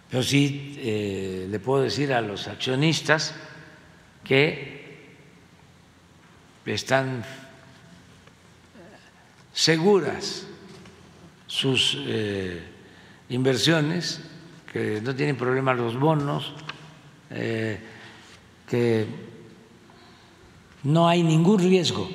[0.09, 3.35] Pero sí eh, le puedo decir a los accionistas
[4.23, 5.17] que
[6.65, 7.25] están
[9.53, 10.46] seguras
[11.47, 12.63] sus eh,
[13.29, 14.21] inversiones,
[14.73, 16.53] que no tienen problema los bonos,
[17.31, 17.81] eh,
[18.69, 19.07] que
[20.83, 22.09] no hay ningún riesgo,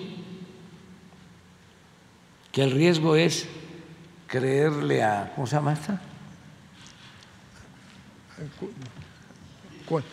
[2.52, 3.48] que el riesgo es
[4.28, 6.00] creerle a, ¿cómo se llama esta?
[9.86, 10.04] ¿Cuál?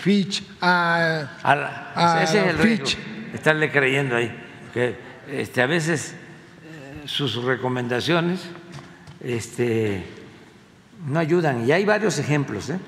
[0.00, 0.42] Fitch.
[0.60, 2.86] A, A la- a ese es el riesgo,
[3.34, 4.30] estarle creyendo ahí,
[4.74, 4.96] que
[5.30, 6.14] este, a veces
[7.06, 8.40] sus recomendaciones
[9.20, 10.04] este,
[11.06, 11.66] no ayudan.
[11.66, 12.70] Y hay varios ejemplos.
[12.70, 12.78] ¿eh?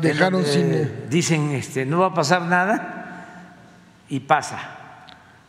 [0.00, 1.08] Dejaron sin.
[1.10, 3.56] Dicen, este, no va a pasar nada
[4.08, 4.72] y pasa.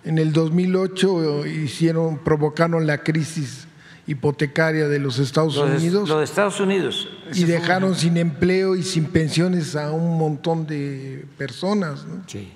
[0.03, 3.67] En el 2008 hicieron, provocaron la crisis
[4.05, 7.09] hipotecaria de los Estados Unidos lo de Estados Unidos.
[7.33, 12.05] y dejaron sin empleo y sin pensiones a un montón de personas.
[12.05, 12.23] ¿no?
[12.25, 12.49] Sí.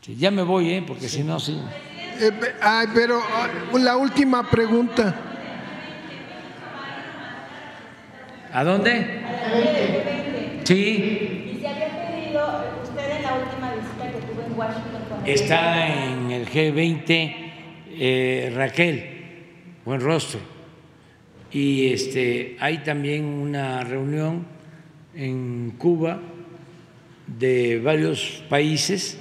[0.00, 0.84] Sí, Ya me voy, ¿eh?
[0.86, 1.60] porque si no, sí.
[2.18, 3.48] Eh, ay, pero ah,
[3.78, 5.14] la última pregunta.
[8.52, 9.20] ¿A dónde?
[10.64, 15.88] Sí, Y se había pedido, usted en la última visita que tuvo en Washington está
[15.88, 17.36] en el G20
[17.90, 19.04] eh, Raquel
[19.84, 20.40] Buenrostro.
[21.52, 24.46] Y este, hay también una reunión
[25.14, 26.20] en Cuba
[27.26, 29.18] de varios países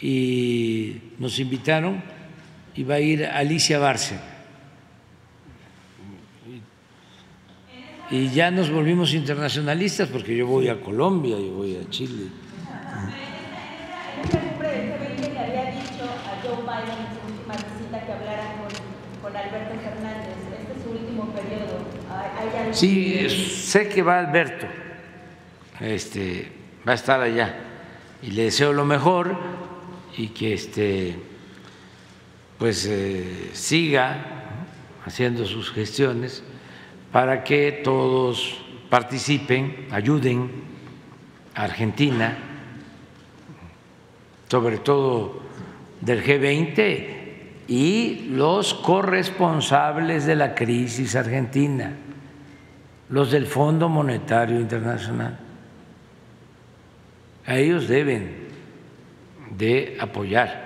[0.00, 2.02] y nos invitaron
[2.74, 4.18] y va a ir Alicia Barce.
[8.10, 12.26] Y ya nos volvimos internacionalistas porque yo voy a Colombia, yo voy a Chile.
[14.22, 18.04] En esa cumbre del G20 le había dicho a Joe Biden en su última visita
[18.06, 20.36] que hablara con, con Alberto Fernández.
[20.60, 21.78] Este es su último periodo.
[22.10, 24.66] ¿Hay- hay algo- Sí, eh, sé que va Alberto,
[25.80, 26.52] este,
[26.86, 27.54] va a estar allá
[28.22, 29.36] y le deseo lo mejor
[30.16, 31.16] y que este,
[32.58, 34.44] pues eh, siga
[35.04, 36.42] haciendo sus gestiones
[37.12, 38.58] para que todos
[38.90, 40.50] participen, ayuden
[41.54, 42.36] a Argentina,
[44.48, 45.40] sobre todo
[46.00, 47.14] del G20
[47.66, 51.92] y los corresponsables de la crisis argentina,
[53.08, 55.38] los del Fondo Monetario Internacional.
[57.46, 58.43] A ellos deben
[59.56, 60.64] de apoyar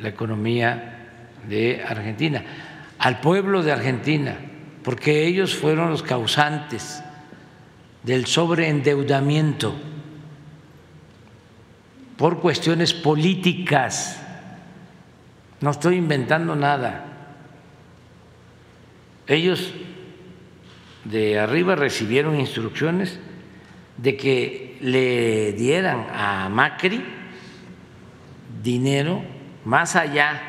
[0.00, 1.08] la economía
[1.48, 2.42] de Argentina,
[2.98, 4.36] al pueblo de Argentina,
[4.82, 7.02] porque ellos fueron los causantes
[8.02, 9.74] del sobreendeudamiento
[12.16, 14.22] por cuestiones políticas.
[15.60, 17.06] No estoy inventando nada.
[19.26, 19.72] Ellos
[21.04, 23.18] de arriba recibieron instrucciones
[23.96, 27.19] de que le dieran a Macri
[28.62, 29.22] dinero
[29.64, 30.40] más allá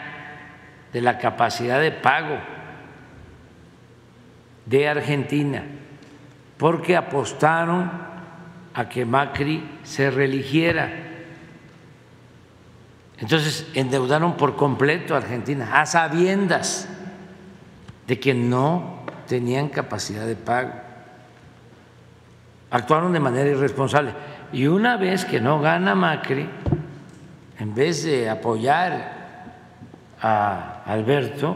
[0.94, 2.38] de la capacidad de pago
[4.66, 5.64] de Argentina,
[6.58, 7.92] porque apostaron
[8.74, 10.92] a que Macri se religiera.
[13.20, 16.88] Entonces endeudaron por completo a Argentina, a sabiendas
[18.08, 20.74] de que no tenían capacidad de pago.
[22.72, 24.14] Actuaron de manera irresponsable.
[24.54, 26.50] Y una vez que no gana Macri,
[27.62, 29.22] en vez de apoyar
[30.20, 31.56] a Alberto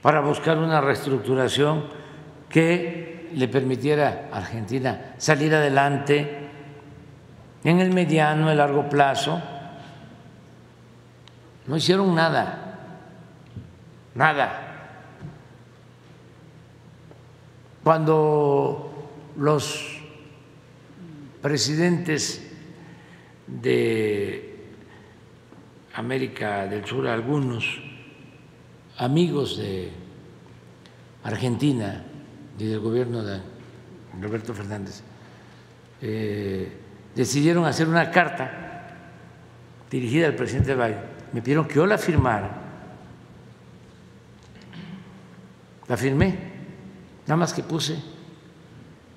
[0.00, 1.84] para buscar una reestructuración
[2.48, 6.48] que le permitiera a Argentina salir adelante
[7.62, 9.38] en el mediano, el largo plazo,
[11.66, 12.78] no hicieron nada,
[14.14, 14.62] nada.
[17.84, 20.00] Cuando los
[21.42, 22.50] presidentes
[23.46, 24.55] de
[25.96, 27.80] América del Sur, algunos
[28.98, 29.90] amigos de
[31.24, 32.04] Argentina
[32.58, 33.40] y del gobierno de
[34.20, 35.02] Roberto Fernández,
[36.02, 36.70] eh,
[37.14, 38.94] decidieron hacer una carta
[39.90, 41.00] dirigida al presidente Biden,
[41.32, 42.62] me pidieron que yo la firmara.
[45.88, 46.36] La firmé,
[47.26, 47.96] nada más que puse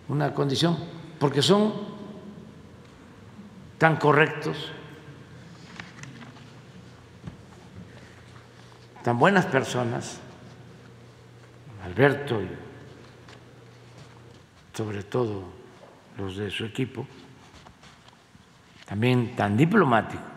[0.07, 0.77] una condición,
[1.19, 1.73] porque son
[3.77, 4.71] tan correctos,
[9.09, 10.19] tan buenas personas,
[11.83, 12.47] Alberto y
[14.71, 15.45] sobre todo
[16.15, 17.07] los de su equipo,
[18.85, 20.27] también tan diplomáticos,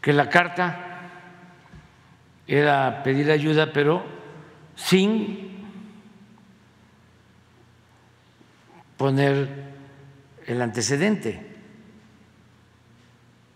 [0.00, 1.10] que la carta
[2.46, 4.02] era pedir ayuda, pero
[4.74, 5.66] sin
[8.96, 9.74] poner
[10.46, 11.56] el antecedente.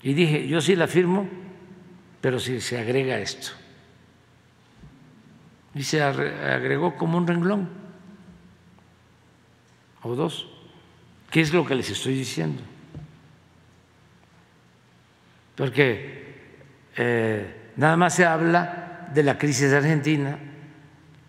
[0.03, 1.27] Y dije, yo sí la firmo,
[2.21, 3.53] pero si se agrega esto.
[5.75, 7.69] Y se agregó como un renglón
[10.03, 10.49] o dos.
[11.31, 12.63] ¿Qué es lo que les estoy diciendo?
[15.55, 16.49] Porque
[16.97, 20.39] eh, nada más se habla de la crisis de Argentina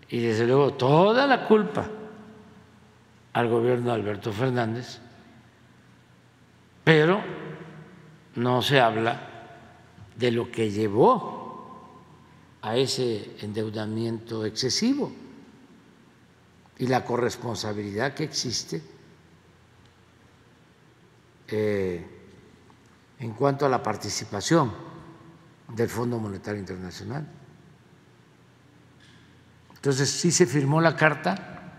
[0.09, 1.87] y desde luego toda la culpa
[3.33, 4.99] al gobierno de Alberto Fernández,
[6.83, 7.21] pero
[8.35, 9.30] no se habla
[10.21, 11.41] de lo que llevó
[12.61, 15.11] a ese endeudamiento excesivo
[16.77, 18.81] y la corresponsabilidad que existe
[21.47, 22.05] eh,
[23.19, 24.71] en cuanto a la participación
[25.75, 27.27] del Fondo Monetario Internacional.
[29.73, 31.73] Entonces, sí se firmó la carta,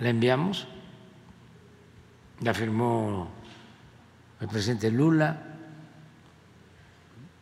[0.00, 0.66] la enviamos,
[2.40, 3.28] la firmó
[4.40, 5.47] el presidente Lula,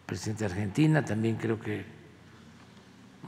[0.07, 1.85] presidente de Argentina, también creo que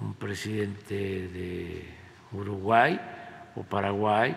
[0.00, 1.84] un presidente de
[2.32, 3.00] Uruguay
[3.56, 4.36] o Paraguay,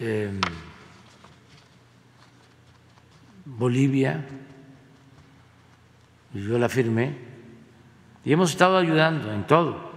[0.00, 0.40] em,
[3.44, 4.24] Bolivia,
[6.34, 7.14] y yo la firmé,
[8.24, 9.92] y hemos estado ayudando en todo.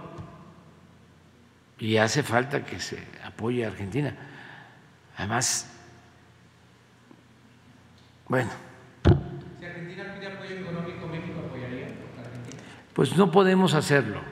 [1.78, 4.14] Y hace falta que se apoye a Argentina.
[5.16, 5.70] Además,
[8.28, 8.50] bueno.
[9.58, 12.62] Si Argentina pide apoyo económico, ¿México apoyaría a Argentina?
[12.96, 14.22] Pues no podemos hacerlo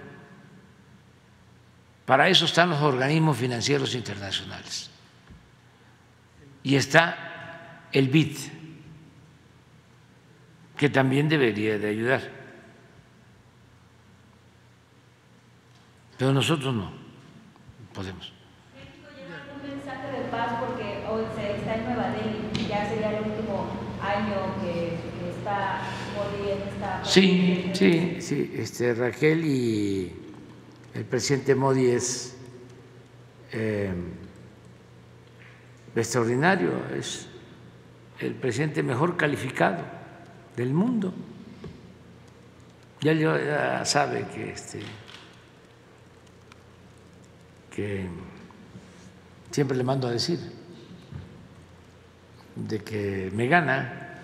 [2.06, 4.90] para eso están los organismos financieros internacionales.
[6.62, 8.36] Y está el BID,
[10.76, 12.22] que también debería de ayudar.
[16.18, 16.92] Pero nosotros no
[17.94, 18.32] podemos.
[18.74, 23.18] México lleva un mensaje de paz porque hoy se está en Nueva Delhi, ya sería
[23.18, 23.66] el último
[24.02, 24.98] año que,
[25.38, 25.80] está
[26.14, 27.03] Modi en esta...
[27.14, 30.12] Sí, sí, sí, este, Raquel y
[30.94, 32.36] el presidente Modi es
[33.52, 33.94] eh,
[35.94, 37.28] extraordinario, es
[38.18, 39.84] el presidente mejor calificado
[40.56, 41.14] del mundo.
[43.00, 44.80] Ya, ya sabe que este
[47.70, 48.08] que
[49.52, 50.40] siempre le mando a decir
[52.56, 54.18] de que me gana.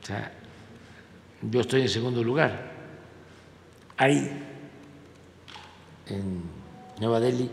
[0.00, 0.35] O sea,
[1.42, 2.72] yo estoy en segundo lugar.
[3.96, 4.30] Ahí
[6.06, 6.42] en
[7.00, 7.50] Nueva Delhi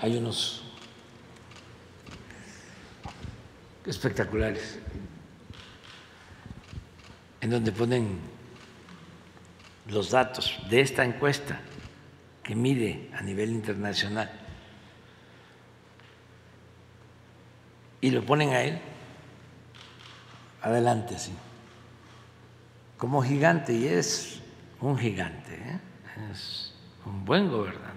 [0.00, 0.62] hay unos
[3.86, 4.78] espectaculares
[7.40, 8.18] en donde ponen
[9.88, 11.60] los datos de esta encuesta
[12.42, 14.30] que mide a nivel internacional.
[18.00, 18.78] Y lo ponen a él.
[20.62, 21.32] Adelante, sí,
[22.98, 24.40] como gigante, y es
[24.80, 25.80] un gigante, ¿eh?
[26.30, 27.92] es un buen gobernante.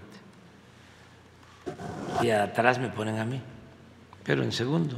[2.21, 3.41] Y atrás me ponen a mí,
[4.23, 4.97] pero en segundo.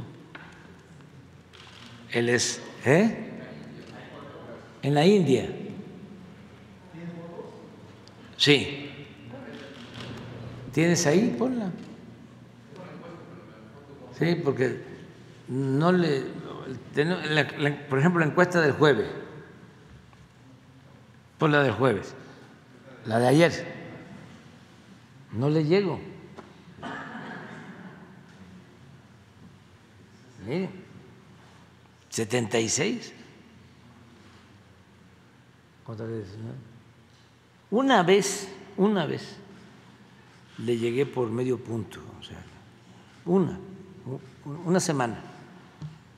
[2.10, 3.30] Él es, ¿eh?
[4.82, 5.48] En la India.
[8.36, 8.90] Sí.
[10.72, 11.34] ¿Tienes ahí?
[11.38, 11.70] Ponla.
[14.18, 14.82] Sí, porque
[15.48, 16.22] no le.
[17.88, 19.06] Por ejemplo, la encuesta del jueves.
[21.40, 22.14] Por la del jueves.
[23.06, 23.66] La de ayer
[25.32, 25.98] no le llego.
[30.46, 30.68] Mire,
[32.10, 33.14] 76.
[35.86, 36.26] Otra vez,
[37.70, 39.36] Una vez, una vez
[40.58, 42.36] le llegué por medio punto, o sea,
[43.24, 43.58] una,
[44.66, 45.22] una semana.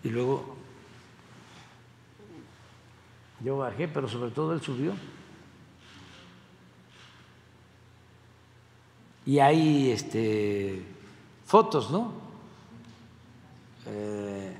[0.02, 0.51] Y luego
[3.44, 4.92] yo bajé, pero sobre todo él subió.
[9.24, 10.82] y hay este,
[11.44, 12.12] fotos, ¿no?
[13.86, 14.56] Eh,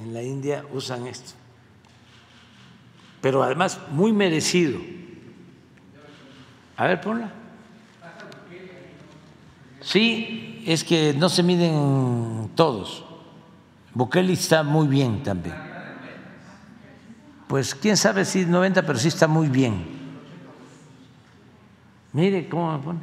[0.00, 1.32] en la India usan esto.
[3.20, 4.80] Pero además muy merecido.
[6.76, 7.32] A ver, ponla.
[9.80, 13.04] Sí, es que no se miden todos.
[13.92, 15.63] Bukele está muy bien también.
[17.48, 19.84] Pues quién sabe si 90, pero sí está muy bien.
[22.12, 23.00] Mire cómo me pone.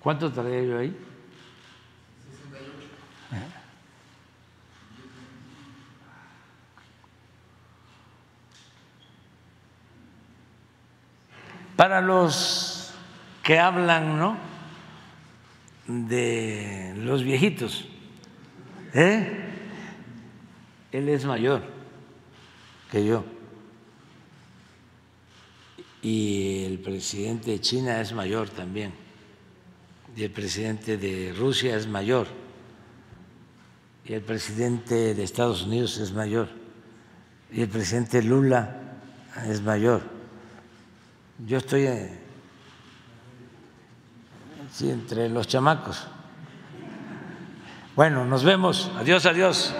[0.00, 0.96] ¿Cuánto traía yo ahí?
[11.76, 12.92] Para los
[13.42, 14.51] que hablan, ¿no?
[15.86, 17.86] De los viejitos,
[18.94, 19.42] ¿eh?
[20.92, 21.62] Él es mayor
[22.90, 23.24] que yo.
[26.02, 28.92] Y el presidente de China es mayor también.
[30.16, 32.26] Y el presidente de Rusia es mayor.
[34.04, 36.48] Y el presidente de Estados Unidos es mayor.
[37.50, 38.98] Y el presidente Lula
[39.48, 40.02] es mayor.
[41.46, 42.18] Yo estoy eh,
[44.72, 46.06] sí, entre los chamacos.
[47.94, 48.90] Bueno, nos vemos.
[48.98, 49.74] Adiós, adiós.